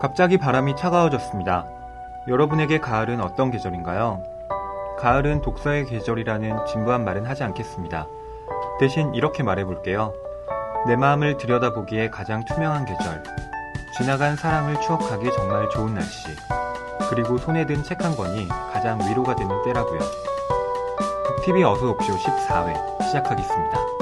갑자기 0.00 0.38
바람이 0.38 0.76
차가워졌습니다. 0.76 1.66
여러분에게 2.28 2.78
가을은 2.80 3.20
어떤 3.20 3.50
계절인가요? 3.50 4.22
가을은 4.98 5.42
독서의 5.42 5.86
계절이라는 5.86 6.66
진부한 6.66 7.04
말은 7.04 7.26
하지 7.26 7.42
않겠습니다. 7.44 8.06
대신 8.80 9.14
이렇게 9.14 9.42
말해볼게요. 9.42 10.12
내 10.86 10.96
마음을 10.96 11.36
들여다보기에 11.36 12.10
가장 12.10 12.44
투명한 12.44 12.84
계절. 12.84 13.22
지나간 13.96 14.36
사랑을 14.36 14.80
추억하기 14.80 15.30
정말 15.32 15.68
좋은 15.70 15.94
날씨. 15.94 16.28
그리고 17.10 17.38
손에 17.38 17.66
든 17.66 17.82
책 17.82 18.02
한 18.04 18.16
권이 18.16 18.48
가장 18.72 18.98
위로가 19.00 19.36
되는 19.36 19.62
때라고요. 19.62 20.00
북TV 21.26 21.62
어서 21.64 21.90
옵쇼 21.90 22.14
14회 22.16 23.02
시작하겠습니다. 23.02 23.93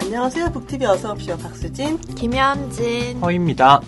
안녕하세요. 0.00 0.50
북TV 0.52 0.86
어서옵쇼 0.86 1.38
박수진. 1.38 1.98
김현진. 2.16 3.20
허입니다. 3.20 3.80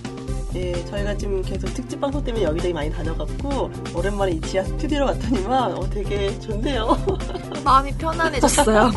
예, 0.55 0.85
저희가 0.85 1.17
지금 1.17 1.43
계속 1.43 1.73
특집 1.75 2.01
방송 2.01 2.23
때문에 2.23 2.45
여기저기 2.45 2.75
많이 2.75 2.91
다녀갔고, 2.91 3.71
오랜만에 3.95 4.33
이 4.33 4.41
지하 4.43 4.63
스튜디오로 4.65 5.07
왔더니만, 5.07 5.73
어, 5.73 5.91
되게 5.91 6.39
좋네요. 6.41 6.97
마음이 7.65 7.93
편안해졌어요. 7.93 8.91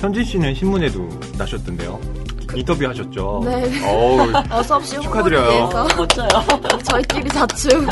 현진 0.00 0.24
씨는 0.24 0.54
신문에도 0.54 1.08
나셨던데요. 1.38 2.19
인터뷰 2.54 2.86
하셨죠? 2.86 3.42
네. 3.44 3.86
어우, 3.86 4.32
어서 4.50 4.76
없이 4.76 4.96
홍보를 4.96 5.30
축하드려요. 5.32 5.50
위해서 5.50 5.88
멋져요. 5.96 6.28
저희끼리 6.84 7.28
자축. 7.30 7.88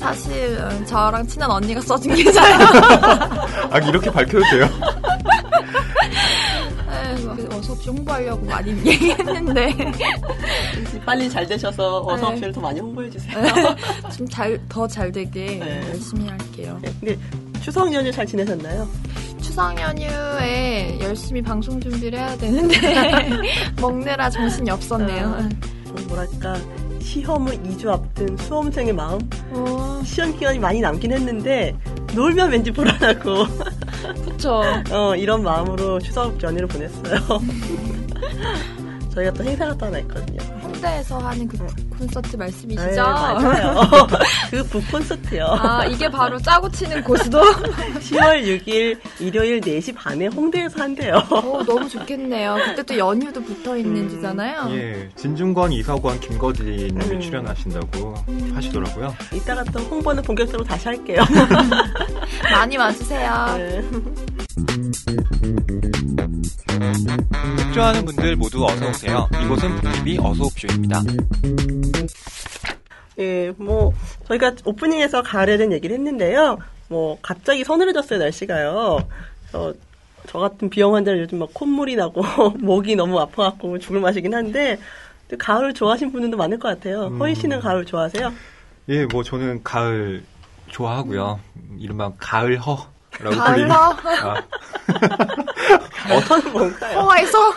사실 0.00 0.58
음, 0.58 0.84
저랑 0.86 1.26
친한 1.26 1.50
언니가 1.50 1.80
써준 1.80 2.14
기사예요. 2.14 2.58
아, 3.70 3.78
이렇게 3.78 4.10
밝혀도 4.10 4.40
돼요? 4.50 4.68
네, 6.88 7.24
막 7.24 7.38
어서 7.58 7.72
없이 7.72 7.88
홍보하려고 7.90 8.44
많이 8.46 8.70
얘기했는데 8.86 9.74
빨리 11.04 11.28
잘 11.30 11.46
되셔서 11.46 12.04
네. 12.06 12.12
어서옵쇼를 12.14 12.52
더 12.52 12.60
많이 12.60 12.80
홍보해주세요. 12.80 13.32
좀 14.16 14.28
잘 14.28 14.58
더 14.68 14.86
잘 14.86 15.10
되게 15.12 15.58
네. 15.58 15.82
열심히 15.90 16.28
할게요. 16.28 16.78
네, 16.82 16.92
근데 17.00 17.18
추석 17.60 17.92
연휴 17.92 18.10
잘 18.10 18.26
지내셨나요? 18.26 18.88
추석 19.52 19.78
연휴에 19.78 20.98
열심히 21.02 21.42
방송 21.42 21.78
준비를 21.78 22.18
해야 22.18 22.34
되는데 22.38 22.74
먹느라 23.82 24.30
정신이 24.30 24.70
없었네요. 24.70 25.46
좀 25.84 26.08
뭐랄까, 26.08 26.56
시험을 27.02 27.58
2주 27.58 27.88
앞둔 27.88 28.34
수험생의 28.38 28.94
마음? 28.94 29.18
어, 29.50 30.00
시험 30.06 30.32
기간이 30.32 30.58
많이 30.58 30.80
남긴 30.80 31.12
했는데, 31.12 31.76
놀면 32.14 32.50
왠지 32.50 32.70
불안하고, 32.70 33.44
그쵸. 34.24 34.62
어, 34.90 35.14
이런 35.16 35.42
마음으로 35.42 36.00
추석 36.00 36.42
연휴를 36.42 36.66
보냈어요. 36.66 37.18
저희가 39.12 39.34
또 39.34 39.44
행사가 39.44 39.76
또 39.76 39.84
하나 39.84 39.98
있거든요. 39.98 40.40
홍대에서 40.82 41.18
하는 41.18 41.46
그 41.46 41.58
콘서트 41.96 42.36
말씀이시죠? 42.36 42.90
네, 42.90 42.96
맞아요. 42.96 43.80
그 44.50 44.64
북콘서트요. 44.64 45.46
아, 45.46 45.86
이게 45.86 46.10
바로 46.10 46.38
짜고 46.38 46.70
치는 46.70 47.02
고수도? 47.04 47.40
10월 47.40 48.42
6일 48.44 48.98
일요일 49.20 49.60
4시 49.60 49.94
반에 49.94 50.26
홍대에서 50.26 50.82
한대요. 50.82 51.22
오, 51.30 51.62
너무 51.64 51.88
좋겠네요. 51.88 52.56
그때 52.66 52.82
또 52.82 52.98
연휴도 52.98 53.42
붙어 53.42 53.76
있는 53.76 54.08
주잖아요. 54.08 54.68
예, 54.70 55.08
진중권, 55.16 55.72
이서권, 55.72 56.20
김거진님이 56.20 56.90
음. 56.90 57.20
출연하신다고 57.20 58.14
하시더라고요. 58.54 59.14
이따가 59.32 59.62
또 59.64 59.78
홍보는 59.80 60.22
본격적으로 60.22 60.64
다시 60.64 60.88
할게요. 60.88 61.22
많이 62.50 62.76
와주세요. 62.76 63.54
네. 63.56 63.82
책 67.56 67.72
좋아하는 67.72 68.04
분들 68.04 68.36
모두 68.36 68.64
어서 68.66 68.90
오세요. 68.90 69.28
이곳은 69.44 69.76
북TV 69.76 70.18
어서 70.20 70.44
옵쇼입니다. 70.44 71.02
예, 73.18 73.52
뭐, 73.56 73.92
저희가 74.26 74.54
오프닝에서 74.64 75.22
가을에 75.22 75.56
대한 75.56 75.72
얘기를 75.72 75.96
했는데요. 75.96 76.58
뭐, 76.88 77.18
갑자기 77.22 77.64
서늘해졌어요, 77.64 78.18
날씨가요. 78.18 79.08
저, 79.50 79.74
저 80.26 80.38
같은 80.38 80.68
비염 80.68 80.94
환자는 80.94 81.20
요즘 81.20 81.38
막 81.38 81.48
콧물이 81.54 81.96
나고, 81.96 82.22
목이 82.60 82.94
너무 82.96 83.18
아파갖고 83.20 83.78
죽을 83.78 84.00
맛이긴 84.00 84.34
한데, 84.34 84.78
또 85.28 85.38
가을 85.38 85.72
좋아하시는 85.72 86.12
분들도 86.12 86.36
많을 86.36 86.58
것 86.58 86.68
같아요. 86.68 87.06
음. 87.06 87.18
허희 87.18 87.34
씨는 87.34 87.60
가을 87.60 87.86
좋아하세요? 87.86 88.32
예, 88.90 89.06
뭐 89.06 89.22
저는 89.22 89.62
가을 89.62 90.24
좋아하고요. 90.68 91.40
이른바 91.78 92.12
가을허 92.18 92.92
라고 93.20 93.36
불리는. 93.36 93.68
가을러? 93.68 93.74
아, 93.74 94.42
어떤 96.16 96.52
뭔가요? 96.52 96.98
허에서? 97.00 97.50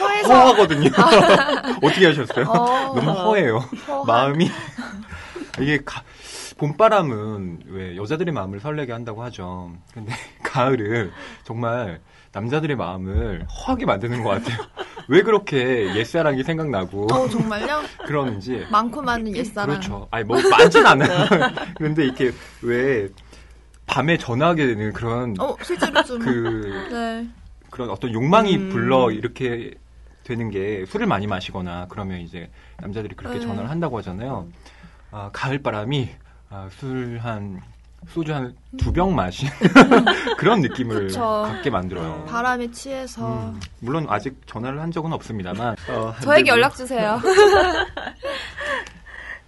허에서? 0.00 0.28
허하거든요. 0.34 0.90
어떻게 1.82 2.06
하셨어요? 2.06 2.44
어. 2.48 2.94
너무 2.94 3.10
허해요. 3.10 3.58
허한. 3.86 4.06
마음이. 4.06 4.50
이게 5.60 5.78
가- 5.84 6.02
봄바람은 6.58 7.60
왜 7.68 7.96
여자들의 7.96 8.32
마음을 8.34 8.58
설레게 8.60 8.92
한다고 8.92 9.22
하죠. 9.24 9.72
근데 9.94 10.12
가을은 10.42 11.12
정말 11.44 12.00
남자들의 12.32 12.76
마음을 12.76 13.46
허하게 13.46 13.86
만드는 13.86 14.22
것 14.24 14.30
같아요. 14.30 14.58
왜 15.08 15.22
그렇게 15.22 15.94
옛사랑이 15.96 16.42
생각나고 16.42 17.06
어, 17.12 17.28
정말요? 17.28 17.82
그러는지. 18.06 18.66
많고 18.70 19.00
많은 19.00 19.34
옛사랑. 19.36 19.68
그렇죠. 19.68 20.08
아니, 20.10 20.24
뭐, 20.24 20.36
많진 20.50 20.84
않아요. 20.86 21.26
그런데 21.76 22.04
이렇게 22.04 22.32
왜 22.60 23.08
밤에 23.88 24.16
전화하게 24.18 24.66
되는 24.68 24.92
그런 24.92 25.34
어, 25.40 25.56
실제로 25.62 26.02
좀. 26.04 26.18
그 26.22 26.88
네. 26.90 27.26
그런 27.70 27.90
어떤 27.90 28.12
욕망이 28.12 28.56
음. 28.56 28.68
불러 28.68 29.10
이렇게 29.10 29.72
되는 30.24 30.50
게 30.50 30.84
술을 30.86 31.06
많이 31.06 31.26
마시거나 31.26 31.86
그러면 31.88 32.20
이제 32.20 32.50
남자들이 32.78 33.16
그렇게 33.16 33.38
네. 33.38 33.44
전화를 33.44 33.70
한다고 33.70 33.98
하잖아요. 33.98 34.46
아, 35.10 35.30
가을 35.32 35.58
바람이 35.62 36.10
아, 36.50 36.68
술한 36.78 37.60
소주 38.08 38.32
한 38.34 38.54
두 38.78 38.92
병 38.92 39.14
마신 39.14 39.48
그런 40.38 40.60
느낌을 40.60 41.08
그쵸. 41.08 41.42
갖게 41.46 41.68
만들어요. 41.70 42.26
바람에 42.28 42.70
취해서. 42.70 43.26
음, 43.26 43.60
물론 43.80 44.06
아직 44.08 44.40
전화를 44.46 44.80
한 44.80 44.92
적은 44.92 45.12
없습니다만 45.14 45.74
어, 45.88 46.14
저에게 46.20 46.42
근데 46.44 46.46
연락 46.50 46.76
주세요. 46.76 47.20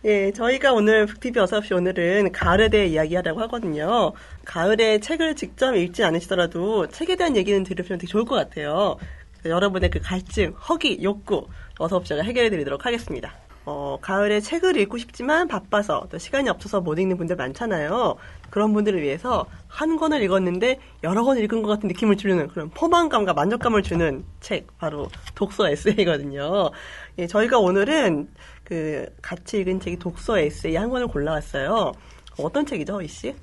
예, 0.06 0.32
저희가 0.32 0.72
오늘 0.72 1.04
북TV 1.04 1.42
어서없이 1.42 1.74
오늘은 1.74 2.32
가을에 2.32 2.70
대해 2.70 2.86
이야기하려고 2.86 3.42
하거든요. 3.42 4.12
가을에 4.46 4.98
책을 4.98 5.36
직접 5.36 5.74
읽지 5.74 6.04
않으시더라도 6.04 6.86
책에 6.88 7.16
대한 7.16 7.36
얘기는 7.36 7.62
들으시면 7.62 7.98
되게 7.98 8.10
좋을 8.10 8.24
것 8.24 8.34
같아요. 8.34 8.96
여러분의 9.44 9.90
그 9.90 10.00
갈증, 10.00 10.52
허기, 10.52 11.00
욕구 11.02 11.46
어서없이가 11.78 12.22
해결해 12.22 12.48
드리도록 12.48 12.86
하겠습니다. 12.86 13.34
어, 13.66 13.98
가을에 14.00 14.40
책을 14.40 14.78
읽고 14.78 14.96
싶지만 14.96 15.46
바빠서 15.46 16.06
또 16.10 16.16
시간이 16.16 16.48
없어서 16.48 16.80
못 16.80 16.98
읽는 16.98 17.18
분들 17.18 17.36
많잖아요. 17.36 18.16
그런 18.48 18.72
분들을 18.72 19.02
위해서 19.02 19.44
한 19.68 19.98
권을 19.98 20.22
읽었는데 20.22 20.80
여러 21.04 21.24
권 21.24 21.38
읽은 21.38 21.60
것 21.60 21.68
같은 21.68 21.88
느낌을 21.88 22.16
주는 22.16 22.48
그런 22.48 22.70
포만감과 22.70 23.34
만족감을 23.34 23.82
주는 23.82 24.24
책, 24.40 24.66
바로 24.78 25.08
독서 25.34 25.68
에세이거든요. 25.68 26.70
예, 27.18 27.26
저희가 27.26 27.58
오늘은 27.58 28.28
그 28.70 29.04
같이 29.20 29.58
읽은 29.58 29.80
책이 29.80 29.98
독서 29.98 30.38
에세이 30.38 30.76
한 30.76 30.90
권을 30.90 31.08
골라왔어요. 31.08 31.90
어떤 32.38 32.64
책이죠, 32.64 32.94
허이 32.94 33.08
씨? 33.08 33.34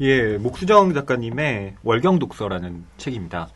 예, 0.00 0.38
목수정 0.38 0.94
작가님의 0.94 1.74
월경 1.82 2.20
독서라는 2.20 2.84
책입니다. 2.96 3.48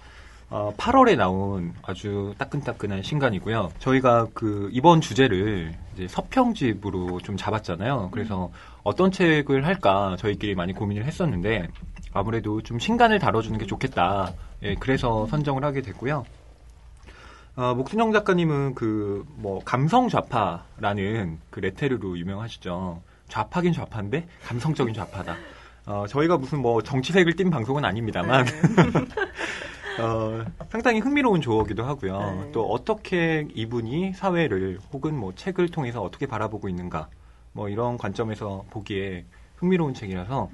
어, 0.51 0.75
8월에 0.77 1.17
나온 1.17 1.73
아주 1.83 2.35
따끈따끈한 2.37 3.05
신간이고요. 3.05 3.71
저희가 3.79 4.27
그 4.35 4.69
이번 4.73 5.01
주제를 5.01 5.73
이제 5.95 6.09
서평집으로 6.09 7.21
좀 7.21 7.37
잡았잖아요. 7.37 8.11
그래서 8.13 8.51
어떤 8.83 9.13
책을 9.13 9.65
할까 9.67 10.17
저희끼리 10.19 10.57
많이 10.57 10.73
고민을 10.73 11.05
했었는데 11.05 11.69
아무래도 12.13 12.61
좀 12.61 12.81
신간을 12.81 13.21
다뤄주는 13.21 13.57
게 13.57 13.67
좋겠다. 13.67 14.35
예, 14.65 14.75
그래서 14.81 15.27
선정을 15.29 15.65
하게 15.65 15.81
됐고요. 15.81 16.25
어, 17.57 17.73
목순영 17.75 18.13
작가님은 18.13 18.75
그, 18.75 19.25
뭐, 19.37 19.61
감성 19.65 20.09
좌파라는 20.09 21.39
그 21.51 21.61
레테르로 21.61 22.19
유명하시죠. 22.19 23.01
좌파긴 23.29 23.73
좌파인데, 23.73 24.27
감성적인 24.45 24.93
좌파다. 24.93 25.37
어, 25.87 26.05
저희가 26.09 26.37
무슨 26.37 26.61
뭐, 26.61 26.83
정치색을 26.83 27.37
띈 27.37 27.51
방송은 27.51 27.85
아닙니다만, 27.85 28.45
어, 30.01 30.45
상당히 30.69 30.99
흥미로운 30.99 31.41
조어기도 31.41 31.85
하고요. 31.85 32.19
네. 32.19 32.51
또 32.51 32.67
어떻게 32.67 33.47
이분이 33.55 34.15
사회를 34.15 34.81
혹은 34.93 35.17
뭐 35.17 35.33
책을 35.37 35.69
통해서 35.69 36.03
어떻게 36.03 36.27
바라보고 36.27 36.69
있는가, 36.69 37.09
뭐 37.53 37.69
이런 37.69 37.97
관점에서 37.97 38.65
보기에 38.71 39.27
흥미로운 39.59 39.95
책이라서, 39.95 40.51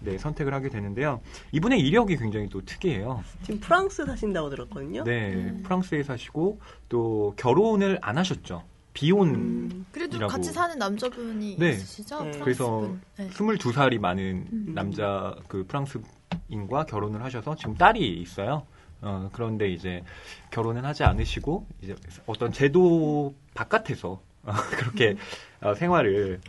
네, 0.00 0.18
선택을 0.18 0.52
하게 0.52 0.68
되는데요. 0.68 1.20
이분의 1.52 1.80
이력이 1.80 2.16
굉장히 2.16 2.48
또 2.48 2.64
특이해요. 2.64 3.22
지금 3.42 3.60
프랑스 3.60 4.04
사신다고 4.04 4.50
들었거든요. 4.50 5.04
네, 5.04 5.34
음. 5.34 5.62
프랑스에 5.62 6.02
사시고 6.02 6.60
또 6.88 7.34
결혼을 7.36 7.98
안 8.02 8.18
하셨죠. 8.18 8.62
비혼. 8.92 9.34
음, 9.34 9.86
그래도 9.92 10.16
이라고. 10.16 10.32
같이 10.32 10.52
사는 10.52 10.78
남자분이 10.78 11.56
네. 11.58 11.70
있으시죠? 11.70 12.24
네. 12.24 12.38
그래서 12.40 12.80
분. 12.80 13.00
네. 13.16 13.28
22살이 13.28 13.98
많은 13.98 14.46
음. 14.50 14.72
남자 14.74 15.34
그 15.48 15.64
프랑스 15.66 16.00
직장인과 16.46 16.84
결혼을 16.86 17.22
하셔서 17.22 17.54
지금 17.56 17.74
딸이 17.74 18.20
있어요. 18.20 18.66
어, 19.02 19.28
그런데 19.32 19.68
이제 19.68 20.02
결혼은 20.50 20.84
하지 20.84 21.04
않으시고 21.04 21.66
이제 21.82 21.94
어떤 22.26 22.52
제도 22.52 23.34
바깥에서 23.54 24.20
어, 24.44 24.52
그렇게 24.78 25.16
어, 25.60 25.74
생활을 25.74 26.40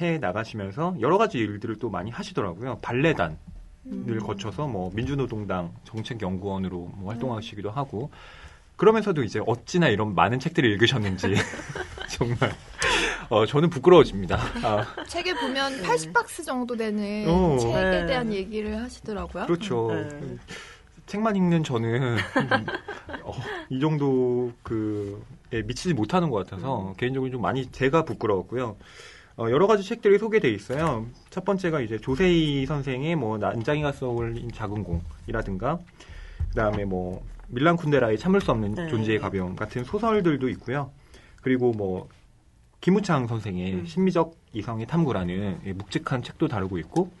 해 0.00 0.18
나가시면서 0.18 0.96
여러 1.00 1.18
가지 1.18 1.38
일들을 1.38 1.76
또 1.78 1.90
많이 1.90 2.10
하시더라고요. 2.10 2.78
발레단을 2.80 3.36
음. 3.86 4.18
거쳐서 4.22 4.66
뭐 4.66 4.90
민주노동당 4.94 5.72
정책연구원으로 5.84 6.90
뭐 6.96 7.10
활동하시기도 7.10 7.70
하고 7.70 8.10
그러면서도 8.76 9.24
이제 9.24 9.40
어찌나 9.46 9.88
이런 9.88 10.14
많은 10.14 10.38
책들을 10.38 10.70
읽으셨는지 10.72 11.34
정말 12.10 12.52
어, 13.28 13.44
저는 13.44 13.70
부끄러워집니다. 13.70 14.38
아, 14.62 15.04
책에 15.06 15.34
보면 15.34 15.82
80박스 15.82 16.44
정도 16.44 16.76
되는 16.76 17.28
어. 17.28 17.58
책에 17.58 17.74
네. 17.74 18.06
대한 18.06 18.32
얘기를 18.32 18.80
하시더라고요. 18.80 19.46
그렇죠. 19.46 19.88
네. 19.92 20.36
책만 21.06 21.36
읽는 21.36 21.64
저는 21.64 22.18
어, 23.24 23.32
이 23.70 23.80
정도 23.80 24.52
그에 24.62 25.62
미치지 25.64 25.94
못하는 25.94 26.30
것 26.30 26.46
같아서 26.46 26.94
개인적으로 26.98 27.30
좀 27.30 27.42
많이 27.42 27.66
제가 27.66 28.04
부끄러웠고요. 28.04 28.76
어, 29.38 29.48
여러 29.50 29.68
가지 29.68 29.84
책들이 29.84 30.18
소개돼 30.18 30.50
있어요. 30.50 31.06
첫 31.30 31.44
번째가 31.44 31.80
이제 31.80 31.96
조세희 31.96 32.66
선생의 32.66 33.14
뭐 33.14 33.38
난장이가 33.38 33.92
쏘올린 33.92 34.50
작은 34.50 34.82
공이라든가 34.82 35.78
그다음에 36.48 36.84
뭐 36.84 37.24
밀란 37.46 37.76
쿤데라의 37.76 38.18
참을 38.18 38.40
수 38.40 38.50
없는 38.50 38.74
네. 38.74 38.88
존재의 38.88 39.20
가벼움 39.20 39.54
같은 39.54 39.84
소설들도 39.84 40.48
있고요. 40.48 40.90
그리고 41.40 41.70
뭐 41.70 42.08
김우창 42.80 43.28
선생의 43.28 43.74
음. 43.74 43.86
심미적 43.86 44.34
이성의 44.54 44.86
탐구라는 44.88 45.60
예, 45.66 45.72
묵직한 45.72 46.24
책도 46.24 46.48
다루고 46.48 46.78
있고 46.78 47.12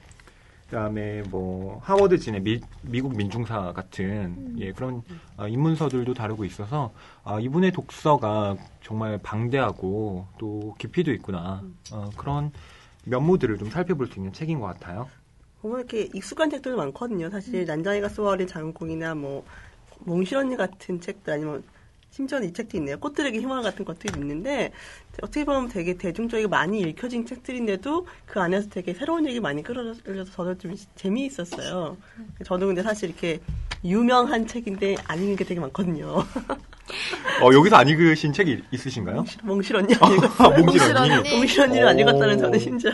그다음에 0.68 1.22
뭐 1.22 1.80
하워드 1.82 2.18
진의 2.18 2.42
미, 2.42 2.60
미국 2.82 3.16
민중사 3.16 3.72
같은 3.72 4.56
예 4.58 4.72
그런 4.72 5.02
아, 5.36 5.48
인문서들도 5.48 6.12
다루고 6.12 6.44
있어서 6.44 6.92
아, 7.24 7.40
이분의 7.40 7.72
독서가 7.72 8.56
정말 8.82 9.18
방대하고 9.18 10.26
또 10.38 10.74
깊이도 10.78 11.12
있구나 11.12 11.62
어, 11.90 12.10
그런 12.16 12.52
면모들을 13.04 13.56
좀 13.58 13.70
살펴볼 13.70 14.08
수 14.08 14.18
있는 14.18 14.32
책인 14.32 14.60
것 14.60 14.66
같아요. 14.66 15.08
보면 15.62 15.78
이렇게 15.80 16.08
익숙한 16.14 16.50
책들도 16.50 16.76
많거든요. 16.76 17.30
사실 17.30 17.64
난장이가 17.64 18.10
쏘아올린 18.10 18.46
장공이나 18.46 19.14
뭐 19.14 19.44
몽실 20.00 20.36
언니 20.36 20.56
같은 20.56 21.00
책들 21.00 21.32
아니면 21.32 21.64
심지어는 22.10 22.48
이 22.48 22.52
책도 22.52 22.76
있네요. 22.76 22.98
꽃들에게 22.98 23.38
희망 23.38 23.62
같은 23.62 23.84
것들이 23.84 24.20
있는데 24.20 24.72
어떻게 25.22 25.44
보면 25.44 25.68
되게 25.68 25.94
대중적이고 25.94 26.48
많이 26.48 26.80
읽혀진 26.80 27.26
책들인데도 27.26 28.06
그 28.26 28.40
안에서 28.40 28.68
되게 28.68 28.94
새로운 28.94 29.26
얘기 29.26 29.40
많이 29.40 29.62
끌어들여서 29.62 30.32
저도 30.32 30.58
좀 30.58 30.74
재미있었어요. 30.94 31.96
저도 32.44 32.66
근데 32.66 32.82
사실 32.82 33.08
이렇게 33.08 33.40
유명한 33.84 34.46
책인데 34.46 34.96
안 35.06 35.18
읽는 35.18 35.36
게 35.36 35.44
되게 35.44 35.60
많거든요. 35.60 36.24
어, 37.42 37.52
여기서 37.52 37.76
안 37.76 37.88
읽으신 37.88 38.32
책이 38.32 38.62
있으신가요? 38.72 39.24
몽실 39.42 39.76
언니 39.76 39.94
안 40.00 40.12
읽었어요. 40.12 40.48
아, 40.48 40.58
몽실 40.58 40.96
언니. 40.96 41.10
몽실 41.10 41.12
언니. 41.12 41.36
몽실 41.36 41.60
언니를 41.60 41.88
안 41.88 41.96
어. 41.96 42.00
읽었다는 42.00 42.38
저는 42.38 42.58
심지어. 42.58 42.92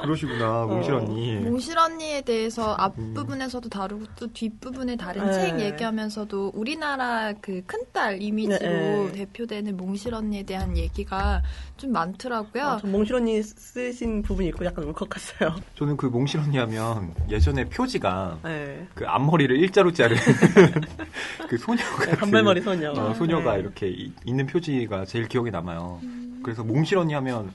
그러시구나, 0.00 0.64
몽실 0.64 0.94
언니. 0.94 1.36
몽실 1.36 1.78
언니에 1.78 2.22
대해서 2.22 2.74
앞부분에서도 2.74 3.68
다루고 3.68 4.04
또 4.18 4.32
뒷부분에 4.32 4.96
다른 4.96 5.26
네. 5.26 5.32
책 5.32 5.60
얘기하면서도 5.60 6.52
우리나라 6.54 7.34
그 7.40 7.62
큰딸 7.66 8.22
이미지로 8.22 8.58
네. 8.58 9.12
대표되는 9.12 9.76
몽실 9.76 10.14
언니에 10.14 10.44
대한 10.44 10.76
얘기가 10.76 11.42
좀 11.76 11.92
많더라고요. 11.92 12.62
아, 12.64 12.78
저 12.80 12.86
몽실 12.86 13.14
언니 13.16 13.42
쓰신 13.42 14.22
부분이 14.22 14.48
있고 14.48 14.64
약간 14.64 14.84
울컥했어요. 14.84 15.54
저는 15.76 15.96
그 15.96 16.06
몽실 16.06 16.40
언니 16.40 16.58
하면 16.58 17.14
예전에 17.28 17.64
표지가 17.68 18.40
네. 18.44 18.86
그 18.94 19.06
앞머리를 19.06 19.56
일자로 19.56 19.92
자른 19.92 20.16
그 21.48 21.56
소녀 21.58 21.82
같은 21.96 22.16
단발머리 22.16 22.60
소녀. 22.62 22.90
어, 22.92 23.14
소녀가 23.14 23.54
네. 23.54 23.60
이렇게 23.60 23.88
이- 23.88 24.12
있는 24.24 24.46
표지가 24.46 25.04
제일 25.04 25.28
기억에 25.28 25.50
남아요. 25.50 26.00
그래서 26.42 26.62
몽실 26.64 26.98
언니 26.98 27.14
하면 27.14 27.52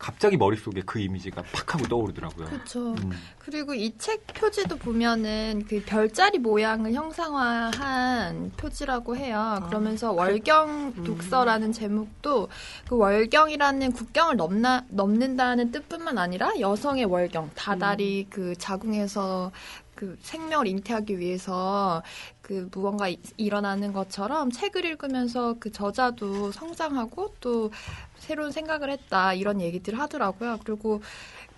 갑자기 0.00 0.36
머릿속에 0.38 0.82
그 0.84 0.98
이미지가 0.98 1.42
팍 1.52 1.74
하고 1.74 1.86
떠오르더라고요. 1.86 2.46
그렇죠. 2.46 2.92
음. 2.94 3.12
그리고 3.38 3.74
이 3.74 3.92
책 3.98 4.26
표지도 4.28 4.76
보면은 4.78 5.64
그 5.68 5.82
별자리 5.84 6.38
모양을 6.38 6.94
형상화한 6.94 8.52
표지라고 8.56 9.14
해요. 9.16 9.62
그러면서 9.66 10.12
월경 10.12 11.04
독서라는 11.04 11.72
제목도 11.72 12.48
그 12.88 12.96
월경이라는 12.96 13.92
국경을 13.92 14.36
넘나, 14.36 14.84
넘는다는 14.88 15.70
뜻뿐만 15.70 16.16
아니라 16.16 16.50
여성의 16.58 17.04
월경, 17.04 17.50
다달이 17.54 18.28
그 18.30 18.54
자궁에서 18.56 19.52
그 20.00 20.16
생명을 20.22 20.66
잉태하기 20.66 21.18
위해서 21.18 22.02
그 22.40 22.70
무언가 22.72 23.06
이- 23.10 23.18
일어나는 23.36 23.92
것처럼 23.92 24.50
책을 24.50 24.86
읽으면서 24.86 25.56
그 25.60 25.70
저자도 25.70 26.52
성장하고 26.52 27.34
또 27.40 27.70
새로운 28.16 28.50
생각을 28.50 28.88
했다 28.90 29.34
이런 29.34 29.60
얘기들 29.60 29.98
하더라고요. 29.98 30.58
그리고 30.64 31.02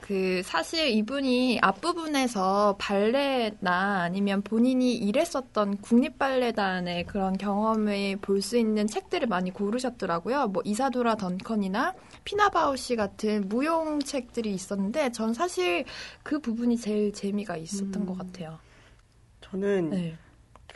그 0.02 0.42
사실 0.44 0.88
이분이 0.88 1.60
앞부분에서 1.62 2.76
발레나 2.78 4.02
아니면 4.02 4.42
본인이 4.42 4.94
일했었던 4.96 5.76
국립발레단의 5.78 7.06
그런 7.06 7.38
경험을 7.38 8.16
볼 8.16 8.42
수 8.42 8.58
있는 8.58 8.88
책들을 8.88 9.28
많이 9.28 9.52
고르셨더라고요. 9.52 10.48
뭐 10.48 10.60
이사도라 10.66 11.14
던컨이나 11.14 11.94
피나바우시 12.24 12.96
같은 12.96 13.48
무용 13.48 14.00
책들이 14.00 14.52
있었는데 14.52 15.12
전 15.12 15.32
사실 15.32 15.84
그 16.24 16.40
부분이 16.40 16.76
제일 16.78 17.12
재미가 17.12 17.56
있었던 17.56 18.02
음. 18.02 18.06
것 18.06 18.18
같아요. 18.18 18.58
저는 19.42 19.90
네. 19.90 20.16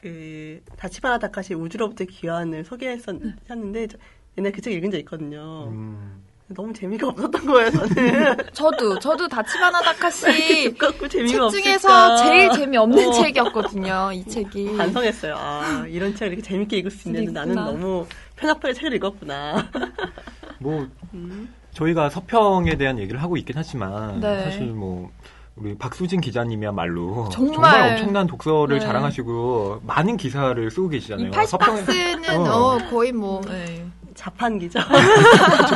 그 0.00 0.62
다치바나 0.76 1.19
다카시 1.19 1.55
우주로부터 1.55 2.05
귀환을 2.05 2.64
소개했었는데 2.64 3.88
저- 3.88 3.99
옛날 4.38 4.52
그책 4.52 4.73
읽은 4.75 4.93
적 4.93 4.99
있거든요. 4.99 5.69
음. 5.73 6.23
너무 6.48 6.72
재미가 6.72 7.08
없었던 7.08 7.44
거예요, 7.46 7.70
저는. 7.70 8.37
저도 8.54 8.98
저도 9.00 9.26
다치바나 9.26 9.81
다카시 9.82 10.75
재미가 10.78 10.93
책 11.08 11.62
중에서. 11.62 12.16
제일 12.19 12.50
재미없는 12.52 13.08
어. 13.08 13.12
책이었거든요. 13.12 14.10
이 14.14 14.25
책이. 14.25 14.76
반성했어요. 14.76 15.34
아, 15.37 15.87
이런 15.88 16.14
책을 16.14 16.34
이렇게 16.34 16.43
재밌게 16.43 16.76
읽을 16.78 16.90
수 16.93 17.08
있는데 17.08 17.32
나는. 17.32 17.54
너무 17.56 18.06
편협하게 18.37 18.75
책을 18.75 18.94
읽었구나. 18.94 19.66
뭐 20.60 20.87
음. 21.14 21.52
저희가 21.72 22.10
서평에 22.10 22.76
대한 22.76 22.99
얘기를 23.00 23.20
하고 23.20 23.37
있긴 23.37 23.56
하지만 23.58 24.20
네. 24.20 24.44
사실 24.44 24.66
뭐 24.66 25.10
우리 25.56 25.76
박수진 25.76 26.20
기자님이야말로 26.20 27.28
정말. 27.30 27.90
엄청난 27.90 28.26
독서를 28.28 28.78
네. 28.78 28.85
자랑하시고 28.87 29.80
많은 29.85 30.16
기사를 30.16 30.70
쓰고 30.70 30.90
계시잖아요. 30.90 31.28
이 31.28 31.30
80박스는 31.32 32.28
어. 32.38 32.52
어, 32.76 32.78
거의 32.88 33.11
뭐 33.12 33.40
네. 33.42 33.85
자판 34.16 34.58
기자. 34.58 34.85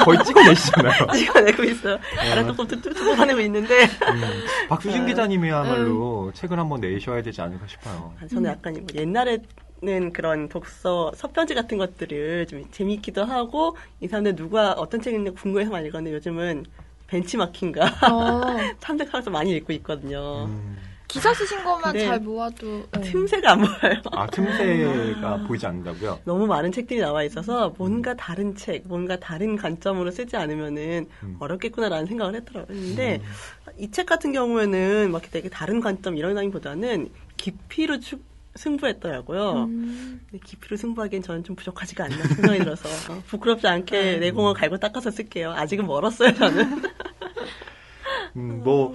거의 0.05 0.25
찍어내시잖아요. 0.25 1.07
찍어내고 1.15 1.63
있어요. 1.65 1.99
알아 2.19 2.45
조금 2.45 2.67
뚜뚜뚜 2.67 3.17
보내고 3.17 3.41
있는데. 3.41 3.85
음, 3.85 4.23
박수진 4.69 5.03
네. 5.03 5.09
기자님이야말로 5.09 6.27
음. 6.29 6.33
책을 6.33 6.59
한번 6.59 6.81
내셔야 6.81 7.23
되지 7.23 7.41
않을까 7.41 7.67
싶어요. 7.69 8.13
아, 8.21 8.27
저는 8.27 8.51
약간 8.51 8.73
뭐 8.73 8.87
옛날에 8.95 9.39
는 9.83 10.13
그런 10.13 10.51
독서 10.51 11.11
서편지 11.17 11.55
같은 11.55 11.79
것들을 11.79 12.47
좀 12.49 12.67
재미있기도 12.71 13.25
하고 13.25 13.79
이 14.01 14.09
사람들 14.09 14.37
누가 14.37 14.73
어떤 14.73 15.01
책 15.01 15.15
읽는지 15.15 15.41
궁금해서 15.41 15.71
많이 15.71 15.89
읽었는데 15.89 16.15
요즘은 16.17 16.67
벤치마킹과 17.07 17.87
어, 18.13 18.57
탐색하면서 18.79 19.31
많이 19.31 19.53
읽고 19.53 19.73
있거든요. 19.75 20.45
음. 20.51 20.77
기사 21.11 21.35
쓰신 21.35 21.63
것만 21.65 21.93
근데 21.93 22.07
잘 22.07 22.21
모아도 22.21 22.87
네. 22.93 23.01
틈새가 23.01 23.53
안 23.53 23.59
보여요. 23.61 24.01
아 24.13 24.27
틈새가 24.29 25.39
보이지 25.47 25.67
않는다고요? 25.67 26.21
너무 26.25 26.47
많은 26.47 26.71
책들이 26.73 27.01
나와 27.01 27.25
있어서 27.25 27.75
뭔가 27.77 28.15
다른 28.15 28.55
책, 28.55 28.85
뭔가 28.87 29.19
다른 29.19 29.57
관점으로 29.57 30.11
쓰지 30.11 30.37
않으면은 30.37 31.09
음. 31.23 31.37
어렵겠구나라는 31.41 32.07
생각을 32.07 32.35
했더라고요. 32.37 32.77
근데 32.77 33.21
음. 33.23 33.73
이책 33.79 34.07
같은 34.07 34.33
경우에는 34.33 35.11
막 35.11 35.23
되게 35.31 35.49
다른 35.49 35.81
관점 35.81 36.17
이런다기보다는 36.17 37.09
깊이로 37.37 37.99
추- 38.01 38.21
승부했더라고요. 38.57 39.65
음, 39.69 40.21
근데 40.31 40.45
깊이로 40.45 40.77
승부하기엔 40.77 41.23
저는 41.23 41.45
좀 41.45 41.55
부족하지가 41.57 42.05
않나 42.05 42.25
생각이 42.27 42.59
들어서 42.61 42.89
어, 43.13 43.23
부끄럽지 43.29 43.67
않게 43.67 44.19
내공을 44.19 44.55
갈고 44.55 44.77
닦아서 44.79 45.11
쓸게요. 45.11 45.53
아직은 45.53 45.87
멀었어요, 45.87 46.35
저는. 46.35 46.83
음, 48.37 48.61
뭐 48.63 48.95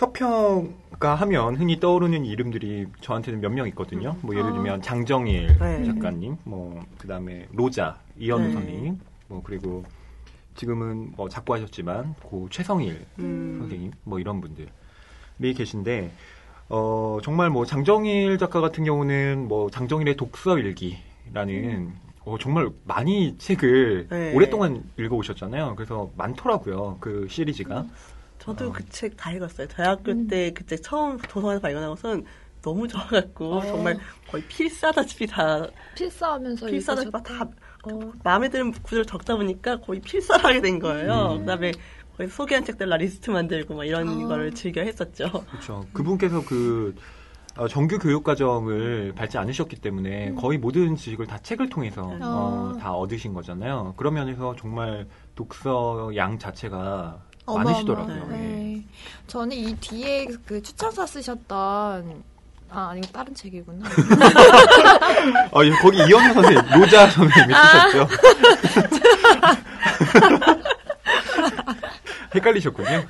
서평가 0.00 1.14
하면 1.14 1.56
흔히 1.56 1.78
떠오르는 1.78 2.24
이름들이 2.24 2.86
저한테는 3.02 3.42
몇 3.42 3.52
명 3.52 3.68
있거든요. 3.68 4.16
뭐 4.22 4.34
예를 4.34 4.48
아. 4.48 4.52
들면 4.54 4.80
장정일 4.80 5.58
네. 5.58 5.84
작가님, 5.84 6.38
뭐 6.44 6.82
그다음에 6.96 7.46
로자 7.52 8.00
이현우 8.16 8.46
네. 8.46 8.52
선생님, 8.52 8.98
뭐 9.28 9.42
그리고 9.44 9.84
지금은 10.54 11.12
뭐 11.16 11.28
작고하셨지만 11.28 12.14
고 12.22 12.48
최성일 12.48 13.04
음. 13.18 13.58
선생님, 13.60 13.92
뭐 14.04 14.18
이런 14.18 14.40
분들이 14.40 14.70
계신데 15.54 16.12
어 16.70 17.18
정말 17.22 17.50
뭐 17.50 17.66
장정일 17.66 18.38
작가 18.38 18.62
같은 18.62 18.84
경우는 18.84 19.48
뭐 19.48 19.68
장정일의 19.68 20.16
독서 20.16 20.56
일기라는 20.56 21.92
어, 22.24 22.38
정말 22.38 22.70
많이 22.84 23.36
책을 23.36 24.06
네. 24.08 24.34
오랫동안 24.34 24.82
읽어오셨잖아요. 24.98 25.74
그래서 25.76 26.10
많더라고요. 26.16 26.96
그 27.00 27.26
시리즈가. 27.28 27.84
저도 28.40 28.68
어. 28.68 28.72
그책 28.72 29.16
다 29.16 29.30
읽었어요. 29.32 29.68
대학교 29.68 30.12
음. 30.12 30.26
때그 30.26 30.66
책 30.66 30.82
처음 30.82 31.18
도서관에서 31.18 31.60
발견하고선 31.60 32.24
너무 32.62 32.88
좋아갖고 32.88 33.54
어. 33.54 33.62
정말 33.62 33.98
거의 34.30 34.42
필사다시피 34.44 35.26
다 35.26 35.66
필사하면서 35.94 36.66
필사다시피. 36.66 37.10
다 37.22 37.48
어, 37.84 38.12
마음에 38.24 38.48
드는 38.48 38.72
구절을 38.72 39.06
적다 39.06 39.36
보니까 39.36 39.80
거의 39.80 40.00
필사를 40.00 40.44
하게 40.44 40.60
된 40.60 40.78
거예요. 40.78 41.32
음. 41.34 41.40
그다음에 41.40 41.72
거의 42.16 42.28
소개한 42.28 42.64
책들 42.64 42.88
나 42.88 42.96
리스트 42.96 43.30
만들고 43.30 43.74
막 43.74 43.84
이런 43.84 44.08
아. 44.08 44.28
거를 44.28 44.52
즐겨 44.54 44.82
했었죠. 44.82 45.30
그렇죠. 45.50 45.86
그분께서 45.92 46.44
그 46.44 46.94
어, 47.56 47.66
정규 47.66 47.98
교육 47.98 48.22
과정을 48.24 49.12
밟지 49.16 49.36
않으셨기 49.38 49.76
때문에 49.76 50.34
거의 50.34 50.58
모든 50.58 50.96
지식을 50.96 51.26
다 51.26 51.38
책을 51.38 51.68
통해서 51.68 52.02
음. 52.10 52.22
어, 52.22 52.72
아. 52.74 52.78
다 52.78 52.92
얻으신 52.92 53.32
거잖아요. 53.32 53.94
그런 53.96 54.14
면에서 54.14 54.54
정말 54.58 55.06
독서 55.34 56.12
양 56.16 56.38
자체가. 56.38 57.29
많으시더라고요. 57.46 58.28
예. 58.32 58.36
네. 58.36 58.84
저는 59.26 59.56
이 59.56 59.74
뒤에 59.76 60.26
그 60.46 60.62
추천사 60.62 61.06
쓰셨던 61.06 62.22
아 62.70 62.88
아니고 62.90 63.08
다른 63.12 63.34
책이구나. 63.34 63.88
어, 65.52 65.64
예, 65.64 65.70
거기 65.70 65.98
이현우 65.98 66.34
선생님, 66.34 66.62
노자 66.78 67.08
선생님이 67.08 67.54
아. 67.54 67.66
쓰셨죠. 67.66 68.08
헷갈리셨군요. 72.34 73.06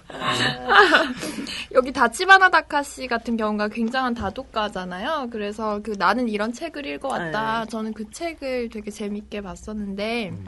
여기 1.72 1.92
다치바나 1.92 2.48
다카시 2.48 3.06
같은 3.06 3.36
경우가 3.36 3.68
굉장한 3.68 4.14
다독가잖아요. 4.14 5.28
그래서 5.30 5.80
그 5.82 5.94
나는 5.98 6.28
이런 6.28 6.52
책을 6.52 6.86
읽어왔다. 6.86 7.64
네. 7.64 7.70
저는 7.70 7.92
그 7.92 8.10
책을 8.10 8.70
되게 8.70 8.90
재밌게 8.90 9.42
봤었는데 9.42 10.30
음. 10.30 10.46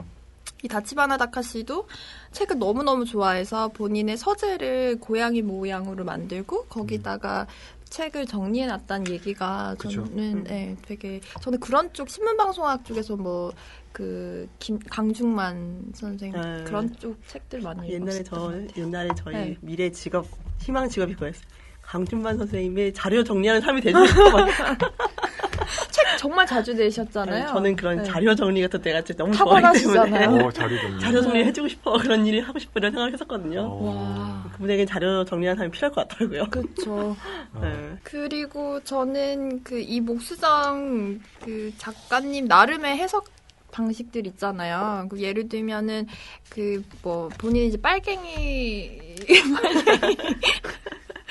이 0.63 0.67
다치바나 0.69 1.17
다카시도 1.17 1.87
책을 2.31 2.57
너무너무 2.57 3.05
좋아해서 3.05 3.67
본인의 3.69 4.15
서재를 4.17 4.97
고양이 4.99 5.41
모양으로 5.41 6.05
만들고 6.05 6.65
거기다가 6.65 7.47
책을 7.89 8.25
정리해 8.25 8.65
놨다는 8.65 9.11
얘기가 9.11 9.75
그쵸. 9.77 10.05
저는 10.05 10.37
음. 10.37 10.43
네, 10.45 10.75
되게 10.81 11.19
저는 11.41 11.59
그런 11.59 11.91
쪽 11.93 12.09
신문 12.09 12.37
방송학 12.37 12.85
쪽에서 12.85 13.15
뭐그 13.17 14.47
강중만 14.89 15.91
선생님 15.93 16.41
네. 16.41 16.63
그런 16.63 16.95
쪽 16.97 17.15
책들 17.27 17.61
많이 17.61 17.91
옛날에 17.91 18.23
저. 18.23 18.51
옛날에 18.77 19.09
저희 19.17 19.35
네. 19.35 19.57
미래 19.61 19.91
직업 19.91 20.25
희망 20.61 20.89
직업이 20.89 21.13
그거였어요. 21.13 21.43
강준만 21.83 22.37
선생님의 22.37 22.93
자료 22.93 23.23
정리하는 23.23 23.61
삶이 23.61 23.81
되고 23.81 24.05
싶어. 24.05 24.29
막 24.31 24.47
책 25.91 26.17
정말 26.17 26.45
자주 26.47 26.73
내셨잖아요. 26.73 27.47
저는 27.49 27.75
그런 27.75 27.97
네. 27.97 28.03
자료 28.03 28.33
정리 28.33 28.61
같은 28.61 28.81
때가 28.81 29.01
진짜 29.03 29.23
너무 29.23 29.35
좋아하기 29.35 29.79
때문에. 29.83 30.25
오, 30.27 30.51
자료 30.51 30.79
정리. 30.79 30.99
자료 30.99 31.21
정리 31.21 31.43
해주고 31.45 31.67
싶어 31.67 31.97
그런 31.97 32.25
일을 32.25 32.47
하고 32.47 32.57
싶어 32.59 32.71
이런 32.79 32.91
생각을 32.91 33.13
했었거든요. 33.13 33.61
어. 33.61 34.43
와. 34.45 34.51
그분에게 34.53 34.85
자료 34.85 35.23
정리하는 35.25 35.57
사람이 35.57 35.71
필요할 35.71 35.93
것 35.93 36.07
같더라고요. 36.07 36.49
그렇죠. 36.49 37.15
어. 37.53 37.59
네. 37.61 37.97
그리고 38.03 38.79
저는 38.83 39.63
그 39.63 39.79
이 39.83 39.99
목수정 39.99 41.19
그 41.43 41.71
작가님 41.77 42.45
나름의 42.45 42.97
해석 42.97 43.25
방식들 43.71 44.25
있잖아요. 44.27 45.07
그 45.09 45.19
예를 45.19 45.49
들면은 45.49 46.07
그 46.49 46.81
뭐 47.03 47.29
본인이 47.37 47.67
이제 47.67 47.77
빨갱이 47.81 48.99
빨갱이 49.61 50.17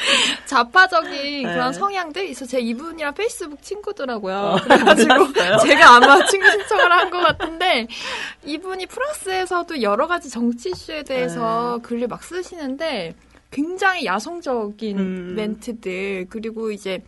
좌파적인 0.46 1.42
네. 1.46 1.52
그런 1.52 1.72
성향들 1.72 2.28
있어. 2.30 2.44
제 2.46 2.58
이분이랑 2.60 3.14
페이스북 3.14 3.62
친구더라고요. 3.62 4.34
어, 4.36 4.56
그래가지고. 4.62 5.32
제가 5.66 5.96
아마 5.96 6.24
친구 6.26 6.50
신청을 6.50 6.90
한 6.90 7.10
것 7.12 7.18
같은데 7.20 7.86
이분이 8.44 8.86
프랑스에서도 8.86 9.82
여러 9.82 10.06
가지 10.06 10.30
정치 10.30 10.70
이슈에 10.70 11.02
대해서 11.02 11.78
네. 11.82 11.82
글을 11.88 12.08
막 12.08 12.22
쓰시는데 12.24 13.14
굉장히 13.50 14.06
야성적인 14.06 14.98
음. 14.98 15.34
멘트들 15.36 16.26
그리고 16.30 16.70
이제 16.72 17.02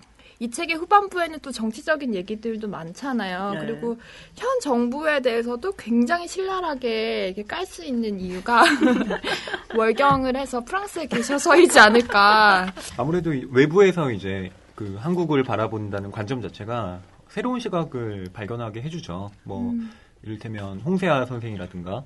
이 0.45 0.51
책의 0.51 0.77
후반부에는 0.77 1.39
또 1.41 1.51
정치적인 1.51 2.15
얘기들도 2.15 2.69
많잖아요. 2.69 3.53
네. 3.55 3.61
그리고 3.61 3.97
현 4.37 4.61
정부에 4.61 5.23
대해서도 5.23 5.73
굉장히 5.73 6.29
신랄하게 6.29 7.35
깔 7.49 7.65
수 7.65 7.83
있는 7.83 8.21
이유가 8.21 8.63
월경을 9.75 10.37
해서 10.37 10.61
프랑스에 10.61 11.07
계셔서이지 11.07 11.79
않을까. 11.79 12.67
아무래도 12.99 13.33
이 13.33 13.47
외부에서 13.51 14.11
이제 14.11 14.51
그 14.75 14.97
한국을 15.01 15.43
바라본다는 15.43 16.11
관점 16.11 16.43
자체가 16.43 17.01
새로운 17.29 17.59
시각을 17.59 18.29
발견하게 18.35 18.83
해주죠. 18.83 19.31
뭐 19.45 19.71
음. 19.71 19.91
이를테면 20.23 20.81
홍세아 20.81 21.25
선생이라든가 21.25 22.05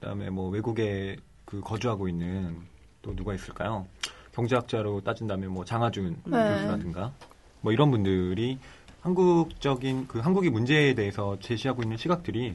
그다음에 0.00 0.30
뭐 0.30 0.50
외국에 0.50 1.16
그 1.44 1.60
거주하고 1.60 2.08
있는 2.08 2.56
또 3.02 3.14
누가 3.14 3.34
있을까요? 3.34 3.86
경제학자로 4.34 5.02
따진다면 5.02 5.52
뭐 5.52 5.64
장하준 5.64 6.16
네. 6.24 6.54
교수라든가 6.54 7.12
뭐 7.60 7.72
이런 7.72 7.90
분들이 7.90 8.58
한국적인 9.00 10.06
그 10.08 10.18
한국의 10.18 10.50
문제에 10.50 10.94
대해서 10.94 11.38
제시하고 11.40 11.82
있는 11.82 11.96
시각들이 11.96 12.54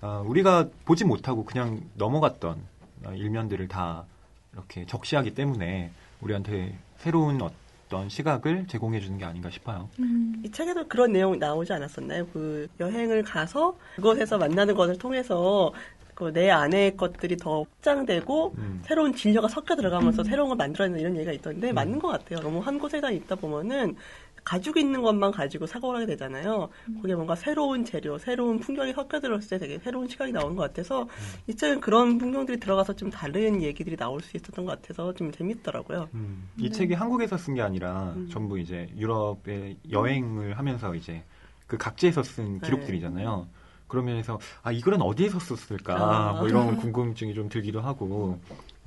아, 0.00 0.22
우리가 0.26 0.68
보지 0.84 1.04
못하고 1.04 1.44
그냥 1.44 1.80
넘어갔던 1.94 2.58
아, 3.04 3.12
일면들을 3.12 3.68
다 3.68 4.04
이렇게 4.52 4.84
적시하기 4.86 5.34
때문에 5.34 5.90
우리한테 6.20 6.76
새로운 6.96 7.40
어떤 7.40 8.08
시각을 8.08 8.66
제공해 8.68 9.00
주는 9.00 9.18
게 9.18 9.24
아닌가 9.24 9.50
싶어요. 9.50 9.88
음. 9.98 10.42
이 10.44 10.50
책에도 10.50 10.86
그런 10.88 11.12
내용 11.12 11.38
나오지 11.38 11.72
않았었나요? 11.72 12.26
그 12.32 12.68
여행을 12.80 13.22
가서 13.22 13.76
그곳에서 13.96 14.38
만나는 14.38 14.74
것을 14.74 14.98
통해서 14.98 15.72
그내 16.14 16.50
안의 16.50 16.96
것들이 16.96 17.36
더 17.36 17.62
확장되고 17.62 18.54
음. 18.58 18.82
새로운 18.84 19.14
진료가 19.14 19.48
섞여 19.48 19.74
들어가면서 19.74 20.22
새로운 20.24 20.48
걸 20.48 20.56
만들어내는 20.56 21.00
이런 21.00 21.16
얘기가 21.16 21.32
있던데 21.32 21.70
음. 21.70 21.74
맞는 21.74 21.98
것 21.98 22.08
같아요. 22.08 22.40
너무 22.40 22.60
한 22.60 22.78
곳에다 22.78 23.10
있다 23.10 23.34
보면은 23.36 23.96
가지고 24.44 24.80
있는 24.80 25.02
것만 25.02 25.30
가지고 25.32 25.66
사고를 25.66 26.00
하게 26.00 26.12
되잖아요. 26.12 26.68
거기에 26.96 27.14
뭔가 27.14 27.34
새로운 27.34 27.84
재료, 27.84 28.18
새로운 28.18 28.58
풍경이 28.58 28.92
섞여 28.92 29.20
들었을 29.20 29.48
때 29.50 29.58
되게 29.58 29.78
새로운 29.78 30.08
시각이 30.08 30.32
나오는 30.32 30.56
것 30.56 30.62
같아서 30.62 31.08
이 31.46 31.54
책은 31.54 31.80
그런 31.80 32.18
풍경들이 32.18 32.58
들어가서 32.58 32.94
좀 32.94 33.10
다른 33.10 33.62
얘기들이 33.62 33.96
나올 33.96 34.20
수 34.20 34.36
있었던 34.36 34.64
것 34.64 34.80
같아서 34.80 35.14
좀 35.14 35.30
재밌더라고요. 35.30 36.08
음, 36.14 36.48
이 36.58 36.70
책이 36.70 36.94
한국에서 36.94 37.36
쓴 37.38 37.54
게 37.54 37.62
아니라 37.62 38.14
음. 38.16 38.28
전부 38.30 38.58
이제 38.58 38.88
유럽에 38.96 39.76
여행을 39.90 40.58
하면서 40.58 40.94
이제 40.94 41.22
그 41.66 41.76
각지에서 41.78 42.22
쓴 42.22 42.58
네. 42.60 42.66
기록들이잖아요. 42.66 43.46
그러면서 43.86 44.40
아이 44.62 44.80
글은 44.80 45.02
어디에서 45.02 45.38
썼을까 45.38 45.94
아. 45.94 46.32
뭐 46.32 46.48
이런 46.48 46.76
궁금증이 46.78 47.34
좀 47.34 47.48
들기도 47.50 47.80
하고 47.82 48.40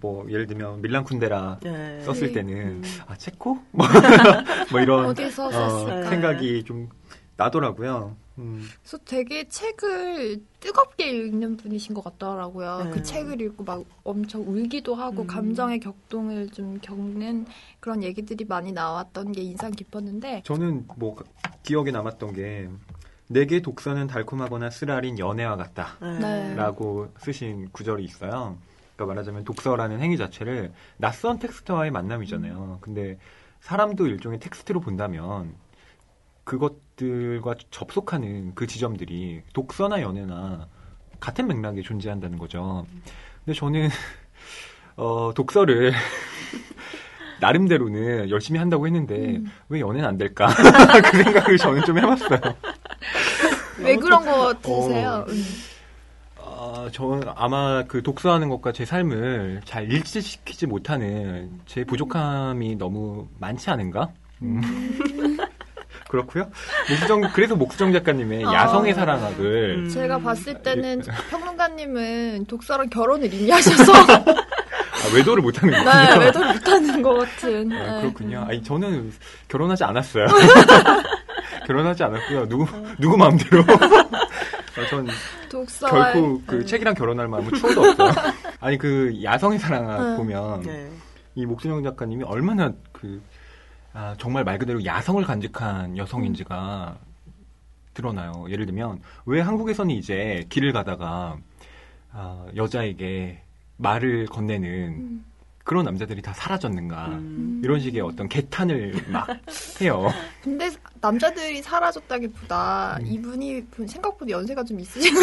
뭐 0.05 0.29
예를 0.29 0.45
들면 0.45 0.83
밀란 0.83 1.03
쿤데라 1.03 1.59
네. 1.63 1.99
썼을 2.01 2.27
네. 2.27 2.33
때는 2.33 2.55
음. 2.55 2.83
아 3.07 3.17
체코 3.17 3.57
뭐, 3.71 3.87
뭐 4.71 4.79
이런 4.79 5.07
어디서 5.07 5.47
어? 5.47 6.03
생각이 6.09 6.63
좀 6.63 6.89
나더라고요. 7.37 8.15
음, 8.37 8.63
그래서 8.81 8.97
되게 9.05 9.47
책을 9.47 10.41
뜨겁게 10.59 11.09
읽는 11.09 11.57
분이신 11.57 11.95
것 11.95 12.03
같더라고요. 12.03 12.83
네. 12.83 12.91
그 12.91 13.01
책을 13.01 13.41
읽고 13.41 13.63
막 13.63 13.83
엄청 14.03 14.41
울기도 14.47 14.93
하고 14.93 15.23
음. 15.23 15.27
감정의 15.27 15.79
격동을 15.79 16.49
좀 16.49 16.77
겪는 16.81 17.47
그런 17.79 18.03
얘기들이 18.03 18.45
많이 18.45 18.71
나왔던 18.71 19.31
게 19.31 19.41
인상 19.41 19.71
깊었는데 19.71 20.43
저는 20.45 20.85
뭐 20.97 21.15
기억에 21.63 21.91
남았던 21.91 22.33
게 22.33 22.69
내게 23.27 23.61
독서는 23.61 24.05
달콤하거나 24.05 24.69
쓰라린 24.69 25.17
연애와 25.17 25.55
같다. 25.55 25.97
네. 25.99 26.53
라고 26.53 27.07
쓰신 27.19 27.69
구절이 27.71 28.03
있어요. 28.03 28.57
그러니까 28.95 29.05
말하자면 29.13 29.43
독서라는 29.43 29.99
행위 29.99 30.17
자체를 30.17 30.71
낯선 30.97 31.37
텍스트와의 31.39 31.91
만남이잖아요. 31.91 32.79
근데 32.81 33.17
사람도 33.59 34.07
일종의 34.07 34.39
텍스트로 34.39 34.79
본다면 34.79 35.53
그것들과 36.43 37.55
접속하는 37.71 38.55
그 38.55 38.67
지점들이 38.67 39.41
독서나 39.53 40.01
연애나 40.01 40.67
같은 41.19 41.47
맥락에 41.47 41.81
존재한다는 41.81 42.37
거죠. 42.37 42.85
근데 43.43 43.57
저는 43.57 43.89
어, 44.97 45.33
독서를 45.35 45.91
나름대로는 47.41 48.29
열심히 48.29 48.59
한다고 48.59 48.85
했는데 48.85 49.37
음. 49.37 49.51
왜 49.67 49.81
연애는 49.81 50.07
안 50.07 50.17
될까? 50.17 50.47
그 51.11 51.23
생각을 51.23 51.57
저는 51.57 51.83
좀 51.83 51.97
해봤어요. 51.97 52.39
왜 53.79 53.97
그런 53.97 54.23
거 54.23 54.53
드세요? 54.61 55.25
어. 55.27 55.74
음. 56.65 56.75
아, 56.85 56.89
저는 56.91 57.23
아마 57.35 57.83
그 57.83 58.01
독서하는 58.01 58.49
것과 58.49 58.71
제 58.71 58.85
삶을 58.85 59.61
잘 59.65 59.91
일치시키지 59.91 60.67
못하는 60.67 61.59
제 61.65 61.83
부족함이 61.83 62.75
너무 62.75 63.27
많지 63.39 63.69
않은가? 63.69 64.09
음. 64.41 64.61
그렇고요. 66.09 66.49
목수정 66.89 67.21
그래서 67.33 67.55
목수정 67.55 67.91
작가님의 67.91 68.45
아. 68.45 68.53
야성의 68.53 68.93
사랑학을 68.93 69.85
음. 69.85 69.89
제가 69.89 70.19
봤을 70.19 70.61
때는 70.61 71.01
평론가님은 71.29 72.45
독서랑 72.45 72.89
결혼을 72.89 73.33
이미 73.33 73.49
하셔서 73.49 73.91
아, 74.25 75.13
외도를 75.13 75.41
못하는 75.43 75.73
네, 75.73 75.83
거군요. 75.83 76.25
외도를 76.25 76.53
못하는 76.53 77.01
것 77.01 77.13
같은. 77.15 77.71
아, 77.71 77.95
네. 77.95 78.01
그렇군요. 78.01 78.45
아니 78.47 78.63
저는 78.63 79.11
결혼하지 79.47 79.83
않았어요. 79.83 80.27
결혼하지 81.67 82.03
않았고요. 82.03 82.47
누구 82.47 82.67
누구 82.99 83.17
마음대로. 83.17 83.61
어, 83.61 84.85
전 84.89 85.07
독서와 85.55 86.11
결코 86.11 86.41
그 86.45 86.55
네. 86.55 86.65
책이랑 86.65 86.93
결혼할 86.95 87.27
마음은 87.29 87.53
추워도 87.53 87.81
없어요. 87.81 88.11
아니 88.59 88.77
그 88.77 89.17
야성의 89.23 89.59
사랑학 89.59 89.99
음. 89.99 90.17
보면 90.17 90.61
네. 90.63 90.89
이 91.35 91.45
목순영 91.45 91.81
작가님이 91.83 92.23
얼마나 92.25 92.73
그 92.91 93.21
아, 93.93 94.15
정말 94.17 94.43
말 94.43 94.59
그대로 94.59 94.83
야성을 94.83 95.23
간직한 95.23 95.97
여성인지가 95.97 96.97
드러나요. 97.93 98.45
예를 98.49 98.65
들면 98.65 99.01
왜 99.25 99.39
한국에서는 99.39 99.95
이제 99.95 100.45
길을 100.49 100.73
가다가 100.73 101.37
아, 102.11 102.45
여자에게 102.55 103.41
말을 103.77 104.25
건네는 104.25 104.69
음. 104.69 105.25
그런 105.65 105.83
남자들이 105.83 106.21
다 106.21 106.31
사라졌는가 106.31 107.07
음. 107.07 107.59
이런 107.63 107.79
식의 107.79 107.99
어떤 107.99 108.29
개탄을 108.29 108.93
막 109.07 109.27
해요. 109.81 110.13
근데 110.43 110.69
남자들이 111.01 111.63
사라졌다기보다 111.63 112.99
음. 113.01 113.07
이분이 113.07 113.63
생각보다 113.87 114.29
연세가 114.29 114.63
좀 114.63 114.79
있으신 114.79 115.15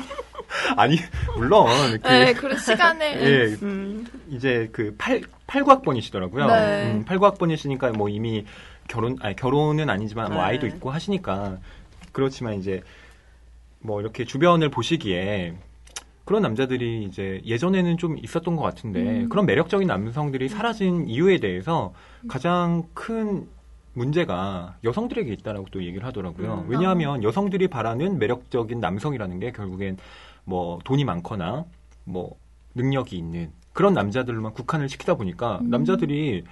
아니 0.74 0.96
물론 1.36 1.66
그 2.02 2.08
네, 2.08 2.32
그런 2.32 2.58
시간에 2.58 3.20
예, 3.20 3.56
음. 3.60 4.06
이제 4.30 4.70
그 4.72 4.94
8, 4.96 5.20
89학번이시더라고요. 5.46 6.46
네. 6.46 6.90
음, 6.90 7.04
89학번이시니까 7.04 7.94
뭐 7.94 8.08
이미 8.08 8.46
결혼, 8.88 9.18
아니, 9.20 9.36
결혼은 9.36 9.90
아니지만 9.90 10.32
뭐 10.32 10.38
네. 10.38 10.44
아이도 10.44 10.66
있고 10.66 10.90
하시니까 10.90 11.58
그렇지만 12.12 12.54
이제 12.54 12.80
뭐 13.80 14.00
이렇게 14.00 14.24
주변을 14.24 14.70
보시기에 14.70 15.56
그런 16.28 16.42
남자들이 16.42 17.04
이제 17.04 17.40
예전에는 17.46 17.96
좀 17.96 18.18
있었던 18.18 18.54
것 18.54 18.62
같은데 18.62 19.22
음. 19.22 19.28
그런 19.30 19.46
매력적인 19.46 19.88
남성들이 19.88 20.50
사라진 20.50 21.08
이유에 21.08 21.38
대해서 21.38 21.94
가장 22.28 22.84
큰 22.92 23.48
문제가 23.94 24.76
여성들에게 24.84 25.32
있다라고 25.32 25.68
또 25.70 25.82
얘기를 25.82 26.06
하더라고요. 26.06 26.66
음. 26.66 26.70
왜냐하면 26.70 27.22
여성들이 27.22 27.68
바라는 27.68 28.18
매력적인 28.18 28.78
남성이라는 28.78 29.40
게 29.40 29.52
결국엔 29.52 29.96
뭐 30.44 30.78
돈이 30.84 31.02
많거나 31.06 31.64
뭐 32.04 32.36
능력이 32.74 33.16
있는 33.16 33.50
그런 33.72 33.94
남자들로만 33.94 34.52
국한을 34.52 34.90
시키다 34.90 35.14
보니까 35.14 35.60
음. 35.62 35.70
남자들이 35.70 36.44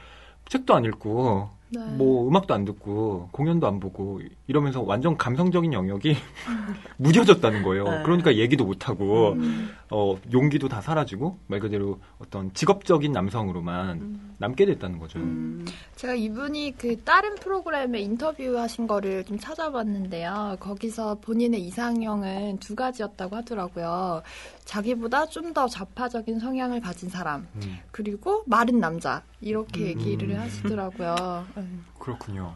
책도 0.48 0.74
안 0.74 0.86
읽고 0.86 1.50
네. 1.68 1.80
뭐 1.96 2.28
음악도 2.28 2.54
안 2.54 2.64
듣고 2.64 3.28
공연도 3.32 3.66
안 3.66 3.80
보고 3.80 4.20
이러면서 4.46 4.82
완전 4.82 5.16
감성적인 5.16 5.72
영역이 5.72 6.14
무뎌졌다는 6.98 7.62
거예요. 7.62 7.84
네. 7.84 8.02
그러니까 8.04 8.36
얘기도 8.36 8.64
못 8.64 8.88
하고 8.88 9.32
음. 9.32 9.70
어 9.90 10.16
용기도 10.32 10.68
다 10.68 10.80
사라지고 10.80 11.38
말 11.46 11.60
그대로 11.60 11.98
어떤 12.18 12.52
직업적인 12.54 13.12
남성으로만 13.12 14.34
남게 14.38 14.66
됐다는 14.66 14.98
거죠. 14.98 15.18
음. 15.18 15.64
제가 15.96 16.14
이분이 16.14 16.74
그 16.78 16.96
다른 17.02 17.34
프로그램에 17.36 18.00
인터뷰하신 18.00 18.86
거를 18.86 19.24
좀 19.24 19.38
찾아봤는데요. 19.38 20.56
거기서 20.60 21.16
본인의 21.20 21.60
이상형은 21.62 22.58
두 22.58 22.74
가지였다고 22.74 23.36
하더라고요. 23.36 24.22
자기보다 24.66 25.26
좀 25.26 25.54
더 25.54 25.66
좌파적인 25.68 26.38
성향을 26.40 26.80
가진 26.82 27.08
사람, 27.08 27.46
음, 27.54 27.78
그리고 27.92 28.42
마른 28.46 28.78
남자 28.80 29.22
이렇게 29.40 29.80
음. 29.94 30.00
얘기를 30.00 30.38
하시더라고요. 30.38 31.46
음. 31.56 31.86
그렇군요. 31.98 32.52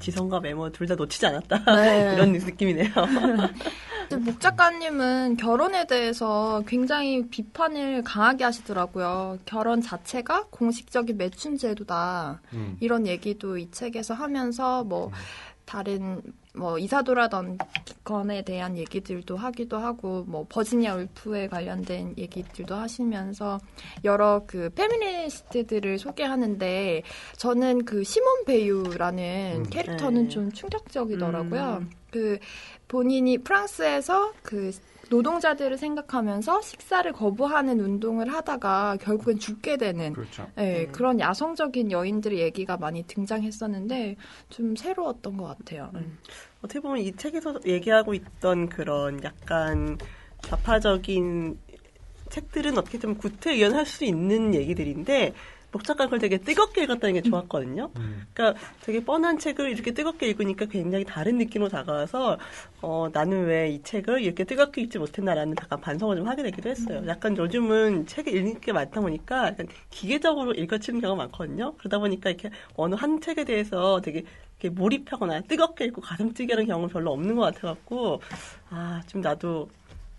지성과 0.00 0.40
메모 0.40 0.70
둘 0.72 0.86
다 0.86 0.94
놓치지 0.96 1.24
않았다. 1.26 1.64
네. 1.76 2.12
이런 2.16 2.32
느낌이네요. 2.32 2.90
근데 4.08 4.16
목 4.30 4.40
작가님은 4.40 5.36
결혼에 5.38 5.86
대해서 5.86 6.62
굉장히 6.66 7.28
비판을 7.28 8.02
강하게 8.02 8.44
하시더라고요. 8.44 9.38
결혼 9.46 9.80
자체가 9.80 10.46
공식적인 10.50 11.16
매춘 11.16 11.56
제도다. 11.56 12.40
음. 12.52 12.76
이런 12.80 13.06
얘기도 13.06 13.56
이 13.56 13.70
책에서 13.70 14.12
하면서 14.14 14.82
뭐 14.84 15.10
다른 15.64 16.20
뭐 16.54 16.78
이사도라던 16.78 17.58
건에 18.04 18.42
대한 18.42 18.76
얘기들도 18.76 19.36
하기도 19.36 19.78
하고 19.78 20.24
뭐 20.26 20.44
버지니아 20.48 20.96
울프에 20.96 21.48
관련된 21.48 22.14
얘기들도 22.18 22.74
하시면서 22.74 23.58
여러 24.04 24.44
그 24.46 24.70
페미니스트들을 24.70 25.98
소개하는데 25.98 27.02
저는 27.38 27.84
그 27.84 28.04
시몬 28.04 28.44
베유라는 28.44 29.64
음. 29.64 29.70
캐릭터는 29.70 30.24
네. 30.24 30.28
좀 30.28 30.52
충격적이더라고요. 30.52 31.78
음. 31.80 31.90
그 32.10 32.38
본인이 32.88 33.38
프랑스에서 33.38 34.34
그 34.42 34.72
노동자들을 35.12 35.76
생각하면서 35.76 36.62
식사를 36.62 37.12
거부하는 37.12 37.80
운동을 37.80 38.32
하다가 38.32 38.96
결국엔 38.98 39.38
죽게 39.38 39.76
되는 39.76 40.14
그렇죠. 40.14 40.48
네, 40.56 40.86
음. 40.86 40.92
그런 40.92 41.20
야성적인 41.20 41.92
여인들의 41.92 42.38
얘기가 42.38 42.78
많이 42.78 43.02
등장했었는데 43.06 44.16
좀 44.48 44.74
새로웠던 44.74 45.36
것 45.36 45.44
같아요. 45.44 45.90
음. 45.96 46.18
어떻게 46.62 46.80
보면 46.80 46.98
이 46.98 47.12
책에서 47.12 47.60
얘기하고 47.66 48.14
있던 48.14 48.70
그런 48.70 49.22
약간 49.22 49.98
좌파적인 50.40 51.58
책들은 52.30 52.78
어떻게 52.78 52.98
좀 52.98 53.14
구태의연할 53.16 53.84
수 53.84 54.06
있는 54.06 54.54
얘기들인데 54.54 55.34
그걸 55.72 56.18
되게 56.18 56.38
뜨겁게 56.38 56.84
읽었다는 56.84 57.14
게 57.14 57.22
좋았거든요. 57.22 57.90
음. 57.96 58.26
그러니까 58.32 58.60
되게 58.82 59.04
뻔한 59.04 59.38
책을 59.38 59.70
이렇게 59.70 59.92
뜨겁게 59.92 60.28
읽으니까 60.28 60.66
굉장히 60.66 61.04
다른 61.04 61.38
느낌으로 61.38 61.68
다가와서 61.68 62.38
어, 62.82 63.08
나는 63.12 63.46
왜 63.46 63.72
이 63.72 63.82
책을 63.82 64.22
이렇게 64.22 64.44
뜨겁게 64.44 64.82
읽지 64.82 64.98
못했나라는 64.98 65.54
약간 65.60 65.80
반성을 65.80 66.16
좀 66.16 66.28
하게 66.28 66.42
되기도 66.42 66.68
했어요. 66.68 67.02
약간 67.06 67.36
요즘은 67.36 68.06
책을 68.06 68.34
읽는 68.34 68.60
게 68.60 68.72
많다 68.72 69.00
보니까 69.00 69.48
약간 69.48 69.66
기계적으로 69.90 70.52
읽어치는 70.52 71.00
경우가 71.00 71.24
많거든요. 71.24 71.74
그러다 71.78 71.98
보니까 71.98 72.30
이렇게 72.30 72.50
어느 72.76 72.94
한 72.94 73.20
책에 73.20 73.44
대해서 73.44 74.00
되게 74.02 74.24
이렇게 74.60 74.68
몰입하거나 74.80 75.42
뜨겁게 75.42 75.86
읽고 75.86 76.00
가슴 76.02 76.32
뛰게 76.32 76.52
하는 76.52 76.66
경우는 76.66 76.88
별로 76.88 77.12
없는 77.12 77.34
것 77.34 77.42
같아갖고 77.42 78.20
아, 78.70 79.02
좀 79.06 79.20
나도 79.20 79.68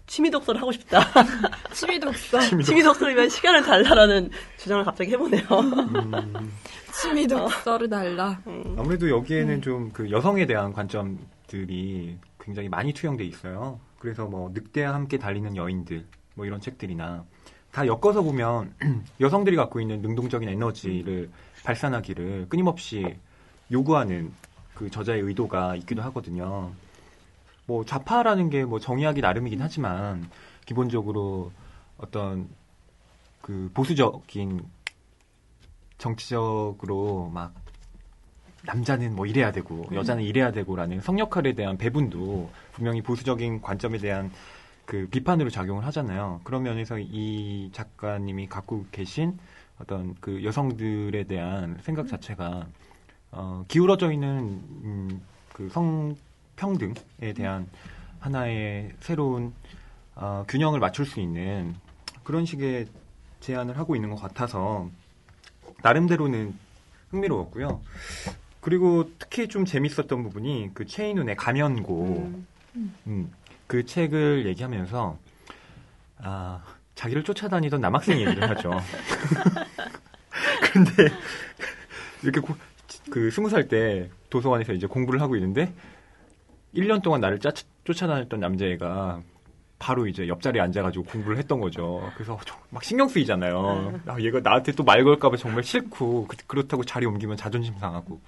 취미 0.05 0.29
독서를 0.29 0.61
하고 0.61 0.71
싶다. 0.71 0.99
취미 1.73 1.99
독서, 1.99 2.39
취미 2.61 2.83
독서를 2.83 3.15
위한 3.15 3.29
시간을 3.29 3.63
달라라는 3.63 4.29
주장을 4.57 4.83
갑자기 4.83 5.11
해보네요. 5.11 5.43
음. 5.49 6.51
취미 6.91 7.27
독서를 7.27 7.89
달라. 7.89 8.39
아무래도 8.77 9.09
여기에는 9.09 9.61
좀그 9.61 10.11
여성에 10.11 10.45
대한 10.45 10.73
관점들이 10.73 12.17
굉장히 12.39 12.69
많이 12.69 12.93
투영돼 12.93 13.23
있어요. 13.23 13.79
그래서 13.97 14.25
뭐 14.25 14.51
늑대와 14.53 14.93
함께 14.93 15.17
달리는 15.17 15.55
여인들 15.55 16.05
뭐 16.35 16.45
이런 16.45 16.59
책들이나 16.59 17.23
다 17.71 17.87
엮어서 17.87 18.21
보면 18.21 18.73
여성들이 19.19 19.55
갖고 19.55 19.79
있는 19.79 20.01
능동적인 20.01 20.47
에너지를 20.49 21.29
발산하기를 21.63 22.47
끊임없이 22.49 23.15
요구하는 23.71 24.31
그 24.75 24.89
저자의 24.89 25.21
의도가 25.21 25.75
있기도 25.77 26.01
하거든요. 26.03 26.71
뭐 27.65 27.86
좌파라는 27.86 28.49
게 28.49 28.63
뭐 28.65 28.80
정의하기 28.80 29.21
나름이긴 29.21 29.62
하지만 29.62 30.30
기본적으로 30.65 31.52
어떤 31.97 32.49
그 33.41 33.69
보수적인 33.73 34.63
정치적으로 35.97 37.30
막 37.34 37.54
남자는 38.65 39.15
뭐 39.15 39.26
이래야 39.26 39.52
되고 39.52 39.86
여자는 39.93 40.23
이래야 40.23 40.52
되고라는 40.52 41.02
성역할에 41.02 41.54
대한 41.54 41.78
배분도 41.78 42.49
분명히 42.71 43.02
보수적인 43.02 43.62
관점에 43.62 43.97
대한 43.97 44.32
그 44.86 45.08
비판으로 45.10 45.49
작용을 45.49 45.86
하잖아요. 45.88 46.41
그런 46.43 46.63
면에서 46.63 46.97
이 46.99 47.69
작가님이 47.73 48.47
갖고 48.47 48.86
계신 48.91 49.38
어떤 49.80 50.15
그 50.21 50.43
여성들에 50.43 51.26
대한 51.26 51.78
생각 51.82 52.08
자체가 52.08 52.67
어, 53.32 53.65
기울어져 53.67 54.12
있는 54.12 54.62
음, 54.84 55.21
그 55.54 55.69
성 55.69 56.15
평등에 56.67 57.34
대한 57.36 57.67
하나의 58.21 58.93
새로운 59.02 59.54
어, 60.15 60.45
균형을 60.47 60.80
맞출 60.80 61.06
수 61.06 61.19
있는 61.19 61.76
그런 62.23 62.45
식의 62.45 62.88
제안을 63.41 63.78
하고 63.78 63.97
있는 63.97 64.10
것 64.10 64.15
같아서 64.15 64.89
나름대로는 65.82 66.54
흥미로웠고요. 67.10 67.82
그리고 68.62 69.10
특히 69.19 69.49
좀 69.49 69.65
재밌었던 69.65 70.08
부분이 70.23 70.69
그 70.73 70.86
최인훈의 70.86 71.36
가면고 71.36 72.32
음. 72.78 72.93
음, 73.08 73.32
그 73.67 73.86
책을 73.86 74.45
얘기하면서 74.45 75.17
아 76.19 76.63
자기를 76.95 77.26
쫓아다니던 77.26 77.82
남학생 77.82 78.21
얘기를 78.21 78.49
하죠. 78.52 78.71
근데 80.71 81.10
이렇게 82.21 82.39
고- 82.39 82.56
그 83.10 83.30
스무 83.32 83.49
살 83.49 83.67
때 83.67 84.10
도서관에서 84.30 84.71
이제 84.71 84.88
공부를 84.88 85.21
하고 85.21 85.36
있는데 85.36 85.73
1년 86.75 87.01
동안 87.01 87.21
나를 87.21 87.39
짜, 87.39 87.51
쫓아다녔던 87.83 88.39
남자애가 88.39 89.21
바로 89.79 90.07
이제 90.07 90.27
옆자리에 90.27 90.62
앉아가지고 90.62 91.03
공부를 91.05 91.38
했던 91.38 91.59
거죠. 91.59 92.09
그래서 92.15 92.39
저- 92.45 92.55
막 92.69 92.83
신경 92.83 93.07
쓰이잖아요. 93.09 93.99
아, 94.07 94.17
얘가 94.19 94.39
나한테 94.39 94.71
또 94.71 94.83
말 94.83 95.03
걸까봐 95.03 95.36
정말 95.38 95.63
싫고 95.63 96.27
그, 96.27 96.38
그렇다고 96.47 96.83
자리 96.86 97.05
옮기면 97.05 97.36
자존심 97.38 97.77
상하고. 97.77 98.21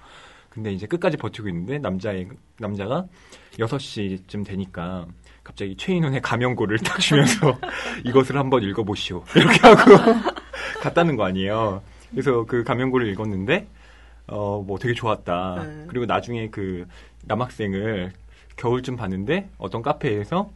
근데 0.50 0.72
이제 0.72 0.86
끝까지 0.86 1.16
버티고 1.16 1.48
있는데 1.48 1.78
남자애 1.78 2.28
남자가 2.58 3.06
6시쯤 3.58 4.44
되니까 4.46 5.06
갑자기 5.44 5.76
최인훈의 5.76 6.20
가면고를 6.22 6.78
딱 6.84 6.98
주면서 6.98 7.58
이것을 8.04 8.36
한번 8.38 8.62
읽어보시오 8.62 9.24
이렇게 9.34 9.58
하고 9.66 10.20
갔다는 10.80 11.16
거 11.16 11.24
아니에요. 11.24 11.82
그래서 12.10 12.44
그 12.44 12.64
가면고를 12.64 13.08
읽었는데 13.08 13.66
어 14.28 14.60
뭐 14.66 14.78
되게 14.78 14.92
좋았다. 14.94 15.62
네. 15.64 15.84
그리고 15.88 16.04
나중에 16.06 16.48
그 16.50 16.86
남학생을 17.24 18.12
겨울쯤 18.56 18.96
봤는데 18.96 19.50
어떤 19.58 19.82
카페에서 19.82 20.50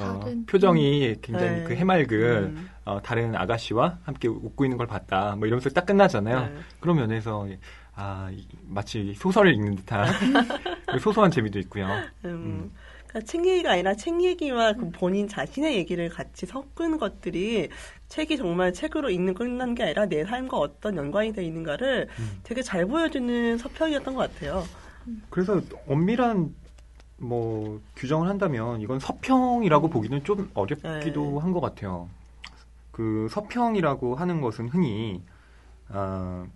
어, 0.00 0.20
표정이 0.48 1.16
굉장히 1.22 1.58
네. 1.58 1.64
그 1.64 1.74
해맑은 1.76 2.18
음. 2.56 2.68
어, 2.84 3.00
다른 3.00 3.34
아가씨와 3.36 3.98
함께 4.02 4.26
웃고 4.26 4.64
있는 4.64 4.76
걸 4.76 4.86
봤다. 4.88 5.36
뭐 5.36 5.46
이러면서 5.46 5.70
딱 5.70 5.86
끝나잖아요. 5.86 6.40
네. 6.40 6.52
그런 6.80 6.96
면에서 6.96 7.46
아, 7.94 8.28
이- 8.32 8.44
마치 8.66 9.14
소설을 9.16 9.54
읽는 9.54 9.76
듯한 9.76 10.06
소소한 11.00 11.30
재미도 11.30 11.60
있고요. 11.60 11.86
음, 12.24 12.28
음. 12.30 12.72
그러니까 13.06 13.30
책 13.30 13.46
얘기가 13.46 13.70
아니라 13.70 13.94
책 13.94 14.20
얘기와 14.20 14.72
그 14.72 14.90
본인 14.90 15.28
자신의 15.28 15.76
얘기를 15.76 16.08
같이 16.08 16.44
섞은 16.46 16.98
것들이 16.98 17.68
책이 18.08 18.36
정말 18.36 18.72
책으로 18.72 19.10
읽는 19.10 19.34
끝난 19.34 19.76
게 19.76 19.84
아니라 19.84 20.06
내 20.06 20.24
삶과 20.24 20.56
어떤 20.56 20.96
연관이 20.96 21.32
되어 21.32 21.44
있는가를 21.44 22.08
음. 22.18 22.40
되게 22.42 22.62
잘 22.62 22.84
보여주는 22.86 23.56
서평이었던 23.58 24.12
것 24.12 24.32
같아요. 24.32 24.64
그래서 25.30 25.60
엄밀한 25.86 26.52
뭐 27.18 27.80
규정을 27.96 28.28
한다면 28.28 28.80
이건 28.80 28.98
서평이라고 28.98 29.88
보기는 29.88 30.24
좀 30.24 30.50
어렵기도 30.54 31.22
네. 31.22 31.38
한것 31.38 31.62
같아요. 31.62 32.08
그 32.90 33.28
서평이라고 33.30 34.14
하는 34.16 34.40
것은 34.40 34.68
흔히 34.68 35.22
아, 35.88 36.46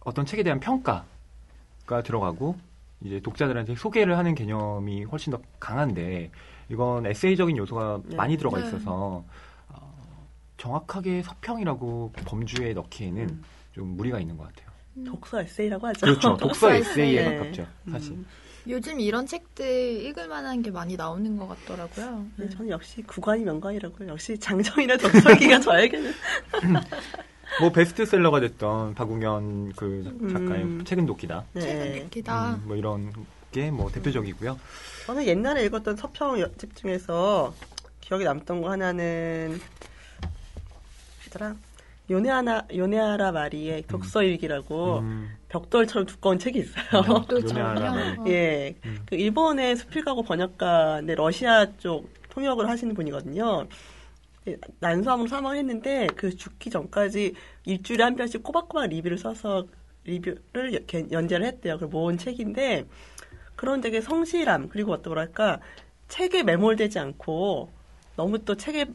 어떤 0.00 0.26
책에 0.26 0.42
대한 0.42 0.60
평가가 0.60 2.02
들어가고 2.04 2.56
이제 3.02 3.20
독자들한테 3.20 3.74
소개를 3.74 4.18
하는 4.18 4.34
개념이 4.34 5.04
훨씬 5.04 5.30
더 5.30 5.40
강한데 5.60 6.30
이건 6.68 7.06
에세이적인 7.06 7.56
요소가 7.56 8.00
네. 8.04 8.16
많이 8.16 8.36
들어가 8.36 8.58
네. 8.58 8.66
있어서 8.66 9.24
어, 9.68 10.28
정확하게 10.56 11.22
서평이라고 11.22 12.12
범주에 12.26 12.74
넣기에는 12.74 13.22
음. 13.28 13.44
좀 13.72 13.96
무리가 13.96 14.18
있는 14.18 14.36
것 14.36 14.48
같아요. 14.48 14.68
독서 15.06 15.40
에세이라고 15.40 15.86
하죠. 15.88 16.00
그렇죠. 16.00 16.36
독서 16.36 16.72
에세이에 16.72 17.20
에세이. 17.20 17.38
가깝죠. 17.38 17.66
사실. 17.90 18.12
음. 18.14 18.26
요즘 18.68 19.00
이런 19.00 19.26
책들 19.26 20.02
읽을 20.04 20.28
만한 20.28 20.62
게 20.62 20.70
많이 20.70 20.96
나오는 20.96 21.36
것 21.36 21.48
같더라고요. 21.48 22.26
네, 22.36 22.48
저는 22.50 22.70
역시 22.70 23.02
구관이 23.02 23.44
명관이라고요. 23.44 24.08
역시 24.10 24.38
장정이나 24.38 24.96
독서기가 24.96 25.60
저에게는 25.60 26.12
뭐 27.60 27.72
베스트셀러가 27.72 28.40
됐던 28.40 28.94
박웅현 28.94 29.72
그 29.72 30.04
작가의 30.32 30.62
음. 30.62 30.84
책은 30.84 31.06
도끼다. 31.06 31.44
책은 31.58 31.78
네. 31.78 32.02
듣기다. 32.02 32.54
음, 32.56 32.62
뭐 32.66 32.76
이런 32.76 33.12
게 33.50 33.70
뭐 33.70 33.90
대표적이고요. 33.90 34.58
저는 35.06 35.24
옛날에 35.26 35.64
읽었던 35.64 35.96
서평집 35.96 36.76
중에서 36.76 37.54
기억에 38.02 38.24
남던 38.24 38.60
거 38.60 38.70
하나는 38.70 39.58
뭐더라? 41.24 41.56
요네하나 42.10 42.66
요네하라 42.74 43.32
마리의 43.32 43.84
독서 43.86 44.22
일기라고 44.22 44.98
음, 44.98 45.30
벽돌처럼 45.48 46.06
두꺼운 46.06 46.38
책이 46.38 46.58
있어요. 46.58 47.02
벽돌처럼요. 47.02 47.80
요네하라 47.80 48.22
어. 48.22 48.24
예, 48.28 48.74
음. 48.84 48.98
그 49.06 49.14
일본의 49.14 49.76
수필가고 49.76 50.22
번역가인데 50.22 51.14
러시아 51.14 51.66
쪽 51.78 52.12
통역을 52.30 52.68
하시는 52.68 52.94
분이거든요. 52.94 53.66
예, 54.46 54.56
난소암으로 54.80 55.28
사망했는데 55.28 56.08
그 56.16 56.36
죽기 56.36 56.70
전까지 56.70 57.34
일주일에 57.64 58.04
한 58.04 58.16
편씩 58.16 58.42
꼬박꼬박 58.42 58.88
리뷰를 58.88 59.18
써서 59.18 59.66
리뷰를 60.04 60.86
연재를 61.10 61.46
했대요. 61.46 61.78
그 61.78 61.84
모은 61.84 62.18
책인데 62.18 62.86
그런 63.56 63.80
되게 63.80 64.00
성실함 64.00 64.68
그리고 64.68 64.92
어떤 64.92 65.12
뭐랄까 65.12 65.60
책에 66.08 66.42
매몰되지 66.42 66.98
않고 66.98 67.70
너무 68.16 68.38
또 68.44 68.54
책에 68.54 68.86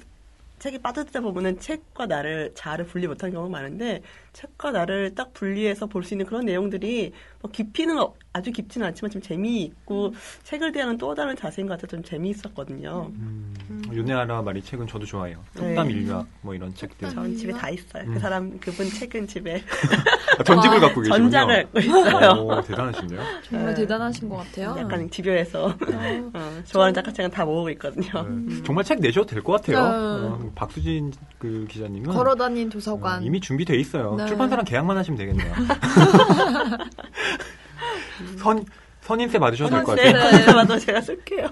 책이 0.60 0.80
빠져들다 0.80 1.20
보면은 1.20 1.60
책과 1.60 2.06
나를 2.06 2.54
잘 2.56 2.84
분리 2.86 3.08
못하는 3.08 3.34
경우가 3.34 3.52
많은데 3.52 4.02
책과 4.34 4.72
나를 4.72 5.14
딱 5.16 5.34
분리해서 5.34 5.86
볼 5.86 6.04
수 6.04 6.14
있는 6.16 6.26
그런 6.26 6.46
내용들이 6.46 7.14
뭐 7.42 7.52
깊이는 7.52 8.00
어- 8.00 8.14
아주 8.34 8.52
깊지는 8.52 8.88
않지만 8.88 9.12
좀 9.12 9.22
재미있고 9.22 10.14
책을 10.44 10.72
대하는 10.72 10.98
또 10.98 11.14
다른 11.14 11.36
자세인 11.36 11.68
것 11.68 11.76
같아서 11.76 11.88
좀 11.88 12.04
재미있었거든요. 12.04 13.12
음, 13.16 13.54
음. 13.70 13.84
요네하라 13.96 14.42
말이 14.42 14.62
책은 14.64 14.88
저도 14.88 15.06
좋아해요. 15.06 15.38
네. 15.56 15.62
속담 15.70 15.92
인류학 15.92 16.28
뭐 16.42 16.56
이런 16.56 16.74
책들. 16.74 17.10
저희 17.12 17.38
집에 17.38 17.54
다 17.54 17.70
있어요. 17.70 18.04
음. 18.06 18.14
그 18.16 18.20
사람 18.20 18.60
그분 18.60 18.90
책은 18.90 19.28
집에 19.28 19.62
아, 20.40 20.44
전집을 20.44 20.80
갖고 20.80 21.02
계시군요. 21.02 21.24
전작을 21.30 21.64
갖고 21.66 21.80
있어요. 21.80 22.32
오, 22.42 22.62
대단하신데요. 22.64 23.22
정말 23.48 23.68
네. 23.76 23.82
대단하신 23.82 24.30
것 24.30 24.38
같아요. 24.38 24.76
약간 24.80 25.10
집요해서 25.12 25.66
어, 25.68 25.74
어, 26.34 26.62
좋아하는 26.66 26.94
작가 26.96 27.12
책은 27.14 27.30
다 27.30 27.46
모으고 27.46 27.70
있거든요. 27.72 28.28
네. 28.28 28.64
정말 28.64 28.84
책 28.84 29.00
내셔도 29.00 29.28
될 29.28 29.44
것 29.44 29.62
같아요. 29.62 29.78
네. 29.84 30.28
어, 30.28 30.52
박수진 30.56 31.12
그 31.44 31.68
기자님은 31.70 32.14
걸어다닌 32.14 32.68
어, 32.68 32.70
도서관. 32.70 33.22
이미 33.22 33.42
준비돼 33.42 33.76
있어요. 33.76 34.16
네. 34.16 34.26
출판사랑 34.28 34.64
계약만 34.64 34.96
하시면 34.96 35.18
되겠네요. 35.18 35.54
선 38.40 38.64
선임세 39.02 39.40
받으셔도 39.40 39.76
될것 39.76 39.96
네, 39.98 40.14
같아요. 40.14 40.46
그래서 40.66 40.80
제가 40.80 41.02
쓸게요. 41.02 41.50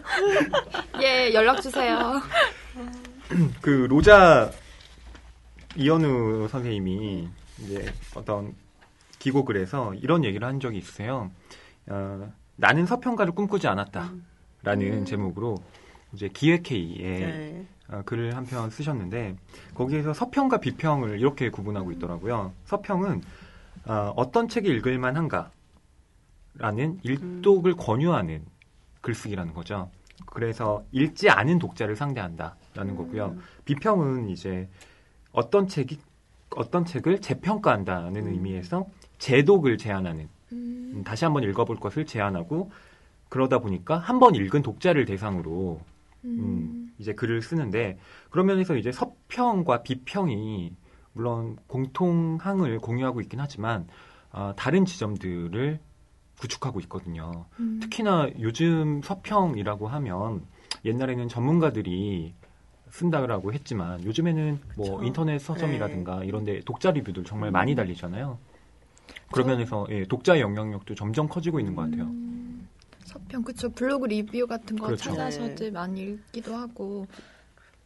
예, 1.03 1.33
연락 1.33 1.61
주세요. 1.61 2.21
그 3.59 3.87
로자 3.89 4.49
이현우 5.75 6.47
선생님이 6.47 7.27
이제 7.59 7.93
어떤 8.15 8.55
기고글에서 9.19 9.95
이런 9.95 10.23
얘기를 10.23 10.47
한 10.47 10.61
적이 10.61 10.77
있으세요. 10.77 11.29
어, 11.87 12.31
나는 12.55 12.85
서평가를 12.85 13.33
꿈꾸지 13.33 13.67
않았다라는 13.67 14.15
음. 14.79 15.03
제목으로 15.03 15.57
이제 16.13 16.29
기획회의에 16.29 17.19
네. 17.19 17.65
어, 17.91 18.01
글을 18.05 18.35
한 18.35 18.45
편 18.45 18.69
쓰셨는데 18.69 19.35
거기에서 19.75 20.13
서평과 20.13 20.59
비평을 20.59 21.19
이렇게 21.19 21.49
구분하고 21.49 21.91
있더라고요. 21.93 22.53
서평은 22.65 23.21
어, 23.85 24.13
어떤 24.15 24.47
책이 24.47 24.69
읽을만 24.69 25.15
한가라는 25.17 26.99
일독을 27.03 27.75
권유하는 27.75 28.43
글쓰기라는 29.01 29.53
거죠. 29.53 29.89
그래서 30.25 30.83
읽지 30.91 31.29
않은 31.29 31.59
독자를 31.59 31.95
상대한다라는 31.95 32.95
거고요. 32.95 33.35
비평은 33.65 34.29
이제 34.29 34.69
어떤 35.31 35.67
책이 35.67 35.99
어떤 36.55 36.85
책을 36.85 37.19
재평가한다는 37.21 38.27
음. 38.27 38.33
의미에서 38.33 38.85
재독을 39.17 39.77
제안하는 39.77 40.27
음, 40.51 40.91
음, 40.95 41.03
다시 41.03 41.23
한번 41.25 41.43
읽어볼 41.43 41.77
것을 41.77 42.05
제안하고 42.05 42.71
그러다 43.29 43.59
보니까 43.59 43.97
한 43.97 44.19
번 44.19 44.35
읽은 44.35 44.61
독자를 44.61 45.05
대상으로 45.05 45.79
음, 46.25 46.80
이제 47.01 47.13
글을 47.13 47.41
쓰는데 47.41 47.97
그런 48.29 48.45
면에서 48.45 48.75
이제 48.77 48.91
서평과 48.91 49.81
비평이 49.81 50.73
물론 51.13 51.57
공통항을 51.67 52.79
공유하고 52.79 53.19
있긴 53.21 53.39
하지만 53.39 53.87
아, 54.31 54.53
다른 54.55 54.85
지점들을 54.85 55.79
구축하고 56.39 56.79
있거든요. 56.81 57.45
음. 57.59 57.79
특히나 57.81 58.29
요즘 58.39 59.01
서평이라고 59.03 59.87
하면 59.87 60.45
옛날에는 60.85 61.27
전문가들이 61.27 62.33
쓴다고 62.89 63.53
했지만 63.53 64.03
요즘에는 64.03 64.59
뭐 64.75 64.97
그쵸. 64.97 65.03
인터넷 65.05 65.39
서점이라든가 65.39 66.23
이런데 66.23 66.61
독자 66.61 66.91
리뷰들 66.91 67.23
정말 67.23 67.51
많이 67.51 67.75
달리잖아요. 67.75 68.37
그런 69.31 69.47
면에서 69.47 69.87
예, 69.89 70.03
독자의 70.03 70.41
영향력도 70.41 70.95
점점 70.95 71.27
커지고 71.27 71.59
있는 71.59 71.75
것 71.75 71.83
같아요. 71.83 72.03
음, 72.03 72.50
서평 73.11 73.43
그쵸 73.43 73.69
블로그 73.69 74.05
리뷰 74.07 74.47
같은 74.47 74.77
거 74.77 74.87
그렇죠. 74.87 75.09
찾아서들 75.09 75.55
네. 75.67 75.71
많이 75.71 76.01
읽기도 76.01 76.55
하고 76.55 77.07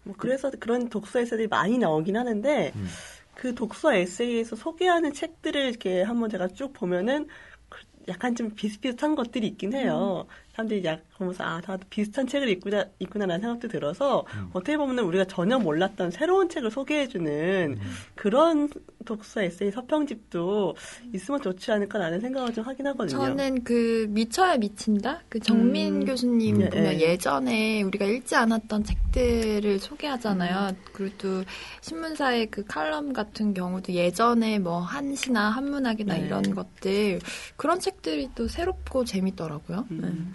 뭐 0.04 0.16
그래서 0.18 0.52
그런 0.60 0.88
독서 0.90 1.20
에세이들이 1.20 1.48
많이 1.48 1.78
나오긴 1.78 2.16
하는데 2.16 2.72
음. 2.76 2.88
그 3.34 3.56
독서 3.56 3.94
에세이에서 3.94 4.56
소개하는 4.56 5.14
책들을 5.14 5.60
이렇게 5.62 6.04
한번 6.04 6.30
제가 6.30 6.48
쭉 6.50 6.72
보면은 6.74 7.28
그 7.70 7.80
약간 8.08 8.36
좀 8.36 8.52
비슷비슷한 8.52 9.16
것들이 9.16 9.48
있긴 9.48 9.74
해요. 9.74 10.28
사람들이 10.56 10.86
약 10.86 11.02
보면서 11.18 11.44
아, 11.44 11.60
다 11.60 11.78
비슷한 11.90 12.26
책을 12.26 12.48
읽구나, 12.48 12.86
읽구나라는 13.00 13.42
생각도 13.42 13.68
들어서 13.68 14.26
음. 14.36 14.50
어떻게 14.54 14.78
보면 14.78 15.00
우리가 15.00 15.26
전혀 15.26 15.60
몰랐던 15.60 16.12
새로운 16.12 16.48
책을 16.48 16.72
소개해주는 16.72 17.78
음. 17.78 17.92
그런 18.16 18.70
독서 19.04 19.42
에세이 19.42 19.72
서평집도 19.72 20.76
있으면 21.14 21.42
좋지 21.42 21.72
않을까라는 21.72 22.22
생각을 22.22 22.54
좀 22.54 22.66
하긴 22.66 22.88
하거든요. 22.88 23.20
저는 23.20 23.64
그 23.64 24.08
미쳐야 24.10 24.58
미친다 24.58 25.22
그 25.28 25.40
정민 25.40 26.02
음. 26.02 26.06
교수님 26.06 26.62
예, 26.62 26.70
보면 26.70 26.94
예. 26.96 27.00
예전에 27.02 27.82
우리가 27.84 28.06
읽지 28.06 28.36
않았던 28.36 28.84
책들을 28.84 29.80
소개하잖아요. 29.80 30.70
음. 30.70 30.78
그리고 30.94 31.16
또 31.18 31.44
신문사의 31.82 32.48
그 32.48 32.64
칼럼 32.66 33.12
같은 33.14 33.54
경우도 33.54 33.94
예전에 33.94 34.60
뭐 34.60 34.80
한시나 34.80 35.50
한문학이나 35.50 36.16
네. 36.16 36.26
이런 36.26 36.56
것들 36.56 37.20
그런 37.58 37.80
책들이 37.80 38.30
또 38.36 38.48
새롭고 38.48 39.04
재밌더라고요. 39.04 39.86
음. 39.92 40.34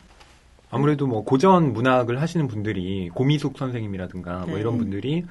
아무래도 0.71 1.07
뭐 1.07 1.25
고전 1.25 1.73
문학을 1.73 2.21
하시는 2.21 2.47
분들이 2.47 3.09
고미숙 3.11 3.59
선생님이라든가 3.59 4.45
뭐 4.47 4.55
네. 4.55 4.61
이런 4.61 4.79
분들이 4.79 5.25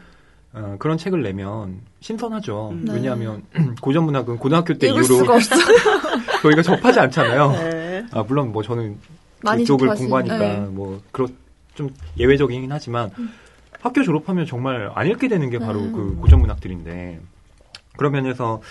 어, 0.52 0.76
그런 0.80 0.98
책을 0.98 1.22
내면 1.22 1.82
신선하죠. 2.02 2.70
음. 2.72 2.86
네. 2.86 2.94
왜냐하면 2.96 3.44
고전 3.82 4.04
문학은 4.06 4.38
고등학교 4.38 4.74
때 4.78 4.88
이후로. 4.88 5.26
저희가 6.42 6.62
접하지 6.62 7.00
않잖아요. 7.00 7.52
네. 7.52 8.06
아, 8.12 8.24
물론 8.24 8.52
뭐 8.52 8.64
저는 8.64 8.98
이쪽을 9.60 9.90
공부하니까 9.96 10.38
네. 10.38 10.60
뭐 10.60 11.02
그런 11.12 11.36
좀 11.76 11.90
예외적이긴 12.18 12.72
하지만 12.72 13.10
학교 13.82 14.04
졸업하면 14.04 14.46
정말 14.46 14.92
안 14.96 15.08
읽게 15.08 15.28
되는 15.30 15.50
게 15.50 15.60
바로 15.60 15.80
음. 15.80 15.94
그 15.94 16.16
고전 16.18 16.40
문학들인데 16.42 17.22
그런 17.98 18.12
면에서 18.14 18.62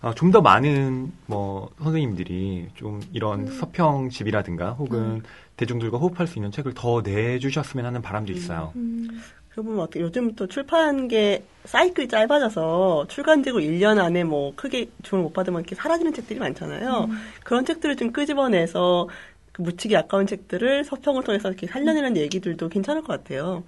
아, 0.00 0.12
좀 0.14 0.30
더 0.32 0.40
많은 0.40 1.12
뭐 1.26 1.70
선생님들이 1.82 2.68
좀 2.74 3.00
이런 3.12 3.46
서평집이라든가 3.46 4.72
혹은 4.72 5.22
대중들과 5.62 5.98
호흡할 5.98 6.26
수 6.26 6.38
있는 6.38 6.50
책을 6.50 6.74
더 6.74 7.02
내주셨으면 7.02 7.86
하는 7.86 8.02
바람도 8.02 8.32
있어요. 8.32 8.72
음. 8.76 9.22
그러면 9.50 9.80
어떻게 9.80 10.00
요즘 10.00 10.34
또 10.34 10.46
출판 10.46 11.08
게 11.08 11.44
사이클이 11.64 12.08
짧아져서 12.08 13.06
출간되고 13.08 13.60
1년 13.60 13.98
안에 13.98 14.24
뭐 14.24 14.52
크게 14.56 14.88
주문을 15.02 15.24
못 15.24 15.32
받으면 15.32 15.60
이렇게 15.60 15.74
사라지는 15.74 16.14
책들이 16.14 16.38
많잖아요. 16.38 17.08
그런 17.44 17.64
책들을 17.64 17.96
좀 17.96 18.12
끄집어내서 18.12 19.08
그 19.52 19.62
묻히기 19.62 19.94
아까운 19.96 20.26
책들을 20.26 20.84
서평을 20.84 21.22
통해서 21.24 21.48
이렇게 21.48 21.66
살려내는 21.66 22.16
얘기들도 22.16 22.70
괜찮을 22.70 23.02
것 23.02 23.08
같아요. 23.08 23.62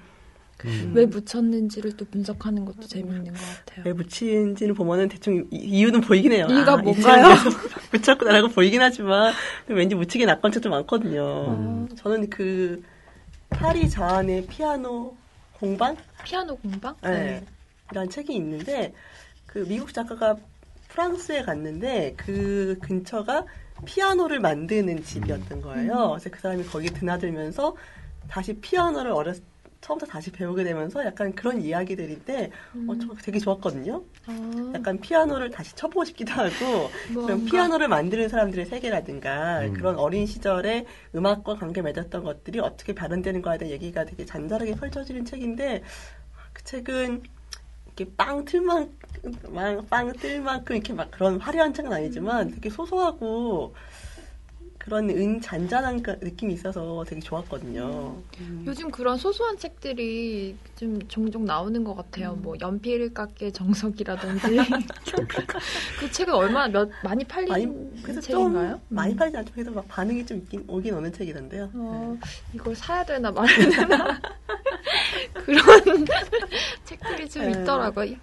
음. 0.65 0.93
왜 0.95 1.05
묻혔는지를 1.07 1.97
또 1.97 2.05
분석하는 2.07 2.65
것도 2.65 2.83
재밌는 2.87 3.25
것 3.25 3.35
같아요. 3.35 3.83
왜 3.85 3.93
묻힌지는 3.93 4.75
보면은 4.75 5.09
대충 5.09 5.47
이- 5.51 5.57
이유는 5.57 6.01
보이긴 6.01 6.33
해요. 6.33 6.47
이유가 6.49 6.75
아, 6.75 6.81
이 6.81 6.83
뭔가요? 6.83 7.35
묻혔구나라고 7.93 8.49
보이긴 8.55 8.81
하지만 8.81 9.33
왠지 9.67 9.95
아까운 10.31 10.53
책도 10.53 10.71
많거든요. 10.71 11.49
음. 11.51 11.89
저는 11.97 12.31
그 12.31 12.83
파리 13.51 13.89
자안의 13.91 14.47
피아노 14.47 15.15
공방? 15.55 15.97
피아노 16.25 16.57
공방? 16.57 16.95
네. 17.03 17.45
이라는 17.93 18.09
책이 18.11 18.35
있는데 18.37 18.93
그 19.47 19.65
미국 19.69 19.93
작가가 19.93 20.37
프랑스에 20.89 21.43
갔는데 21.43 22.15
그 22.17 22.79
근처가 22.81 23.45
피아노를 23.85 24.41
만드는 24.41 25.03
집이었던 25.05 25.61
거예요. 25.61 26.11
그래서 26.13 26.31
그 26.31 26.41
사람이 26.41 26.65
거기 26.65 26.89
드나들면서 26.89 27.77
다시 28.29 28.55
피아노를 28.55 29.11
어렸 29.11 29.37
처음부터 29.85 30.11
다시 30.11 30.31
배우게 30.31 30.65
되면서 30.65 31.05
약간 31.05 31.35
그런 31.35 31.61
이야기들인데 31.61 32.51
어, 32.89 32.95
저 32.99 33.15
되게 33.23 33.39
좋았거든요. 33.39 34.03
아, 34.27 34.73
약간 34.75 34.99
피아노를 34.99 35.51
다시 35.51 35.77
쳐보고 35.77 36.05
싶기도 36.07 36.33
하고 36.33 36.91
그런 37.09 37.45
피아노를 37.45 37.89
만드는 37.89 38.31
사람들의 38.31 38.65
세계라든가 38.67 39.61
음. 39.61 39.75
그런 39.75 39.99
어린 39.99 40.27
시절에 40.27 40.87
음악과 41.15 41.57
관계 41.57 41.83
맺었던 41.83 42.25
것들이 42.25 42.61
어떻게 42.61 42.95
발현되는가에 42.95 43.59
대한 43.59 43.73
얘기가 43.73 44.07
되게 44.07 44.25
잔잔하게 44.25 44.75
펼쳐지는 44.75 45.27
책인데 45.27 45.83
그 46.55 46.65
책은 46.65 47.23
이렇게 47.87 48.11
빵 48.17 48.45
틀만 48.47 48.91
빵, 49.55 49.87
빵 49.89 50.13
뜰만큼 50.15 50.77
이렇게 50.77 50.95
막 50.95 51.11
그런 51.11 51.39
화려한 51.39 51.75
책은 51.75 51.93
아니지만 51.93 52.51
되게 52.53 52.71
소소하고 52.71 53.75
그런 54.79 55.09
은 55.09 55.41
잔잔한 55.41 56.03
그 56.03 56.11
느낌이 56.23 56.53
있어서 56.55 57.05
되게 57.09 57.21
좋았거든요. 57.21 58.17
음. 58.41 58.65
요즘 58.67 58.91
그런 58.91 59.17
소소한 59.17 59.57
책들이 59.57 60.57
좀 60.77 60.99
종종 61.09 61.45
나오는 61.45 61.83
것 61.85 61.95
같아요. 61.95 62.35
뭐 62.35 62.55
연필 62.61 63.13
깎의 63.15 63.53
정석이라든지 63.53 64.43
그 65.99 66.11
책은 66.11 66.35
얼마나 66.35 66.69
몇 66.69 66.91
많이 67.03 67.25
팔린 67.25 67.49
많이 67.49 68.03
그래서 68.03 68.21
책인가요? 68.21 68.71
좀 68.71 68.81
많이 68.89 69.13
음. 69.13 69.17
팔지 69.17 69.37
않죠. 69.39 69.53
그래도 69.55 69.73
막 69.73 69.89
반응이 69.89 70.27
좀 70.27 70.39
있긴 70.39 70.65
오긴 70.69 70.95
오는 70.95 71.13
책이던데요. 71.13 71.71
어, 71.75 72.19
이걸 72.53 72.75
사야 72.75 73.05
되나 73.05 73.31
말아야 73.31 73.71
되나 73.71 74.21
그런 75.33 76.07
책들이 76.85 77.29
좀 77.29 77.43
네. 77.45 77.51
있더라고요. 77.51 78.17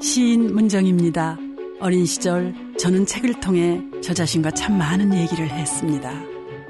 시인 0.00 0.52
문정입니다. 0.54 1.38
어린 1.82 2.06
시절 2.06 2.54
저는 2.78 3.06
책을 3.06 3.40
통해 3.40 3.80
저 4.04 4.14
자신과 4.14 4.52
참 4.52 4.78
많은 4.78 5.12
얘기를 5.14 5.50
했습니다. 5.50 6.12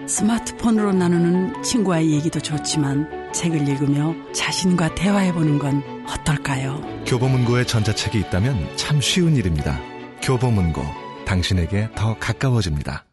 스마트폰으로 0.06 0.94
나누는 0.94 1.62
친구와의 1.62 2.12
얘기도 2.12 2.40
좋지만 2.40 3.30
책을 3.30 3.68
읽으며 3.68 4.14
자신과 4.32 4.94
대화해보는 4.94 5.58
건 5.58 5.82
어떨까요? 6.08 6.80
교보문고에 7.04 7.66
전자책이 7.66 8.20
있다면 8.20 8.74
참 8.76 9.02
쉬운 9.02 9.36
일입니다. 9.36 9.78
교보문고, 10.22 10.80
당신에게 11.26 11.90
더 11.94 12.16
가까워집니다. 12.18 13.04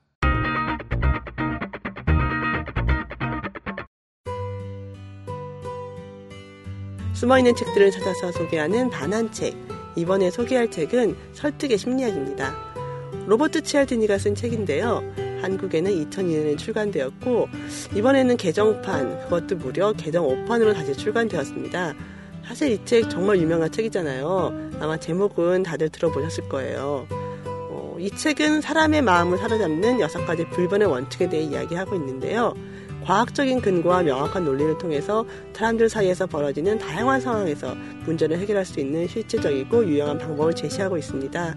숨어있는 7.11 7.57
책들을 7.57 7.91
찾아서 7.91 8.31
소개하는 8.31 8.89
반환책. 8.89 9.68
이번에 9.95 10.31
소개할 10.31 10.69
책은 10.71 11.15
설득의 11.33 11.77
심리학입니다. 11.77 12.55
로버트 13.27 13.61
치알디니가 13.63 14.17
쓴 14.17 14.35
책인데요. 14.35 15.03
한국에는 15.41 15.91
2002년에 16.09 16.57
출간되었고 16.57 17.47
이번에는 17.95 18.37
개정판, 18.37 19.19
그것도 19.23 19.55
무려 19.57 19.93
개정 19.93 20.27
5판으로 20.27 20.73
다시 20.73 20.93
출간되었습니다. 20.95 21.93
사실 22.45 22.71
이 22.71 22.85
책 22.85 23.09
정말 23.09 23.37
유명한 23.37 23.71
책이잖아요. 23.71 24.71
아마 24.79 24.97
제목은 24.97 25.63
다들 25.63 25.89
들어보셨을 25.89 26.49
거예요. 26.49 27.05
어, 27.45 27.95
이 27.99 28.09
책은 28.09 28.61
사람의 28.61 29.03
마음을 29.03 29.37
사로잡는 29.37 29.99
여섯 29.99 30.25
가지 30.25 30.45
불변의 30.49 30.87
원칙에 30.87 31.29
대해 31.29 31.43
이야기하고 31.43 31.95
있는데요. 31.95 32.53
과학적인 33.05 33.61
근거와 33.61 34.03
명확한 34.03 34.45
논리를 34.45 34.77
통해서 34.77 35.25
사람들 35.53 35.89
사이에서 35.89 36.27
벌어지는 36.27 36.77
다양한 36.77 37.21
상황에서 37.21 37.75
문제를 38.05 38.37
해결할 38.39 38.65
수 38.65 38.79
있는 38.79 39.07
실질적이고 39.07 39.85
유용한 39.85 40.17
방법을 40.17 40.53
제시하고 40.53 40.97
있습니다. 40.97 41.55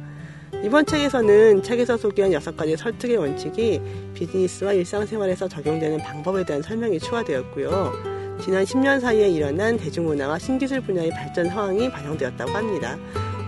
이번 0.65 0.87
책에서는 0.87 1.63
책에서 1.63 1.97
소개한 1.97 2.33
여섯 2.33 2.57
가지 2.57 2.77
설득의 2.77 3.17
원칙이 3.17 3.81
비즈니스와 4.15 4.73
일상생활에서 4.75 5.49
적용되는 5.49 5.99
방법에 5.99 6.45
대한 6.45 6.63
설명이 6.63 7.01
추가되었고요. 7.01 7.93
지난 8.41 8.65
10년 8.65 9.01
사이에 9.01 9.29
일어난 9.29 9.77
대중문화와 9.77 10.39
신기술 10.39 10.81
분야의 10.81 11.11
발전 11.11 11.49
상황이 11.49 11.91
반영되었다고 11.91 12.51
합니다. 12.51 12.97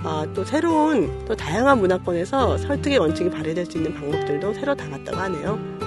아, 0.03 0.27
또 0.35 0.45
새로운 0.45 1.25
또 1.25 1.35
다양한 1.35 1.79
문화권에서 1.79 2.59
설득의 2.59 2.99
원칙이 2.99 3.31
발휘될 3.31 3.65
수 3.67 3.79
있는 3.79 3.95
방법들도 3.95 4.53
새로 4.55 4.75
담았다고 4.75 5.17
하네요. 5.17 5.84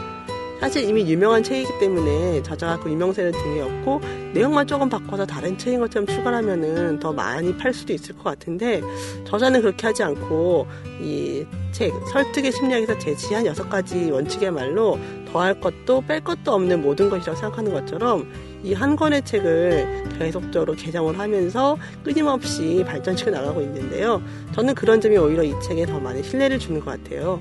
사실 0.59 0.83
이미 0.83 1.09
유명한 1.09 1.43
책이기 1.43 1.79
때문에 1.79 2.41
저자가 2.43 2.79
그 2.79 2.89
유명세를 2.89 3.31
등에 3.31 3.61
업고 3.61 4.01
내용만 4.33 4.67
조금 4.67 4.89
바꿔서 4.89 5.25
다른 5.25 5.57
책인 5.57 5.79
것처럼 5.79 6.07
출간하면은 6.07 6.99
더 6.99 7.13
많이 7.13 7.55
팔 7.57 7.73
수도 7.73 7.93
있을 7.93 8.15
것 8.15 8.23
같은데 8.23 8.81
저자는 9.25 9.61
그렇게 9.61 9.87
하지 9.87 10.03
않고 10.03 10.67
이 11.01 11.45
책 11.77 11.93
설득의 12.11 12.51
심리학에서 12.51 12.97
제시한 12.97 13.45
여섯 13.45 13.69
가지 13.69 14.09
원칙이야말로 14.09 14.97
더할 15.31 15.59
것도 15.59 16.01
뺄 16.07 16.23
것도 16.23 16.51
없는 16.51 16.81
모든 16.81 17.07
것이라고 17.07 17.39
생각하는 17.39 17.71
것처럼 17.71 18.27
이 18.63 18.73
한 18.73 18.95
권의 18.95 19.23
책을 19.23 20.05
계속적으로 20.17 20.73
개정을 20.73 21.19
하면서 21.19 21.77
끊임없이 22.03 22.83
발전시켜 22.87 23.29
나가고 23.29 23.61
있는데요. 23.61 24.21
저는 24.53 24.73
그런 24.73 24.99
점이 24.99 25.17
오히려 25.17 25.43
이 25.43 25.53
책에 25.61 25.85
더 25.85 25.99
많은 25.99 26.23
신뢰를 26.23 26.57
주는 26.57 26.79
것 26.83 26.85
같아요. 27.03 27.39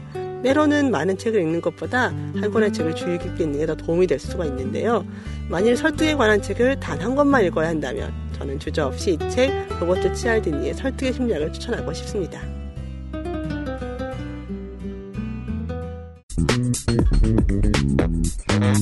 때로는 0.50 0.92
많은 0.92 1.18
책을 1.18 1.40
읽는 1.40 1.60
것보다 1.60 2.04
한 2.04 2.50
권의 2.52 2.72
책을 2.72 2.94
주의 2.94 3.18
깊게 3.18 3.42
읽는 3.42 3.58
게 3.58 3.66
더 3.66 3.74
도움이 3.74 4.06
될 4.06 4.20
수가 4.20 4.44
있는데요. 4.44 5.04
만일 5.48 5.76
설득에 5.76 6.14
관한 6.14 6.40
책을 6.40 6.78
단 6.78 6.96
한 7.00 7.16
권만 7.16 7.44
읽어야 7.44 7.68
한다면 7.68 8.12
저는 8.38 8.60
주저없이 8.60 9.14
이 9.20 9.28
책 9.28 9.50
로버트 9.80 10.14
치알디니의 10.14 10.74
설득의 10.74 11.12
심리학을 11.14 11.52
추천하고 11.52 11.92
싶습니다. 11.94 12.40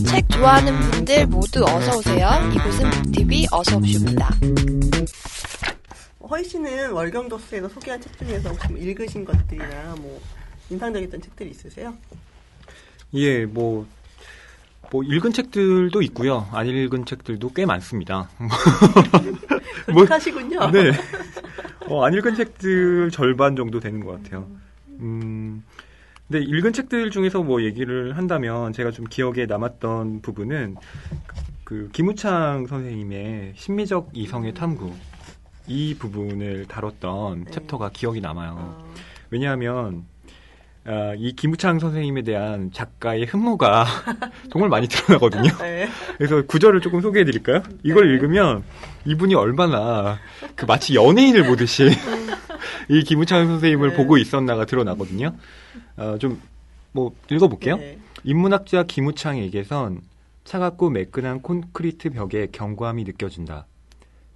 책 0.07 0.29
좋아하는 0.29 0.79
분들 0.91 1.27
모두 1.27 1.65
어서 1.65 1.99
오세요. 1.99 2.29
이곳은 2.55 2.91
북TV 2.91 3.47
어서 3.51 3.77
옵쇼입니다. 3.77 4.31
허희 6.31 6.45
씨는 6.45 6.91
월경 6.93 7.29
도스에서 7.29 7.69
소개한 7.69 8.01
책 8.01 8.17
중에서 8.19 8.51
혹시 8.51 8.69
뭐 8.69 8.79
읽으신 8.79 9.25
것들이나 9.25 9.95
뭐 9.99 10.21
인상적이었던 10.75 11.21
책들이 11.21 11.51
있으세요? 11.51 11.95
예, 13.15 13.47
뭐, 13.47 13.87
뭐, 14.91 15.03
읽은 15.03 15.33
책들도 15.33 16.03
있고요. 16.03 16.49
안 16.53 16.67
읽은 16.67 17.05
책들도 17.07 17.53
꽤 17.53 17.67
많습니다. 17.67 18.29
뭐, 19.93 20.07
솔직하시군요. 20.07 20.71
네. 20.71 20.93
어, 21.89 22.05
안 22.05 22.15
읽은 22.15 22.35
책들 22.35 23.11
절반 23.11 23.57
정도 23.57 23.81
되는 23.81 24.05
것 24.05 24.23
같아요. 24.23 24.49
음, 25.01 25.63
근데 26.27 26.43
읽은 26.43 26.73
책들 26.73 27.11
중에서 27.11 27.43
뭐 27.43 27.63
얘기를 27.63 28.17
한다면 28.17 28.73
제가 28.73 28.91
좀 28.91 29.05
기억에 29.05 29.47
남았던 29.47 30.23
부분은 30.23 30.77
그 31.65 31.91
김우창 31.93 32.67
선생님의 32.67 33.55
심미적 33.57 34.11
이성의 34.13 34.55
탐구 34.55 34.93
이 35.67 35.95
부분을 35.99 36.67
다뤘던 36.67 37.45
네. 37.45 37.51
챕터가 37.51 37.91
기억이 37.91 38.21
남아요. 38.21 38.57
어, 38.59 38.95
왜냐하면 39.31 40.05
아, 40.87 41.15
이 41.17 41.33
김우창 41.33 41.79
선생님에 41.79 42.23
대한 42.23 42.71
작가의 42.71 43.25
흠모가 43.25 43.87
정말 44.53 44.69
많이 44.69 44.87
드러나거든요. 44.87 45.51
네. 45.59 45.89
그래서 46.19 46.43
구절을 46.43 46.83
조금 46.83 47.01
소개해 47.01 47.25
드릴까요? 47.25 47.63
이걸 47.83 48.09
네. 48.09 48.15
읽으면 48.15 48.63
이분이 49.07 49.35
얼마나 49.35 50.19
그 50.55 50.67
마치 50.67 50.95
연예인을 50.95 51.47
보듯이 51.47 51.89
이 52.91 53.03
김우창 53.03 53.47
선생님을 53.47 53.91
네. 53.91 53.97
보고 53.97 54.19
있었나가 54.19 54.67
드러나거든요. 54.67 55.35
어, 55.97 56.19
좀뭐 56.19 57.15
읽어볼게요. 57.31 57.77
네. 57.79 57.99
인문학자 58.25 58.83
김우창에게선 58.83 60.03
차갑고 60.45 60.91
매끈한 60.91 61.41
콘크리트 61.41 62.11
벽에 62.11 62.49
견고함이 62.53 63.05
느껴진다. 63.05 63.67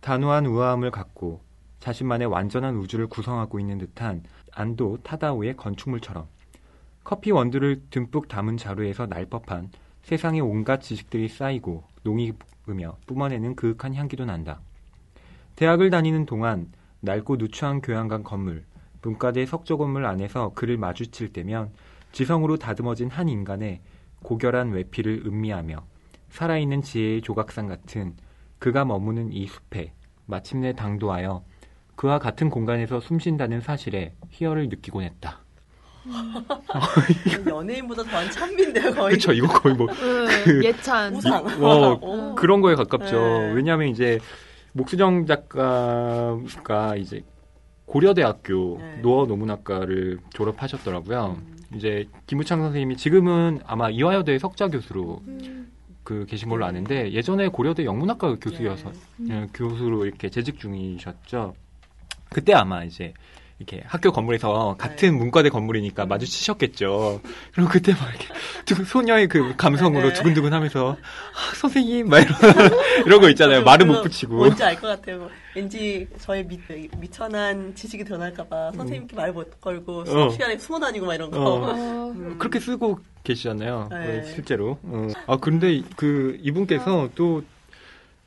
단호한 0.00 0.46
우아함을 0.46 0.90
갖고 0.90 1.42
자신만의 1.80 2.28
완전한 2.28 2.76
우주를 2.76 3.06
구성하고 3.06 3.60
있는 3.60 3.76
듯한 3.76 4.22
안도 4.52 4.98
타다오의 5.02 5.56
건축물처럼 5.56 6.26
커피 7.08 7.30
원두를 7.30 7.84
듬뿍 7.88 8.28
담은 8.28 8.58
자루에서 8.58 9.06
날 9.06 9.24
법한 9.24 9.70
세상의 10.02 10.42
온갖 10.42 10.82
지식들이 10.82 11.28
쌓이고 11.28 11.84
농이 12.02 12.34
으며 12.68 12.98
뿜어내는 13.06 13.56
그윽한 13.56 13.94
향기도 13.94 14.26
난다. 14.26 14.60
대학을 15.56 15.88
다니는 15.88 16.26
동안 16.26 16.70
낡고 17.00 17.36
누추한 17.36 17.80
교양관 17.80 18.24
건물, 18.24 18.66
문과대 19.00 19.46
석조 19.46 19.78
건물 19.78 20.04
안에서 20.04 20.52
그를 20.54 20.76
마주칠 20.76 21.32
때면 21.32 21.70
지성으로 22.12 22.58
다듬어진 22.58 23.08
한 23.08 23.30
인간의 23.30 23.80
고결한 24.22 24.72
외피를 24.72 25.22
음미하며 25.24 25.82
살아있는 26.28 26.82
지혜의 26.82 27.22
조각상 27.22 27.68
같은 27.68 28.16
그가 28.58 28.84
머무는 28.84 29.32
이 29.32 29.46
숲에 29.46 29.94
마침내 30.26 30.74
당도하여 30.74 31.42
그와 31.96 32.18
같은 32.18 32.50
공간에서 32.50 33.00
숨쉰다는 33.00 33.62
사실에 33.62 34.14
희열을 34.28 34.68
느끼곤 34.68 35.04
했다. 35.04 35.47
연예인보다 37.48 38.02
더한 38.04 38.30
찬미인데요, 38.30 38.94
거의. 38.94 39.10
그렇죠. 39.10 39.32
이거 39.32 39.48
거의 39.48 39.74
뭐 39.74 39.86
음, 39.90 40.64
예찬. 40.64 41.14
우상. 41.14 41.46
어, 41.62 41.98
오. 42.00 42.34
그런 42.34 42.60
거에 42.60 42.74
가깝죠. 42.74 43.16
네. 43.16 43.52
왜냐하면 43.52 43.88
이제 43.88 44.18
목수정 44.72 45.26
작가가 45.26 46.96
이제 46.96 47.22
고려대학교 47.86 48.78
네. 48.80 48.98
노어 49.02 49.26
노문학과를 49.26 50.18
졸업하셨더라고요. 50.34 51.38
음. 51.38 51.58
이제 51.74 52.08
김우창 52.26 52.60
선생님이 52.62 52.96
지금은 52.96 53.60
아마 53.66 53.90
이화여대 53.90 54.38
석좌 54.38 54.68
교수로 54.68 55.22
음, 55.26 55.70
그 56.04 56.24
계신 56.26 56.48
걸로 56.48 56.64
아는데 56.64 57.12
예전에 57.12 57.48
고려대 57.48 57.84
영문학과 57.84 58.36
교수여서 58.36 58.92
네. 59.18 59.42
예, 59.42 59.46
교수로 59.52 60.06
이렇게 60.06 60.30
재직 60.30 60.58
중이셨죠. 60.58 61.54
그때 62.30 62.54
아마 62.54 62.84
이제 62.84 63.12
이렇게 63.60 63.82
학교 63.86 64.12
건물에서 64.12 64.76
같은 64.78 65.10
네. 65.10 65.18
문과대 65.18 65.48
건물이니까 65.48 66.04
음. 66.04 66.08
마주치셨겠죠. 66.08 67.20
그리고 67.52 67.68
그때 67.68 67.92
막 67.92 68.08
이렇게 68.10 68.26
두- 68.64 68.84
소녀의 68.84 69.26
그 69.26 69.56
감성으로 69.56 70.08
네. 70.08 70.14
두근두근 70.14 70.52
하면서 70.52 70.92
아, 70.92 71.54
선생님 71.56 72.08
막 72.08 72.20
이런 72.20 72.28
이런 73.06 73.20
거 73.20 73.28
있잖아요. 73.30 73.64
말은 73.64 73.88
못 73.88 73.94
그거 73.94 74.02
붙이고. 74.04 74.36
뭔지 74.36 74.62
알 74.62 74.76
것 74.76 74.86
같아요. 74.86 75.28
왠지 75.56 76.06
저의 76.20 76.46
미, 76.46 76.60
미천한 76.98 77.74
지식이 77.74 78.04
드러날까봐 78.04 78.72
선생님께 78.76 79.16
말 79.16 79.32
못 79.32 79.60
걸고 79.60 80.04
수업 80.04 80.28
어. 80.28 80.30
시간에 80.30 80.56
숨어 80.56 80.78
다니고 80.78 81.06
막 81.06 81.14
이런 81.14 81.28
거. 81.32 81.38
어. 81.40 81.58
어, 81.68 82.12
음. 82.14 82.36
그렇게 82.38 82.60
쓰고 82.60 83.00
계시잖아요. 83.24 83.88
네. 83.90 84.20
그 84.22 84.26
실제로. 84.34 84.78
어. 84.84 85.08
아 85.26 85.36
그런데 85.40 85.82
그 85.96 86.38
이분께서 86.42 87.08
또 87.16 87.42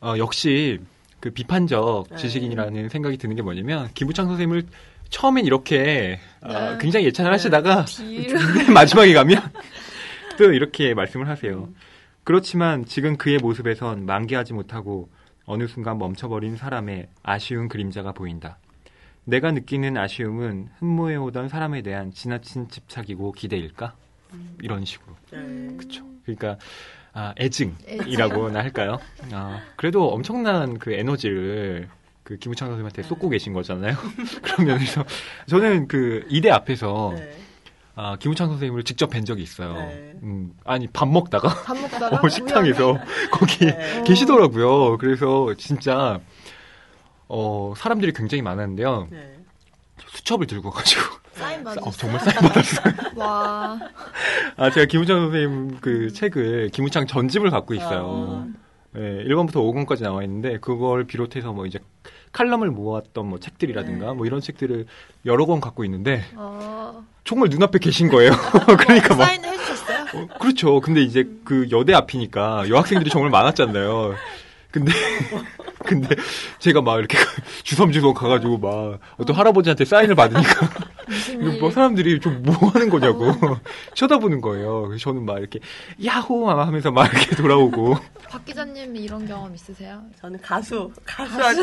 어, 0.01 0.15
역시 0.17 0.79
그 1.21 1.29
비판적 1.31 2.07
네. 2.09 2.15
지식인이라는 2.17 2.89
생각이 2.89 3.17
드는 3.17 3.37
게 3.37 3.41
뭐냐면 3.41 3.89
김부창 3.93 4.27
선생님을 4.27 4.63
처음엔 5.11 5.45
이렇게 5.45 6.19
아, 6.41 6.71
네. 6.71 6.77
굉장히 6.79 7.05
예찬을 7.05 7.29
네. 7.29 7.35
하시다가 7.35 7.85
마지막에 8.73 9.13
가면 9.13 9.39
또 10.39 10.51
이렇게 10.51 10.95
말씀을 10.95 11.29
하세요. 11.29 11.69
그렇지만 12.23 12.85
지금 12.85 13.17
그의 13.17 13.37
모습에선 13.37 14.05
만개하지 14.05 14.53
못하고 14.53 15.09
어느 15.45 15.67
순간 15.67 15.97
멈춰버린 15.99 16.55
사람의 16.55 17.07
아쉬운 17.23 17.67
그림자가 17.67 18.13
보인다. 18.13 18.57
내가 19.25 19.51
느끼는 19.51 19.97
아쉬움은 19.97 20.69
흠모해오던 20.79 21.49
사람에 21.49 21.81
대한 21.81 22.11
지나친 22.11 22.69
집착이고 22.69 23.33
기대일까? 23.33 23.93
이런 24.61 24.85
식으로. 24.85 25.15
네. 25.31 25.75
그쵸. 25.77 26.03
그러니까, 26.23 26.57
아, 27.13 27.33
애증이라고나 27.37 28.59
할까요? 28.59 28.97
아, 29.31 29.61
그래도 29.75 30.09
엄청난 30.09 30.79
그 30.79 30.93
에너지를 30.93 31.89
그 32.31 32.37
김우창 32.37 32.69
선생님한테 32.69 33.03
쏟고 33.03 33.27
계신 33.27 33.51
거잖아요. 33.51 33.93
그런 34.41 34.67
면에서 34.67 35.03
저는 35.47 35.89
그 35.89 36.25
이대 36.29 36.49
앞에서 36.49 37.11
네. 37.13 37.37
아, 37.95 38.15
김우창 38.17 38.47
선생님을 38.47 38.85
직접 38.85 39.09
뵌 39.09 39.25
적이 39.25 39.43
있어요. 39.43 39.73
네. 39.73 40.13
음, 40.23 40.53
아니, 40.63 40.87
밥 40.87 41.09
먹다가 41.09 41.49
밥 41.65 41.77
먹다가 41.77 42.21
어, 42.23 42.29
식당에서 42.29 42.97
거기 43.31 43.65
네. 43.65 44.03
계시더라고요. 44.05 44.97
그래서 44.97 45.53
진짜 45.57 46.21
어, 47.27 47.73
사람들이 47.75 48.13
굉장히 48.13 48.41
많았는데요. 48.43 49.09
네. 49.11 49.37
수첩을 50.07 50.47
들고 50.47 50.71
가지고 50.71 51.01
사인 51.33 51.67
어? 51.67 51.91
정말 51.91 52.21
사인 52.21 52.37
받았어요. 52.37 52.93
와. 53.17 53.77
아, 54.55 54.69
제가 54.69 54.85
김우창 54.85 55.19
선생님 55.19 55.79
그 55.81 56.13
책을 56.13 56.69
김우창 56.69 57.07
전집을 57.07 57.49
갖고 57.49 57.73
있어요. 57.73 58.47
아. 58.47 58.61
네, 58.93 59.23
1권부터 59.25 59.53
5권까지 59.53 60.03
나와 60.03 60.23
있는데 60.23 60.57
그걸 60.59 61.05
비롯해서 61.05 61.53
뭐 61.53 61.65
이제 61.65 61.79
칼럼을 62.31 62.69
모았던 62.69 63.25
뭐 63.25 63.39
책들이라든가 63.39 64.07
네. 64.07 64.13
뭐 64.13 64.25
이런 64.25 64.41
책들을 64.41 64.85
여러 65.25 65.45
권 65.45 65.59
갖고 65.59 65.83
있는데 65.85 66.23
어, 66.35 67.03
정말 67.23 67.49
눈앞에 67.49 67.79
계신 67.79 68.09
거예요. 68.09 68.31
그러니까 68.79 69.15
막 69.15 69.25
사인을 69.25 69.49
해주셨어요? 69.49 70.05
어, 70.13 70.27
그렇죠. 70.39 70.79
근데 70.81 71.01
이제 71.01 71.29
그 71.43 71.67
여대 71.71 71.93
앞이니까 71.93 72.69
여학생들이 72.69 73.09
정말 73.09 73.29
많았잖아요. 73.31 74.15
근데 74.71 74.91
근데 75.85 76.15
제가 76.59 76.81
막 76.81 76.99
이렇게 76.99 77.17
주섬주섬 77.63 78.13
가가지고 78.13 78.57
막 78.57 78.99
어떤 79.17 79.35
할아버지한테 79.35 79.85
사인을 79.85 80.15
받으니까 80.15 80.69
이거 81.33 81.51
일? 81.51 81.59
뭐 81.59 81.71
사람들이 81.71 82.19
좀 82.19 82.41
뭐 82.43 82.55
하는 82.73 82.89
거냐고 82.89 83.31
쳐다보는 83.93 84.41
거예요. 84.41 84.83
그래서 84.87 85.03
저는 85.03 85.25
막 85.25 85.37
이렇게 85.39 85.59
야호 86.03 86.49
하면서 86.49 86.91
막 86.91 87.11
이렇게 87.13 87.35
돌아오고 87.37 87.95
박 88.29 88.45
기자님 88.45 88.95
이런 88.95 89.27
경험 89.27 89.53
있으세요? 89.53 90.01
저는 90.19 90.39
가수, 90.41 90.91
가수 91.05 91.41
아니 91.43 91.59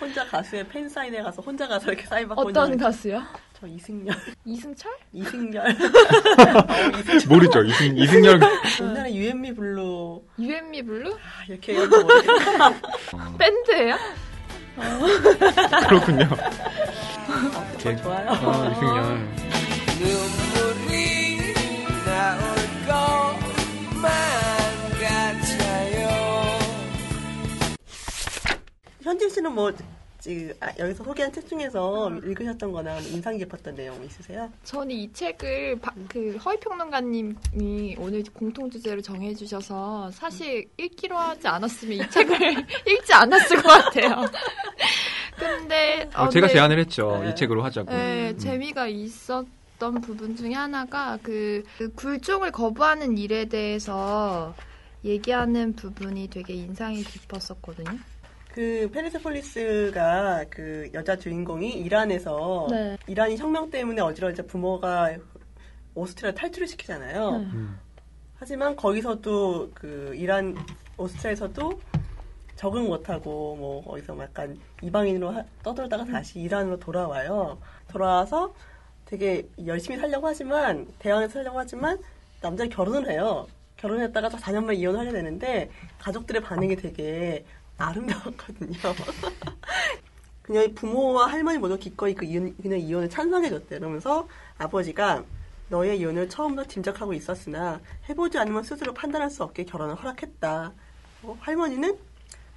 혼자 0.00 0.26
가수의 0.26 0.68
팬 0.68 0.88
사인회 0.88 1.22
가서 1.22 1.40
혼자 1.42 1.66
가서 1.66 1.88
이렇게 1.90 2.06
사인 2.06 2.28
받고 2.28 2.48
어떤 2.48 2.76
가수요? 2.76 3.22
저 3.58 3.66
이승열, 3.66 4.14
이승철? 4.44 4.92
이승열. 5.14 5.66
어, 5.66 6.98
이승철. 7.00 7.28
모르죠. 7.28 7.62
이승 7.64 7.96
이승열 7.96 8.38
옛날에 8.82 9.14
유앤미 9.14 9.54
블루 9.54 10.22
유앤미 10.38 10.82
블루? 10.82 11.14
아, 11.14 11.44
이렇게 11.48 11.72
얘기하면 11.72 12.02
모르겠다. 12.06 12.74
밴드예요? 13.38 13.96
그렇군요. 15.88 16.28
저 17.78 17.96
좋아요. 17.96 18.30
아, 18.30 18.68
이승열. 18.72 19.28
눈물이 19.98 21.54
나올 22.04 22.38
것만 22.86 24.10
같아요. 25.00 26.08
현진 29.02 29.28
씨는 29.30 29.52
뭐 29.52 29.72
여기서 30.78 31.04
소개한 31.04 31.32
책 31.32 31.48
중에서 31.48 32.10
읽으셨던 32.10 32.72
거나 32.72 32.98
인상 33.00 33.36
깊었던 33.36 33.74
내용 33.76 34.02
있으세요? 34.04 34.50
저는 34.64 34.90
이 34.90 35.12
책을 35.12 35.78
바- 35.80 35.92
그 36.08 36.36
허위평론가님이 36.36 37.96
오늘 37.98 38.22
공통 38.32 38.70
주제로 38.70 39.00
정해주셔서 39.00 40.10
사실 40.12 40.68
읽기로 40.76 41.16
하지 41.16 41.46
않았으면 41.48 41.98
이 41.98 42.10
책을 42.10 42.36
읽지 42.86 43.12
않았을 43.12 43.62
것 43.62 43.68
같아요. 43.68 44.24
근데 45.38 46.08
어, 46.14 46.24
어, 46.24 46.28
제가 46.28 46.46
네. 46.46 46.52
제안을 46.54 46.78
했죠. 46.80 47.20
네. 47.22 47.30
이 47.30 47.34
책으로 47.34 47.62
하자고. 47.62 47.90
네, 47.90 48.30
음. 48.30 48.38
재미가 48.38 48.88
있었 48.88 49.46
던 49.78 50.00
부분 50.00 50.34
중에 50.34 50.54
하나가 50.54 51.18
그, 51.22 51.62
그 51.76 51.92
굴종을 51.92 52.50
거부하는 52.50 53.18
일에 53.18 53.44
대해서 53.44 54.54
얘기하는 55.04 55.74
부분이 55.74 56.28
되게 56.30 56.54
인상이 56.54 57.02
깊었었거든요. 57.04 57.98
그 58.56 58.88
페리세폴리스가 58.90 60.46
그 60.48 60.88
여자 60.94 61.14
주인공이 61.14 61.72
이란에서 61.72 62.66
네. 62.70 62.96
이란이 63.06 63.36
혁명 63.36 63.68
때문에 63.70 64.00
어지러져 64.00 64.46
부모가 64.46 65.14
오스트리아 65.94 66.32
탈출을 66.32 66.66
시키잖아요. 66.66 67.30
네. 67.32 67.36
음. 67.36 67.78
하지만 68.36 68.74
거기서도 68.74 69.72
그 69.74 70.14
이란 70.16 70.56
오스트리아에서도 70.96 71.78
적응 72.54 72.86
못하고 72.86 73.56
뭐 73.56 73.84
거기서 73.84 74.18
약간 74.22 74.58
이방인으로 74.80 75.32
하- 75.32 75.44
떠돌다가 75.62 76.06
다시 76.06 76.40
이란으로 76.40 76.78
돌아와요. 76.78 77.58
돌아와서 77.88 78.54
되게 79.04 79.46
열심히 79.66 79.98
살려고 79.98 80.28
하지만 80.28 80.86
대학에서 80.98 81.34
살려고 81.34 81.58
하지만 81.58 81.98
남자 82.40 82.66
결혼을 82.66 83.10
해요. 83.10 83.46
결혼했다가 83.76 84.30
또 84.30 84.38
4년 84.38 84.64
만에 84.64 84.78
이혼을 84.78 85.00
하게 85.00 85.12
되는데 85.12 85.68
가족들의 85.98 86.40
반응이 86.40 86.76
되게 86.76 87.44
아름다웠거든요. 87.78 88.78
그녀의 90.42 90.74
부모와 90.74 91.26
할머니 91.26 91.58
모두 91.58 91.76
기꺼이 91.78 92.14
그 92.14 92.24
이혼, 92.24 92.56
그녀의 92.56 92.82
이혼을 92.82 93.10
찬성해줬대. 93.10 93.78
그러면서 93.78 94.28
아버지가 94.58 95.24
너의 95.68 95.98
이혼을 96.00 96.28
처음부터 96.28 96.68
짐작하고 96.68 97.12
있었으나 97.12 97.80
해보지 98.08 98.38
않으면 98.38 98.62
스스로 98.62 98.94
판단할 98.94 99.30
수 99.30 99.42
없게 99.42 99.64
결혼을 99.64 99.96
허락했다. 99.96 100.72
어, 101.24 101.36
할머니는 101.40 101.98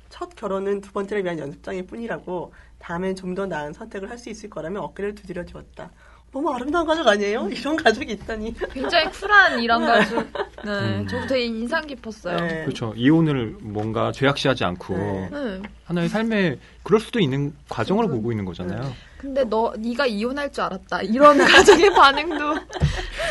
첫 0.09 0.35
결혼은 0.35 0.81
두 0.81 0.91
번째를 0.91 1.23
위한 1.23 1.39
연습장일 1.39 1.87
뿐이라고 1.87 2.53
다음엔 2.79 3.15
좀 3.15 3.35
더 3.35 3.45
나은 3.47 3.73
선택을 3.73 4.09
할 4.09 4.17
수 4.17 4.29
있을 4.29 4.49
거라며 4.49 4.81
어깨를 4.81 5.15
두드려 5.15 5.45
주었다. 5.45 5.91
너무 6.31 6.51
아름다운 6.53 6.85
가족 6.85 7.07
아니에요? 7.07 7.49
이런 7.51 7.75
가족이 7.75 8.11
있다니. 8.13 8.53
굉장히 8.71 9.09
쿨한 9.09 9.59
이런 9.63 9.81
가족. 9.85 10.17
네, 10.63 10.71
음. 10.71 11.07
저도 11.07 11.25
되게 11.27 11.45
인상 11.45 11.85
깊었어요. 11.87 12.37
네. 12.37 12.63
그렇죠. 12.65 12.93
이혼을 12.95 13.55
뭔가 13.61 14.11
죄악시하지 14.11 14.63
않고 14.63 14.95
네. 14.97 15.29
네. 15.31 15.61
하나의 15.85 16.07
삶에 16.09 16.59
그럴 16.83 16.99
수도 17.01 17.19
있는 17.19 17.53
과정으로 17.67 18.07
보고 18.09 18.31
있는 18.31 18.45
거잖아요. 18.45 18.93
근데 19.17 19.43
너 19.43 19.73
네가 19.77 20.05
이혼할 20.05 20.51
줄 20.51 20.63
알았다. 20.65 21.01
이런 21.01 21.37
가족의 21.43 21.93
반응도 21.93 22.53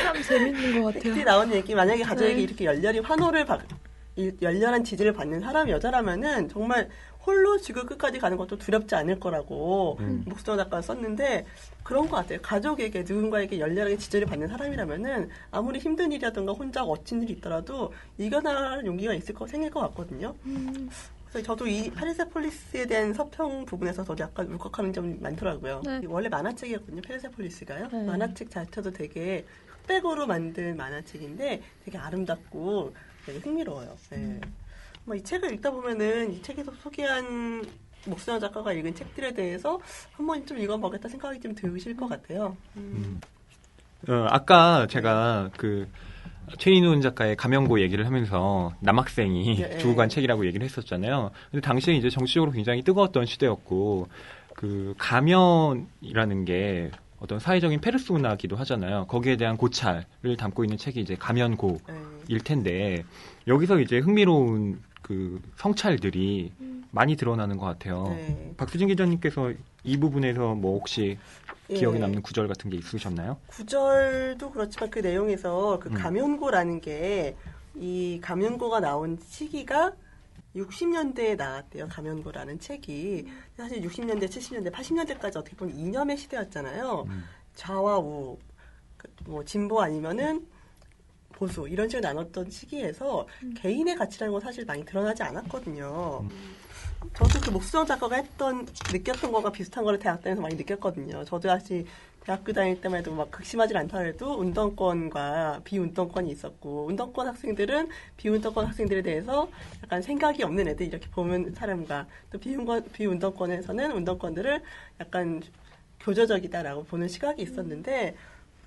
참 0.03 0.23
재밌는 0.23 0.83
것 0.83 0.95
같아요. 0.95 1.25
나온 1.25 1.53
얘기 1.53 1.75
만약에 1.75 2.03
가족에게 2.03 2.35
네. 2.35 2.43
이렇게 2.43 2.65
열렬히 2.65 2.99
환호를 2.99 3.45
받 3.47 3.61
이- 4.17 4.33
열렬한 4.43 4.83
지지를 4.83 5.13
받는 5.13 5.39
사람이 5.41 5.71
여자라면은 5.71 6.49
정말 6.49 6.89
홀로 7.29 7.59
지구 7.59 7.85
끝까지 7.85 8.19
가는 8.19 8.39
것도 8.39 8.57
두렵지 8.57 8.95
않을 8.95 9.21
거라고 9.21 9.99
음. 10.01 10.23
목수정 10.27 10.57
작가가 10.57 10.81
썼는데 10.81 11.45
그런 11.83 12.09
것 12.09 12.17
같아요. 12.17 12.39
가족에게 12.41 13.01
누군가에게 13.01 13.61
열렬하게 13.61 13.99
지지를 13.99 14.27
받는 14.27 14.49
사람이라면은 14.49 15.29
아무리 15.51 15.79
힘든 15.79 16.11
일이라든가 16.11 16.53
혼자 16.53 16.83
어친 16.83 17.23
일이 17.23 17.35
있더라도 17.35 17.93
이겨나갈 18.17 18.87
용기가 18.87 19.13
있을 19.13 19.35
거 19.35 19.47
생길 19.47 19.71
것 19.71 19.81
같거든요. 19.81 20.35
그래서 21.29 21.45
저도 21.45 21.67
이 21.67 21.91
페르세폴리스에 21.91 22.87
대한 22.87 23.13
서평 23.13 23.67
부분에서 23.67 24.05
저도 24.05 24.25
약간 24.25 24.47
울컥하는 24.47 24.95
점이 24.95 25.17
많더라고요. 25.21 25.83
네. 25.85 26.01
원래 26.07 26.31
만화책이었거든요. 26.31 27.03
페르세폴리스가요. 27.03 27.89
네. 27.93 28.05
만화책 28.05 28.51
자체도 28.51 28.93
되게 28.93 29.45
흑백으로 29.83 30.27
만든 30.27 30.79
만화책인데 30.79 31.63
되게 31.85 31.99
아름답고 31.99 32.95
되게 33.27 33.39
흥미로워요. 33.41 33.95
네. 34.13 34.17
뭐 34.17 34.41
이 35.15 35.23
책을 35.23 35.53
읽다 35.55 35.71
보면은 35.71 36.33
이 36.33 36.43
책에서 36.43 36.73
소개한 36.83 37.65
목수영 38.07 38.41
작가가 38.41 38.73
읽은 38.73 38.95
책들에 38.95 39.33
대해서 39.33 39.81
한번 40.13 40.45
좀 40.47 40.59
읽어보겠다 40.59 41.09
생각이 41.09 41.41
좀 41.41 41.55
드실 41.55 41.97
것 41.97 42.09
같아요. 42.09 42.57
음. 42.77 43.21
어, 44.09 44.27
아까 44.31 44.87
제가 44.87 45.51
그 45.57 45.89
최인훈 46.59 47.03
작가의 47.03 47.37
가면고 47.37 47.81
얘기를 47.81 48.07
하면서 48.07 48.73
남학생이 48.81 49.59
예, 49.61 49.75
예. 49.75 49.79
두고 49.79 49.97
간 49.97 50.09
책이라고 50.09 50.47
얘기를 50.47 50.65
했었잖아요. 50.65 51.31
근데 51.51 51.61
당시에 51.61 51.95
이제 51.95 52.09
정치적으로 52.09 52.53
굉장히 52.53 52.83
뜨거웠던 52.83 53.27
시대였고 53.27 54.09
그 54.55 54.95
가면이라는 54.99 56.45
게 56.45 56.91
어떤 57.21 57.39
사회적인 57.39 57.81
페르소나기도 57.81 58.57
하잖아요. 58.57 59.07
거기에 59.07 59.37
대한 59.37 59.57
고찰을 59.57 60.37
담고 60.39 60.65
있는 60.65 60.77
책이 60.77 61.01
이제 61.01 61.17
가면고일 61.17 61.79
네. 62.29 62.39
텐데 62.39 63.05
여기서 63.47 63.81
이제 63.81 63.99
흥미로운 63.99 64.81
그 65.03 65.41
성찰들이 65.57 66.53
많이 66.91 67.17
드러나는 67.17 67.57
것 67.57 67.67
같아요. 67.67 68.05
네. 68.09 68.55
박수진 68.57 68.89
기자님께서 68.89 69.53
이 69.85 69.97
부분에서 69.99 70.55
뭐 70.55 70.79
혹시 70.79 71.19
기억에 71.69 71.97
예. 71.97 72.01
남는 72.01 72.23
구절 72.23 72.49
같은 72.49 72.71
게 72.71 72.77
있으셨나요? 72.77 73.39
구절도 73.47 74.51
그렇지만 74.51 74.91
그 74.91 75.01
내용에서 75.01 75.79
그 75.81 75.91
음. 75.91 75.95
가면고라는 75.95 76.81
게이 76.81 78.21
가면고가 78.21 78.81
나온 78.81 79.19
시기가 79.23 79.93
60년대에 80.57 81.37
나왔대요. 81.37 81.89
가면고라는 81.89 82.59
책이 82.59 83.27
사실 83.57 83.83
60년대, 83.83 84.29
70년대, 84.29 84.73
80년대까지 84.73 85.37
어떻게 85.37 85.55
보면 85.57 85.77
이념의 85.77 86.17
시대였잖아요. 86.17 87.05
음. 87.07 87.25
좌와 87.55 87.99
우, 87.99 88.39
그, 88.97 89.09
뭐 89.27 89.45
진보 89.45 89.83
아니면은 89.83 90.47
보수 91.39 91.69
이런 91.69 91.89
식으로 91.89 92.07
나눴던 92.07 92.51
시기에서 92.51 93.27
개인의 93.57 93.95
가치라는 93.97 94.33
건 94.33 94.41
사실 94.41 94.65
많이 94.65 94.85
드러나지 94.85 95.23
않았거든요. 95.23 96.27
저도 97.15 97.41
그 97.41 97.51
목수정 97.51 97.87
작가가 97.87 98.17
했던 98.17 98.67
느꼈던 98.93 99.31
거가 99.31 99.53
비슷한 99.53 99.85
거를 99.85 99.99
대학 99.99 100.21
다니면서 100.21 100.43
많이 100.43 100.57
느꼈거든요. 100.57 101.25
저도 101.25 101.49
사실 101.49 101.87
대학교 102.25 102.53
다닐 102.53 102.79
때만 102.81 102.99
해도 102.99 103.15
막 103.15 103.31
극심하지 103.31 103.75
않다 103.75 104.01
해도 104.01 104.39
운동권과 104.39 105.63
비운동권이 105.65 106.31
있었고 106.31 106.87
운동권 106.87 107.27
학생들은 107.29 107.89
비운동권 108.17 108.67
학생들에 108.67 109.01
대해서 109.01 109.49
약간 109.83 110.03
생각이 110.03 110.43
없는 110.43 110.69
애들 110.69 110.87
이렇게 110.87 111.09
보는 111.09 111.55
사람과 111.55 112.07
또 112.31 112.39
비운권 112.39 112.91
비운동권에서는 112.93 113.93
운동권들을 113.93 114.61
약간 115.01 115.41
교조적이다라고 116.01 116.85
보는 116.85 117.09
시각이 117.09 117.41
있었는데 117.43 118.15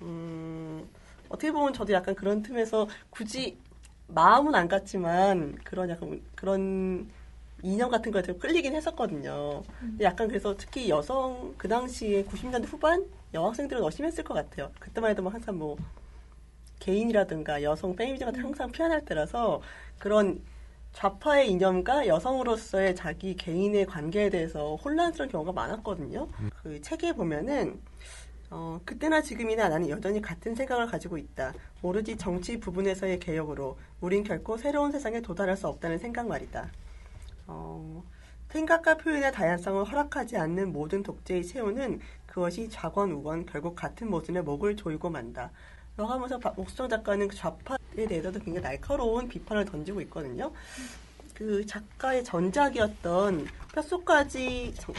음, 0.00 0.88
어떻게 1.32 1.50
보면 1.50 1.72
저도 1.72 1.94
약간 1.94 2.14
그런 2.14 2.42
틈에서 2.42 2.86
굳이 3.08 3.56
마음은 4.08 4.54
안 4.54 4.68
같지만 4.68 5.58
그런 5.64 5.88
약간 5.88 6.20
그런 6.34 7.10
이념 7.62 7.90
같은 7.90 8.12
거에 8.12 8.22
좀 8.22 8.38
끌리긴 8.38 8.74
했었거든요. 8.74 9.62
근데 9.80 10.04
약간 10.04 10.28
그래서 10.28 10.54
특히 10.56 10.90
여성 10.90 11.54
그 11.56 11.68
당시에 11.68 12.24
90년대 12.24 12.66
후반 12.66 13.06
여학생들은 13.32 13.80
더 13.80 13.88
심했을 13.88 14.24
것 14.24 14.34
같아요. 14.34 14.70
그때만 14.78 15.10
해도 15.10 15.22
막 15.22 15.32
항상 15.32 15.58
뭐 15.58 15.76
개인이라든가 16.80 17.62
여성 17.62 17.96
페미니즘 17.96 18.26
같은 18.26 18.42
항상 18.42 18.70
표현할 18.70 19.04
때라서 19.06 19.62
그런 19.98 20.42
좌파의 20.92 21.50
이념과 21.50 22.08
여성으로서의 22.08 22.94
자기 22.94 23.34
개인의 23.34 23.86
관계에 23.86 24.28
대해서 24.28 24.76
혼란스러운 24.76 25.30
경우가 25.30 25.52
많았거든요. 25.52 26.28
그 26.62 26.82
책에 26.82 27.14
보면은 27.14 27.80
어, 28.54 28.78
그때나 28.84 29.22
지금이나 29.22 29.70
나는 29.70 29.88
여전히 29.88 30.20
같은 30.20 30.54
생각을 30.54 30.86
가지고 30.86 31.16
있다. 31.16 31.54
오로지 31.80 32.18
정치 32.18 32.60
부분에서의 32.60 33.18
개혁으로 33.18 33.78
우린 34.02 34.22
결코 34.24 34.58
새로운 34.58 34.92
세상에 34.92 35.22
도달할 35.22 35.56
수 35.56 35.66
없다는 35.68 35.98
생각 35.98 36.28
말이다. 36.28 36.70
어, 37.46 38.04
생각과 38.50 38.98
표현의 38.98 39.32
다양성을 39.32 39.82
허락하지 39.84 40.36
않는 40.36 40.70
모든 40.70 41.02
독재의 41.02 41.46
체호는 41.46 42.00
그것이 42.26 42.68
좌권우권 42.68 43.46
결국 43.46 43.74
같은 43.74 44.10
모순에 44.10 44.42
목을 44.42 44.76
조이고 44.76 45.08
만다. 45.08 45.50
라고 45.96 46.10
하면서 46.10 46.38
박- 46.38 46.54
목수정 46.54 46.90
작가는 46.90 47.26
그 47.28 47.34
좌파에 47.34 47.78
대해서도 48.06 48.38
굉장히 48.40 48.60
날카로운 48.62 49.28
비판을 49.28 49.64
던지고 49.64 50.02
있거든요. 50.02 50.52
그 51.34 51.64
작가의 51.64 52.22
전작이었던 52.22 53.46
뼛속까지 53.74 54.74
정- 54.76 54.94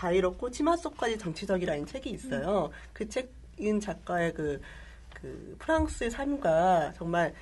자유롭고 0.00 0.50
치마 0.50 0.76
속까지 0.76 1.18
정치적이라는 1.18 1.84
책이 1.84 2.08
있어요. 2.10 2.70
그 2.94 3.06
책은 3.06 3.80
작가의 3.80 4.32
그, 4.32 4.60
그 5.14 5.56
프랑스의 5.58 6.10
삶과 6.10 6.94
정말 6.96 7.34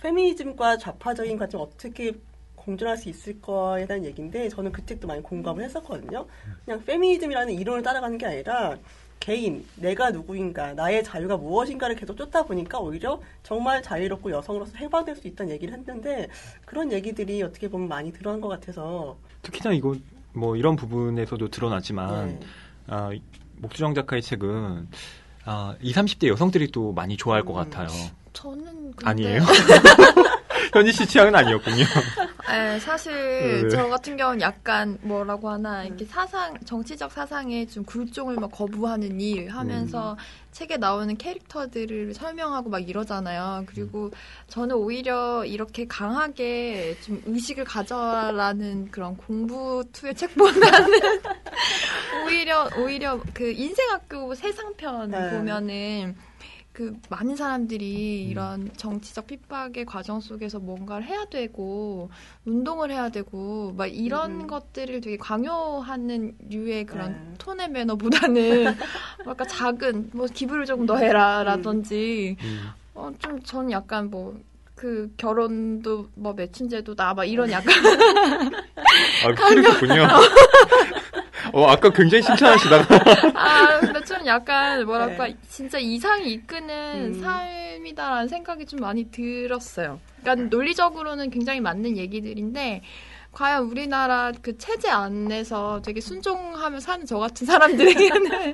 페미니즘과 0.00 0.78
좌파적인 0.78 1.36
관점 1.36 1.62
어떻게 1.62 2.12
공존할 2.54 2.96
수 2.96 3.08
있을 3.08 3.40
거에 3.40 3.86
대한 3.86 4.04
얘기인데 4.04 4.48
저는 4.48 4.70
그 4.70 4.86
책도 4.86 5.08
많이 5.08 5.22
공감을 5.22 5.64
했었거든요. 5.64 6.26
그냥 6.64 6.84
페미니즘이라는 6.84 7.52
이론을 7.52 7.82
따라가는 7.82 8.16
게 8.16 8.26
아니라 8.26 8.78
개인, 9.18 9.66
내가 9.76 10.10
누구인가, 10.10 10.74
나의 10.74 11.02
자유가 11.02 11.36
무엇인가를 11.36 11.96
계속 11.96 12.16
쫓다 12.16 12.44
보니까 12.44 12.78
오히려 12.78 13.20
정말 13.42 13.82
자유롭고 13.82 14.30
여성으로서 14.30 14.76
해방될 14.76 15.16
수 15.16 15.26
있다는 15.26 15.52
얘기를 15.52 15.74
했는데 15.74 16.28
그런 16.64 16.92
얘기들이 16.92 17.42
어떻게 17.42 17.68
보면 17.68 17.88
많이 17.88 18.12
들어간 18.12 18.40
것 18.40 18.48
같아서 18.48 19.16
특히나 19.42 19.72
이거 19.72 19.96
뭐 20.34 20.56
이런 20.56 20.76
부분에서도 20.76 21.48
드러나지만 21.48 22.26
네. 22.26 22.40
아, 22.88 23.10
목수정 23.56 23.94
작가의 23.94 24.22
책은 24.22 24.88
아, 25.46 25.74
20, 25.80 25.96
30대 25.96 26.28
여성들이 26.28 26.70
또 26.72 26.92
많이 26.92 27.16
좋아할 27.16 27.44
것 27.44 27.52
음. 27.52 27.56
같아요. 27.56 27.88
저는 28.32 28.92
근데 28.96 29.10
아니에요? 29.10 29.42
현지 30.72 30.92
씨 30.92 31.06
취향은 31.06 31.34
아니었군요. 31.34 31.84
네, 32.48 32.78
사실 32.78 33.12
네. 33.62 33.68
저 33.68 33.88
같은 33.88 34.16
경우는 34.16 34.40
약간 34.40 34.98
뭐라고 35.02 35.48
하나 35.48 35.84
이렇게 35.84 36.04
사상 36.04 36.58
정치적 36.64 37.10
사상에 37.10 37.66
좀 37.66 37.84
굴종을 37.84 38.36
막 38.36 38.50
거부하는 38.52 39.20
일 39.20 39.48
하면서 39.48 40.16
책에 40.52 40.76
나오는 40.76 41.16
캐릭터들을 41.16 42.14
설명하고 42.14 42.70
막 42.70 42.88
이러잖아요. 42.88 43.64
그리고 43.66 44.10
저는 44.48 44.76
오히려 44.76 45.44
이렇게 45.44 45.86
강하게 45.86 46.96
좀 47.02 47.20
의식을 47.26 47.64
가져라는 47.64 48.90
그런 48.90 49.16
공부 49.16 49.82
투의 49.92 50.14
책보다는 50.14 51.00
오히려 52.26 52.68
오히려 52.78 53.20
그 53.32 53.50
인생학교 53.50 54.34
세상편 54.34 55.10
네. 55.10 55.30
보면은 55.30 56.14
그 56.74 56.92
많은 57.08 57.36
사람들이 57.36 58.24
이런 58.24 58.68
정치적 58.76 59.28
핍박의 59.28 59.84
과정 59.86 60.20
속에서 60.20 60.58
뭔가를 60.58 61.06
해야 61.06 61.24
되고 61.24 62.10
운동을 62.44 62.90
해야 62.90 63.10
되고 63.10 63.72
막 63.76 63.86
이런 63.86 64.32
음. 64.32 64.46
것들을 64.48 65.00
되게 65.00 65.16
강요하는 65.16 66.36
류의 66.50 66.84
그런 66.86 67.12
네. 67.12 67.34
톤의 67.38 67.70
매너보다는 67.70 68.64
약간 69.24 69.46
작은 69.46 70.10
뭐 70.14 70.26
기부를 70.26 70.66
조금 70.66 70.84
더 70.84 70.96
해라라든지 70.96 72.36
음. 72.42 72.70
어좀 72.94 73.40
저는 73.44 73.70
약간 73.70 74.10
뭐 74.10 74.34
그 74.74 75.10
결혼도 75.16 76.08
뭐 76.14 76.32
매춘제도 76.32 76.94
나 76.94 77.14
막 77.14 77.24
이런 77.24 77.50
약간 77.50 77.72
아, 79.24 79.48
필요했군요. 79.48 80.06
어, 81.54 81.66
아까 81.68 81.88
굉장히 81.90 82.24
칭찬하시다가. 82.24 82.94
아 83.38 83.78
근데 83.78 84.04
좀 84.04 84.26
약간 84.26 84.84
뭐랄까 84.84 85.28
네. 85.28 85.36
진짜 85.48 85.78
이상이 85.78 86.32
이끄는 86.32 87.14
음. 87.14 87.20
삶이다라는 87.20 88.26
생각이 88.26 88.66
좀 88.66 88.80
많이 88.80 89.04
들었어요. 89.04 90.00
그러니까 90.20 90.48
논리적으로는 90.48 91.30
굉장히 91.30 91.60
맞는 91.60 91.96
얘기들인데 91.96 92.82
과연 93.30 93.66
우리나라 93.66 94.32
그 94.42 94.58
체제 94.58 94.90
안에서 94.90 95.80
되게 95.82 96.00
순종하며 96.00 96.80
사는 96.80 97.06
저 97.06 97.18
같은 97.18 97.46
사람들에게는 97.46 98.52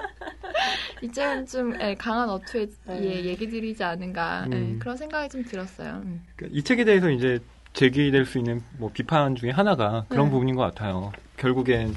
이제는 1.00 1.46
좀 1.46 1.80
예, 1.80 1.94
강한 1.94 2.28
어투의 2.28 2.68
네. 2.86 3.00
예, 3.02 3.24
얘기들이지 3.24 3.82
않은가 3.82 4.46
예, 4.52 4.56
음. 4.56 4.78
그런 4.78 4.98
생각이 4.98 5.30
좀 5.30 5.42
들었어요. 5.42 6.02
음. 6.04 6.22
이 6.50 6.62
책에 6.62 6.84
대해서 6.84 7.08
이제 7.10 7.38
제기될 7.72 8.26
수 8.26 8.36
있는 8.36 8.62
뭐 8.78 8.90
비판 8.92 9.36
중에 9.36 9.50
하나가 9.50 10.04
그런 10.10 10.26
네. 10.26 10.32
부분인 10.32 10.54
것 10.54 10.62
같아요. 10.62 11.12
결국엔 11.38 11.94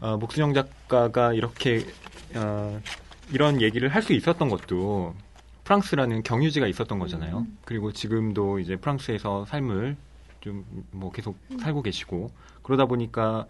어, 0.00 0.16
목수정 0.16 0.54
작가가 0.54 1.32
이렇게 1.32 1.84
어, 2.34 2.80
이런 3.32 3.60
얘기를 3.60 3.88
할 3.88 4.02
수 4.02 4.12
있었던 4.12 4.48
것도 4.48 5.14
프랑스라는 5.64 6.22
경유지가 6.22 6.66
있었던 6.66 6.98
거잖아요. 6.98 7.46
그리고 7.64 7.92
지금도 7.92 8.58
이제 8.58 8.76
프랑스에서 8.76 9.44
삶을 9.46 9.96
좀 10.40 10.64
뭐 10.92 11.12
계속 11.12 11.36
살고 11.60 11.82
계시고 11.82 12.30
그러다 12.62 12.86
보니까 12.86 13.46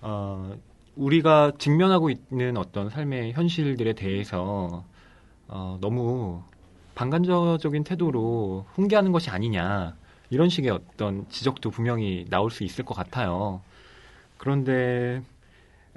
어, 0.00 0.56
우리가 0.96 1.52
직면하고 1.58 2.10
있는 2.10 2.56
어떤 2.56 2.90
삶의 2.90 3.32
현실들에 3.32 3.92
대해서 3.94 4.84
어, 5.48 5.78
너무 5.80 6.42
반간접적인 6.94 7.84
태도로 7.84 8.66
훈계하는 8.74 9.12
것이 9.12 9.30
아니냐 9.30 9.96
이런 10.30 10.48
식의 10.48 10.70
어떤 10.70 11.28
지적도 11.28 11.70
분명히 11.70 12.26
나올 12.30 12.50
수 12.50 12.64
있을 12.64 12.84
것 12.84 12.94
같아요. 12.94 13.60
그런데 14.36 15.22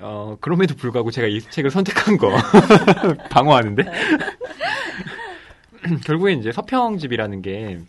어, 0.02 0.38
그럼에도 0.41 0.76
불구하고 0.76 1.12
제가 1.12 1.28
이 1.28 1.41
책을 1.41 1.70
선택한 1.70 2.18
거 2.18 2.36
방어하는데 3.30 3.84
결국에 6.06 6.34
이제 6.34 6.52
서평집이라는 6.52 7.41
게 7.41 7.80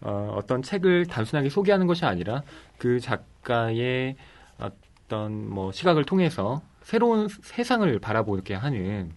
어, 0.00 0.34
어떤 0.36 0.62
책을 0.62 1.06
단순하게 1.06 1.48
소개하는 1.48 1.86
것이 1.86 2.04
아니라 2.04 2.42
그 2.78 3.00
작가의 3.00 4.16
어떤 4.58 5.48
뭐 5.48 5.72
시각을 5.72 6.04
통해서 6.04 6.62
새로운 6.82 7.28
세상을 7.28 7.98
바라보게 8.00 8.54
하는 8.54 9.12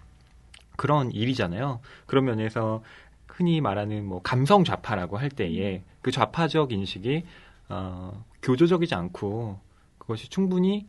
그런 0.75 1.11
일이잖아요. 1.11 1.79
그런 2.05 2.25
면에서 2.25 2.83
흔히 3.27 3.61
말하는 3.61 4.05
뭐 4.05 4.21
감성 4.21 4.63
좌파라고 4.63 5.17
할 5.17 5.29
때에 5.29 5.81
그 6.01 6.11
좌파적 6.11 6.71
인식이 6.71 7.23
어, 7.69 8.23
교조적이지 8.41 8.93
않고 8.93 9.59
그것이 9.97 10.29
충분히 10.29 10.87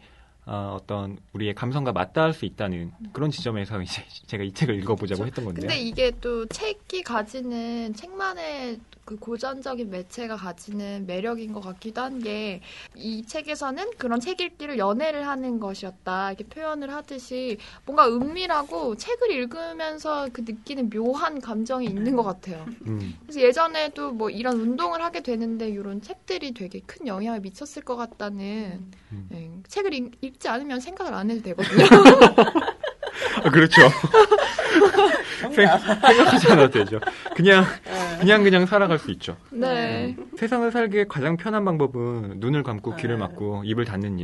어, 0.48 0.78
어떤 0.80 1.18
우리의 1.32 1.54
감성과 1.54 1.92
맞닿을 1.92 2.32
수 2.32 2.44
있다는 2.44 2.92
그런 3.12 3.30
지점에서 3.32 3.82
이제 3.82 4.02
제가 4.26 4.44
이 4.44 4.52
책을 4.52 4.76
읽어보자고 4.76 5.26
했던 5.26 5.44
건데요. 5.44 5.66
근데 5.68 5.76
이게 5.80 6.12
또 6.20 6.46
책이 6.46 7.02
가지는 7.02 7.92
책만의 7.94 8.78
그 9.04 9.16
고전적인 9.16 9.90
매체가 9.90 10.34
가지는 10.36 11.06
매력인 11.06 11.52
것 11.52 11.60
같기도 11.60 12.00
한 12.00 12.20
게 12.20 12.60
이 12.96 13.24
책에서는 13.24 13.90
그런 13.98 14.20
책 14.20 14.40
읽기를 14.40 14.78
연애를 14.78 15.26
하는 15.28 15.60
것이었다 15.60 16.32
이렇게 16.32 16.44
표현을 16.44 16.92
하듯이 16.92 17.58
뭔가 17.84 18.08
은밀하고 18.08 18.96
책을 18.96 19.30
읽으면서 19.32 20.28
그 20.32 20.40
느끼는 20.40 20.90
묘한 20.90 21.40
감정이 21.40 21.86
있는 21.86 22.16
것 22.16 22.22
같아요. 22.22 22.64
음, 22.86 23.14
그래서 23.22 23.40
예전에도 23.40 24.12
뭐 24.12 24.30
이런 24.30 24.58
운동을 24.60 25.02
하게 25.02 25.22
되는데 25.22 25.68
이런 25.68 26.00
책들이 26.00 26.52
되게 26.52 26.80
큰 26.86 27.06
영향을 27.06 27.40
미쳤을 27.40 27.82
것 27.84 27.96
같다는 27.96 28.80
음. 29.12 29.28
예, 29.32 29.45
책을 29.68 29.94
읽, 29.94 30.12
읽지 30.20 30.48
않으면 30.48 30.80
생각을 30.80 31.14
안 31.14 31.30
해도 31.30 31.42
되거든요. 31.42 31.84
아, 33.44 33.50
그렇죠. 33.50 33.82
생각하지 35.54 36.52
않아도 36.52 36.70
되죠. 36.70 37.00
그냥 37.34 37.64
네. 37.84 38.18
그냥 38.18 38.42
그냥 38.42 38.66
살아갈 38.66 38.98
수 38.98 39.10
있죠. 39.12 39.36
네. 39.50 40.16
세상을 40.36 40.70
살기에 40.70 41.04
가장 41.04 41.36
편한 41.36 41.64
방법은 41.64 42.40
눈을 42.40 42.62
감고 42.62 42.96
귀를 42.96 43.16
네. 43.16 43.20
막고 43.20 43.62
입을 43.64 43.84
닫는 43.84 44.18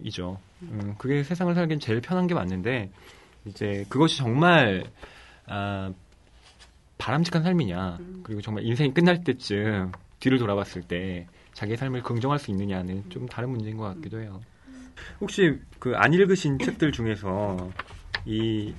일이죠. 0.00 0.38
음, 0.62 0.94
그게 0.98 1.22
세상을 1.22 1.54
살기엔 1.54 1.80
제일 1.80 2.00
편한 2.00 2.26
게 2.26 2.34
맞는데 2.34 2.90
이제 3.46 3.84
그것이 3.88 4.18
정말 4.18 4.84
아, 5.46 5.92
바람직한 6.98 7.42
삶이냐 7.42 7.98
그리고 8.22 8.40
정말 8.40 8.64
인생이 8.64 8.94
끝날 8.94 9.22
때쯤 9.24 9.92
뒤를 10.20 10.38
돌아봤을 10.38 10.82
때 10.82 11.26
자기의 11.54 11.76
삶을 11.78 12.02
긍정할 12.02 12.38
수 12.38 12.50
있느냐는 12.50 13.08
좀 13.10 13.26
다른 13.26 13.50
문제인 13.50 13.76
것 13.76 13.84
같기도 13.94 14.20
해요. 14.20 14.40
혹시 15.20 15.58
그 15.78 15.94
안 15.96 16.12
읽으신 16.12 16.58
책들 16.58 16.92
중에서 16.92 17.70
이 18.26 18.74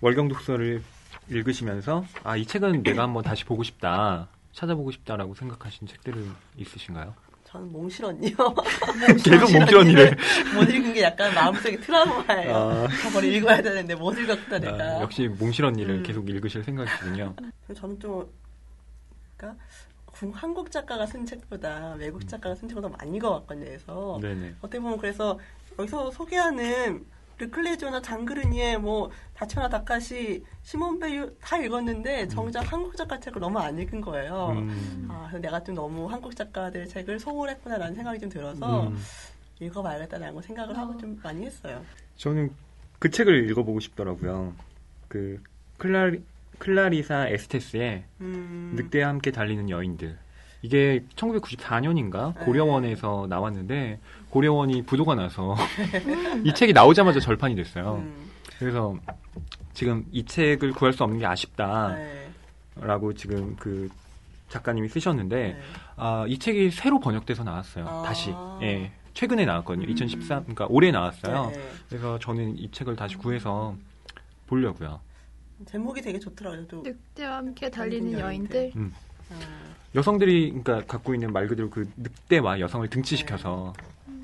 월경 0.00 0.28
독서를 0.28 0.82
읽으시면서 1.30 2.04
아 2.22 2.36
이 2.36 2.44
책은 2.46 2.82
내가 2.82 3.02
한번 3.04 3.22
다시 3.22 3.44
보고 3.44 3.62
싶다 3.62 4.28
찾아보고 4.52 4.90
싶다라고 4.90 5.34
생각하신 5.34 5.86
책들은 5.88 6.30
있으신가요? 6.58 7.14
저는 7.44 7.70
몽실언니요. 7.72 8.34
계속 9.24 9.52
몽실 9.52 9.76
언니를 9.76 10.16
못 10.54 10.62
읽은 10.68 10.92
게 10.92 11.02
약간 11.02 11.32
마음속에 11.34 11.78
트라우마예요. 11.80 12.54
아. 12.54 12.88
저걸 13.02 13.24
읽어야 13.24 13.62
되는데 13.62 13.94
못 13.94 14.12
읽었다 14.18 14.58
내가. 14.58 14.76
아, 14.98 15.00
역시 15.02 15.28
몽실 15.28 15.64
언니를 15.64 15.96
음. 15.96 16.02
계속 16.02 16.28
읽으실 16.28 16.64
생각이군요. 16.64 17.34
그래서 17.66 17.80
저는 17.80 17.98
좀 18.00 18.28
그러니까 19.36 19.62
구- 19.62 19.93
한국 20.32 20.70
작가가 20.70 21.06
쓴 21.06 21.26
책보다 21.26 21.94
외국 21.98 22.26
작가가 22.26 22.54
쓴 22.54 22.68
책을 22.68 22.82
더 22.82 22.88
많이 22.88 23.16
읽어왔거든요. 23.16 23.66
그래서 23.66 24.18
네네. 24.22 24.54
어떻게 24.60 24.80
보면 24.80 24.98
그래서 24.98 25.38
여기서 25.78 26.10
소개하는 26.10 27.04
르클레조나 27.38 28.00
장그르니에 28.00 28.76
뭐 28.76 29.10
다치나 29.34 29.68
다카시 29.68 30.44
시몬 30.62 31.00
베유 31.00 31.34
다 31.40 31.58
읽었는데 31.58 32.28
정작 32.28 32.72
한국 32.72 32.96
작가 32.96 33.18
책을 33.18 33.40
너무 33.40 33.58
안 33.58 33.76
읽은 33.78 34.00
거예요. 34.00 34.50
음. 34.50 35.08
아, 35.10 35.26
그래서 35.28 35.38
내가 35.40 35.62
좀 35.62 35.74
너무 35.74 36.06
한국 36.10 36.36
작가들 36.36 36.86
책을 36.86 37.18
소홀했구나라는 37.18 37.94
생각이 37.94 38.20
좀 38.20 38.28
들어서 38.28 38.88
음. 38.88 38.96
읽어봐야겠다라고 39.60 40.42
생각을 40.42 40.76
하고 40.76 40.96
좀 40.96 41.18
많이 41.22 41.44
했어요. 41.44 41.84
저는 42.16 42.50
그 42.98 43.10
책을 43.10 43.50
읽어보고 43.50 43.80
싶더라고요. 43.80 44.54
그 45.08 45.40
클라리, 45.78 46.22
클라리사 46.64 47.28
에스테스의 47.28 48.04
음, 48.22 48.72
늑대와 48.76 49.08
함께 49.08 49.30
달리는 49.30 49.68
여인들. 49.68 50.16
이게 50.62 51.04
1994년인가 51.14 52.34
고려원에서 52.42 53.26
나왔는데 53.28 54.00
고려원이 54.30 54.84
부도가 54.86 55.14
나서 55.14 55.54
이 56.42 56.54
책이 56.54 56.72
나오자마자 56.72 57.20
절판이 57.20 57.54
됐어요. 57.54 57.96
음, 57.96 58.30
그래서 58.58 58.96
지금 59.74 60.06
이 60.10 60.24
책을 60.24 60.72
구할 60.72 60.94
수 60.94 61.04
없는 61.04 61.18
게 61.18 61.26
아쉽다라고 61.26 61.98
네, 63.12 63.14
지금 63.14 63.56
그 63.56 63.90
작가님이 64.48 64.88
쓰셨는데 64.88 65.36
네. 65.36 65.60
아, 65.96 66.24
이 66.26 66.38
책이 66.38 66.70
새로 66.70 66.98
번역돼서 66.98 67.44
나왔어요. 67.44 67.86
아. 67.86 68.02
다시. 68.06 68.34
예. 68.62 68.90
최근에 69.12 69.44
나왔거든요. 69.44 69.86
음. 69.86 69.90
2013, 69.90 70.42
그러니까 70.44 70.66
올해 70.70 70.90
나왔어요. 70.90 71.50
네, 71.50 71.58
네. 71.58 71.70
그래서 71.90 72.18
저는 72.18 72.58
이 72.58 72.70
책을 72.70 72.96
다시 72.96 73.16
구해서 73.16 73.76
보려고요. 74.46 74.98
제목이 75.66 76.02
되게 76.02 76.18
좋더라고요. 76.18 76.66
또 76.66 76.82
늑대와 76.82 77.36
함께 77.38 77.70
달리는 77.70 78.18
여인들. 78.18 78.72
아, 78.76 79.34
여성들이 79.94 80.48
그러니까 80.62 80.84
갖고 80.86 81.14
있는 81.14 81.32
말 81.32 81.46
그대로 81.46 81.70
그 81.70 81.88
늑대와 81.96 82.60
여성을 82.60 82.88
등치시켜서 82.90 83.72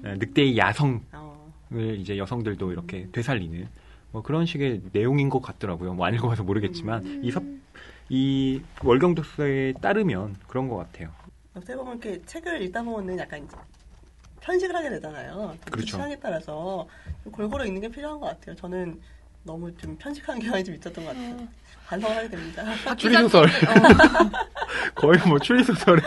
예, 0.05 0.15
늑대의 0.15 0.59
야성을 0.59 1.01
어, 1.13 1.51
이제 1.97 2.19
여성들도 2.19 2.73
이렇게 2.73 3.09
되살리는 3.13 3.69
뭐 4.13 4.23
그런 4.23 4.45
식의 4.47 4.83
내용인 4.93 5.29
것 5.29 5.41
같더라고요. 5.41 5.95
뭐 5.95 6.07
안 6.07 6.15
읽어봐서 6.15 6.43
모르겠지만 6.43 7.23
이, 7.25 7.31
섭, 7.31 7.45
이 8.09 8.61
월경 8.83 9.15
독서에 9.15 9.75
따르면 9.81 10.37
그런 10.49 10.69
것 10.69 10.77
같아요. 10.77 11.11
어떻게 11.55 11.77
보면 11.77 11.99
이렇게 11.99 12.21
책을 12.27 12.63
읽다 12.63 12.83
보면은 12.83 13.19
약간 13.19 13.45
이제 13.45 13.57
편식을 14.41 14.75
하게 14.75 14.91
되잖아요. 14.91 15.57
그 15.65 15.71
그렇죠. 15.73 15.97
취향에 15.97 16.19
따라서 16.19 16.89
좀 17.23 17.33
골고루 17.33 17.65
읽는 17.67 17.83
게 17.83 17.89
필요한 17.89 18.19
것 18.19 18.27
같아요. 18.27 18.57
저는 18.57 19.01
너무 19.43 19.75
좀 19.77 19.97
편식하는 19.97 20.41
경향이 20.41 20.65
좀 20.65 20.75
있었던 20.75 21.05
것 21.05 21.15
같아요. 21.15 21.49
반성을 21.87 22.17
하게 22.17 22.29
됩니다. 22.29 22.65
추리소설 22.97 23.49
거의 24.95 25.19
뭐 25.27 25.39
추리소설에 25.39 26.03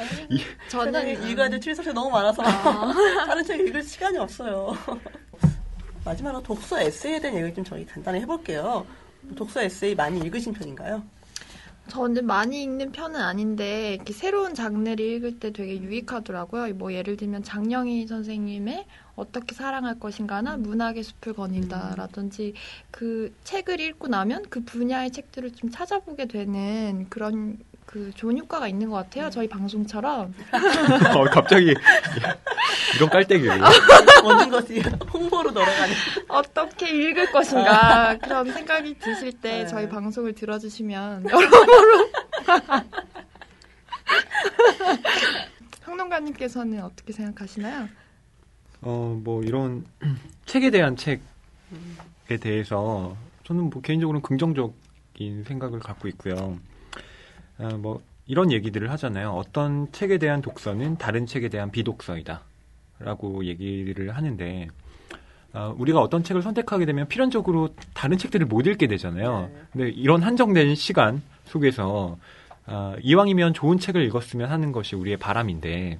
저는 0.68 1.30
읽어야 1.30 1.48
될 1.48 1.60
출석이 1.60 1.92
너무 1.92 2.10
많아서 2.10 2.42
다른 2.42 3.44
책 3.44 3.60
읽을 3.60 3.82
시간이 3.82 4.18
없어요. 4.18 4.76
마지막으로 6.04 6.42
독서 6.42 6.80
에세이에 6.80 7.20
대한 7.20 7.36
얘기를 7.36 7.54
좀 7.54 7.64
저희 7.64 7.84
간단히 7.86 8.20
해볼게요. 8.20 8.86
독서 9.36 9.62
에세이 9.62 9.94
많이 9.94 10.18
읽으신 10.20 10.52
편인가요? 10.54 11.02
저는 11.88 12.24
많이 12.24 12.62
읽는 12.62 12.92
편은 12.92 13.20
아닌데 13.20 13.94
이렇게 13.94 14.12
새로운 14.12 14.54
장르를 14.54 15.00
읽을 15.00 15.40
때 15.40 15.52
되게 15.52 15.80
유익하더라고요. 15.80 16.74
뭐 16.74 16.92
예를 16.92 17.16
들면 17.16 17.42
장영희 17.42 18.06
선생님의 18.06 18.86
어떻게 19.20 19.54
사랑할 19.54 20.00
것인가나 20.00 20.56
문학의 20.56 21.02
숲을 21.02 21.34
거닐다라든지 21.34 22.54
그 22.90 23.34
책을 23.44 23.78
읽고 23.80 24.08
나면 24.08 24.46
그 24.48 24.64
분야의 24.64 25.12
책들을 25.12 25.52
좀 25.52 25.70
찾아보게 25.70 26.26
되는 26.26 27.06
그런 27.10 27.58
그 27.84 28.12
좋은 28.14 28.38
효과가 28.38 28.68
있는 28.68 28.88
것 28.88 28.96
같아요. 28.96 29.28
저희 29.30 29.48
방송처럼. 29.48 30.32
어, 31.16 31.24
갑자기 31.24 31.74
이런 32.96 33.10
깔때기를 33.10 33.58
모든 34.22 34.48
것이 34.48 34.80
홍보로 35.12 35.52
돌아가는. 35.52 35.94
어떻게 36.28 36.88
읽을 36.88 37.32
것인가 37.32 38.16
그런 38.18 38.52
생각이 38.52 38.96
드실 38.98 39.32
때 39.32 39.64
네. 39.64 39.66
저희 39.66 39.88
방송을 39.88 40.34
들어주시면 40.34 41.24
여러모로 41.28 42.10
평론가님께서는 45.84 46.84
어떻게 46.84 47.12
생각하시나요? 47.12 47.88
어, 48.82 49.20
뭐 49.22 49.42
이런 49.42 49.84
책에 50.46 50.70
대한 50.70 50.96
책에 50.96 51.20
대해서 52.40 53.16
저는 53.44 53.70
뭐 53.70 53.82
개인적으로는 53.82 54.22
긍정적인 54.22 55.44
생각을 55.44 55.80
갖고 55.80 56.08
있고요. 56.08 56.58
어, 57.58 57.68
뭐 57.76 58.02
이런 58.26 58.52
얘기들을 58.52 58.90
하잖아요. 58.92 59.30
어떤 59.32 59.90
책에 59.92 60.18
대한 60.18 60.40
독서는 60.40 60.98
다른 60.98 61.26
책에 61.26 61.48
대한 61.48 61.70
비독서이다. 61.70 62.42
라고 63.00 63.44
얘기를 63.44 64.14
하는데 64.14 64.68
어, 65.52 65.74
우리가 65.78 66.00
어떤 66.00 66.22
책을 66.22 66.42
선택하게 66.42 66.84
되면 66.84 67.08
필연적으로 67.08 67.70
다른 67.92 68.18
책들을 68.18 68.46
못 68.46 68.66
읽게 68.66 68.86
되잖아요. 68.86 69.50
네. 69.52 69.60
근데 69.72 69.88
이런 69.90 70.22
한정된 70.22 70.74
시간 70.74 71.22
속에서 71.46 72.18
어, 72.66 72.94
이왕이면 73.02 73.54
좋은 73.54 73.78
책을 73.78 74.02
읽었으면 74.04 74.48
하는 74.50 74.70
것이 74.70 74.94
우리의 74.94 75.16
바람인데 75.16 75.98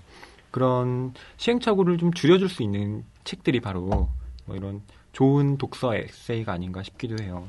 그런 0.50 1.14
시행착오를 1.36 1.98
좀 1.98 2.12
줄여줄 2.12 2.48
수 2.48 2.62
있는 2.62 3.04
책들이 3.24 3.60
바로 3.60 4.08
뭐 4.46 4.56
이런 4.56 4.82
좋은 5.12 5.58
독서 5.58 5.94
에세이가 5.94 6.52
아닌가 6.52 6.82
싶기도 6.82 7.22
해요. 7.22 7.48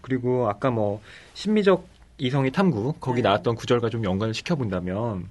그리고 0.00 0.48
아까 0.48 0.70
뭐 0.70 1.00
심미적 1.34 1.88
이성의 2.18 2.52
탐구 2.52 2.94
거기 3.00 3.22
네. 3.22 3.28
나왔던 3.28 3.56
구절과 3.56 3.88
좀 3.88 4.04
연관을 4.04 4.34
시켜본다면 4.34 5.28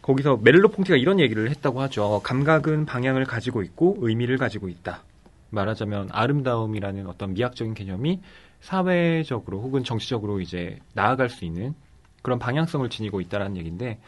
거기서 0.00 0.38
메를로 0.38 0.68
퐁티가 0.68 0.96
이런 0.96 1.20
얘기를 1.20 1.50
했다고 1.50 1.80
하죠. 1.82 2.20
감각은 2.22 2.86
방향을 2.86 3.24
가지고 3.24 3.62
있고 3.62 3.96
의미를 4.00 4.38
가지고 4.38 4.68
있다. 4.68 5.02
말하자면 5.50 6.10
아름다움이라는 6.12 7.06
어떤 7.06 7.34
미학적인 7.34 7.74
개념이 7.74 8.20
사회적으로 8.60 9.60
혹은 9.60 9.84
정치적으로 9.84 10.40
이제 10.40 10.78
나아갈 10.94 11.28
수 11.28 11.44
있는 11.44 11.74
그런 12.22 12.38
방향성을 12.38 12.88
지니고 12.88 13.20
있다라는 13.20 13.56
얘기인데 13.56 13.98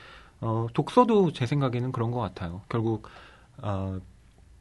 어, 0.41 0.67
독서도 0.73 1.33
제 1.33 1.47
생각에는 1.47 1.93
그런 1.93 2.11
것 2.11 2.21
같아요. 2.21 2.63
결국 2.69 3.09
어, 3.59 3.99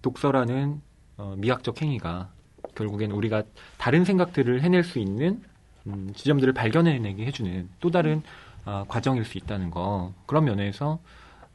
독서라는 0.02 0.82
어, 1.18 1.36
미학적 1.38 1.82
행위가 1.82 2.32
결국엔 2.76 3.12
우리가 3.12 3.44
다른 3.78 4.06
생각들을 4.06 4.62
해낼 4.62 4.84
수 4.84 5.00
있는 5.00 5.42
음, 5.88 6.12
지점들을 6.16 6.54
발견해내게 6.54 7.26
해주는 7.26 7.70
또 7.80 7.92
다른 7.92 8.22
어, 8.66 8.84
과정일 8.88 9.24
수 9.26 9.38
있다는 9.38 9.72
거 9.72 10.14
그런 10.26 10.46
면에서 10.46 11.00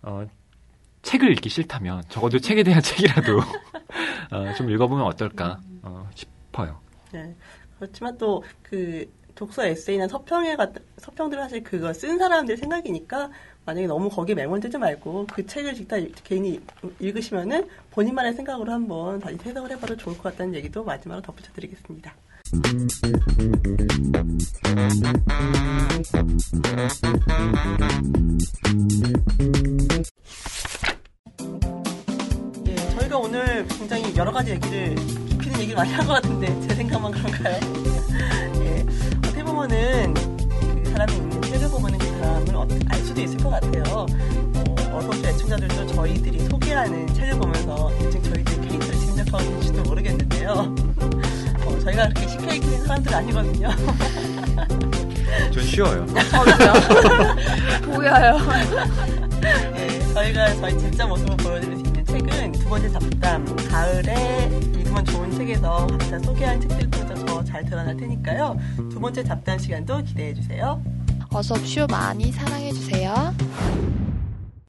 어, 0.02 0.26
책을 1.02 1.30
읽기 1.32 1.48
싫다면 1.48 2.04
적어도 2.08 2.38
책에 2.38 2.62
대한 2.62 2.80
책이라도 2.82 3.38
어, 4.30 4.54
좀 4.54 4.70
읽어보면 4.70 5.04
어떨까 5.04 5.60
어, 5.82 6.08
싶어요. 6.14 6.80
네. 7.12 7.34
그렇지만 7.78 8.16
또 8.16 8.42
그 8.72 9.04
독서 9.34 9.64
에세이나 9.66 10.08
서평에 10.08 10.56
같 10.56 10.72
서평들 10.98 11.38
사실 11.38 11.62
그거 11.62 11.92
쓴 11.92 12.18
사람들 12.18 12.56
생각이니까 12.56 13.30
만약에 13.64 13.86
너무 13.86 14.08
거기에 14.10 14.34
매몰되지 14.34 14.78
말고 14.78 15.26
그 15.32 15.46
책을 15.46 15.74
직접 15.74 15.96
개인이 16.24 16.60
읽으시면은 17.00 17.68
본인만의 17.92 18.34
생각으로 18.34 18.72
한번 18.72 19.20
다시 19.20 19.36
해석을 19.44 19.70
해봐도 19.72 19.96
좋을 19.96 20.16
것 20.16 20.24
같다는 20.24 20.54
얘기도 20.54 20.84
마지막으로 20.84 21.22
덧붙여드리겠습니다. 21.22 22.12
예, 32.66 32.74
저희가 32.98 33.18
오늘 33.18 33.66
굉장히 33.68 34.14
여러 34.16 34.30
가지 34.30 34.52
얘기를 34.52 34.94
깊이 35.28 35.46
있는 35.46 35.60
얘기를 35.60 35.76
많이 35.76 35.92
한 35.92 36.06
것 36.06 36.14
같은데 36.14 36.46
제 36.68 36.74
생각만 36.74 37.12
그런가요? 37.12 37.91
보면은 39.62 40.12
그 40.82 40.90
사람이 40.90 41.12
읽는 41.14 41.42
책을 41.42 41.68
보면은 41.70 41.96
그 41.98 42.06
사람을 42.18 42.56
어- 42.56 42.66
알 42.90 42.98
수도 43.00 43.20
있을 43.20 43.36
것 43.38 43.50
같아요. 43.50 43.84
어, 43.86 44.96
어서오시 44.98 45.24
애청자들도 45.24 45.86
저희들이 45.86 46.40
소개하는 46.48 47.06
책을 47.14 47.38
보면서 47.38 47.90
대충 48.00 48.22
저희들 48.24 48.60
캐릭터를 48.60 48.94
짐작하고 48.98 49.44
계실지도 49.58 49.82
모르겠는데요. 49.88 50.50
어, 51.64 51.78
저희가 51.84 52.08
그렇게 52.08 52.26
쉽게 52.28 52.56
읽히는 52.56 52.86
사람들 52.86 53.14
아니거든요. 53.14 53.68
전 55.54 55.62
쉬워요. 55.64 56.06
보여요. 57.86 58.38
예, 59.76 60.00
저희가 60.12 60.54
저희 60.56 60.76
진짜 60.78 61.06
모습을 61.06 61.36
보여드릴 61.36 61.76
수 61.76 61.82
있는 61.84 61.91
책은 61.91 61.91
두 61.91 61.91
번째 62.72 62.88
잡담, 62.88 63.44
가을에 63.68 64.48
읽으면 64.78 65.04
좋은 65.04 65.30
책에서 65.30 65.86
각자 65.88 66.18
소개한 66.20 66.58
책들 66.58 66.90
통해서 66.90 67.14
더잘 67.26 67.66
드러날 67.66 67.94
테니까요. 67.94 68.56
두 68.90 68.98
번째 68.98 69.22
잡담 69.22 69.58
시간도 69.58 70.02
기대해 70.04 70.32
주세요. 70.32 70.82
어서 71.28 71.52
옵쇼 71.52 71.86
많이 71.88 72.32
사랑해 72.32 72.72
주세요. 72.72 73.34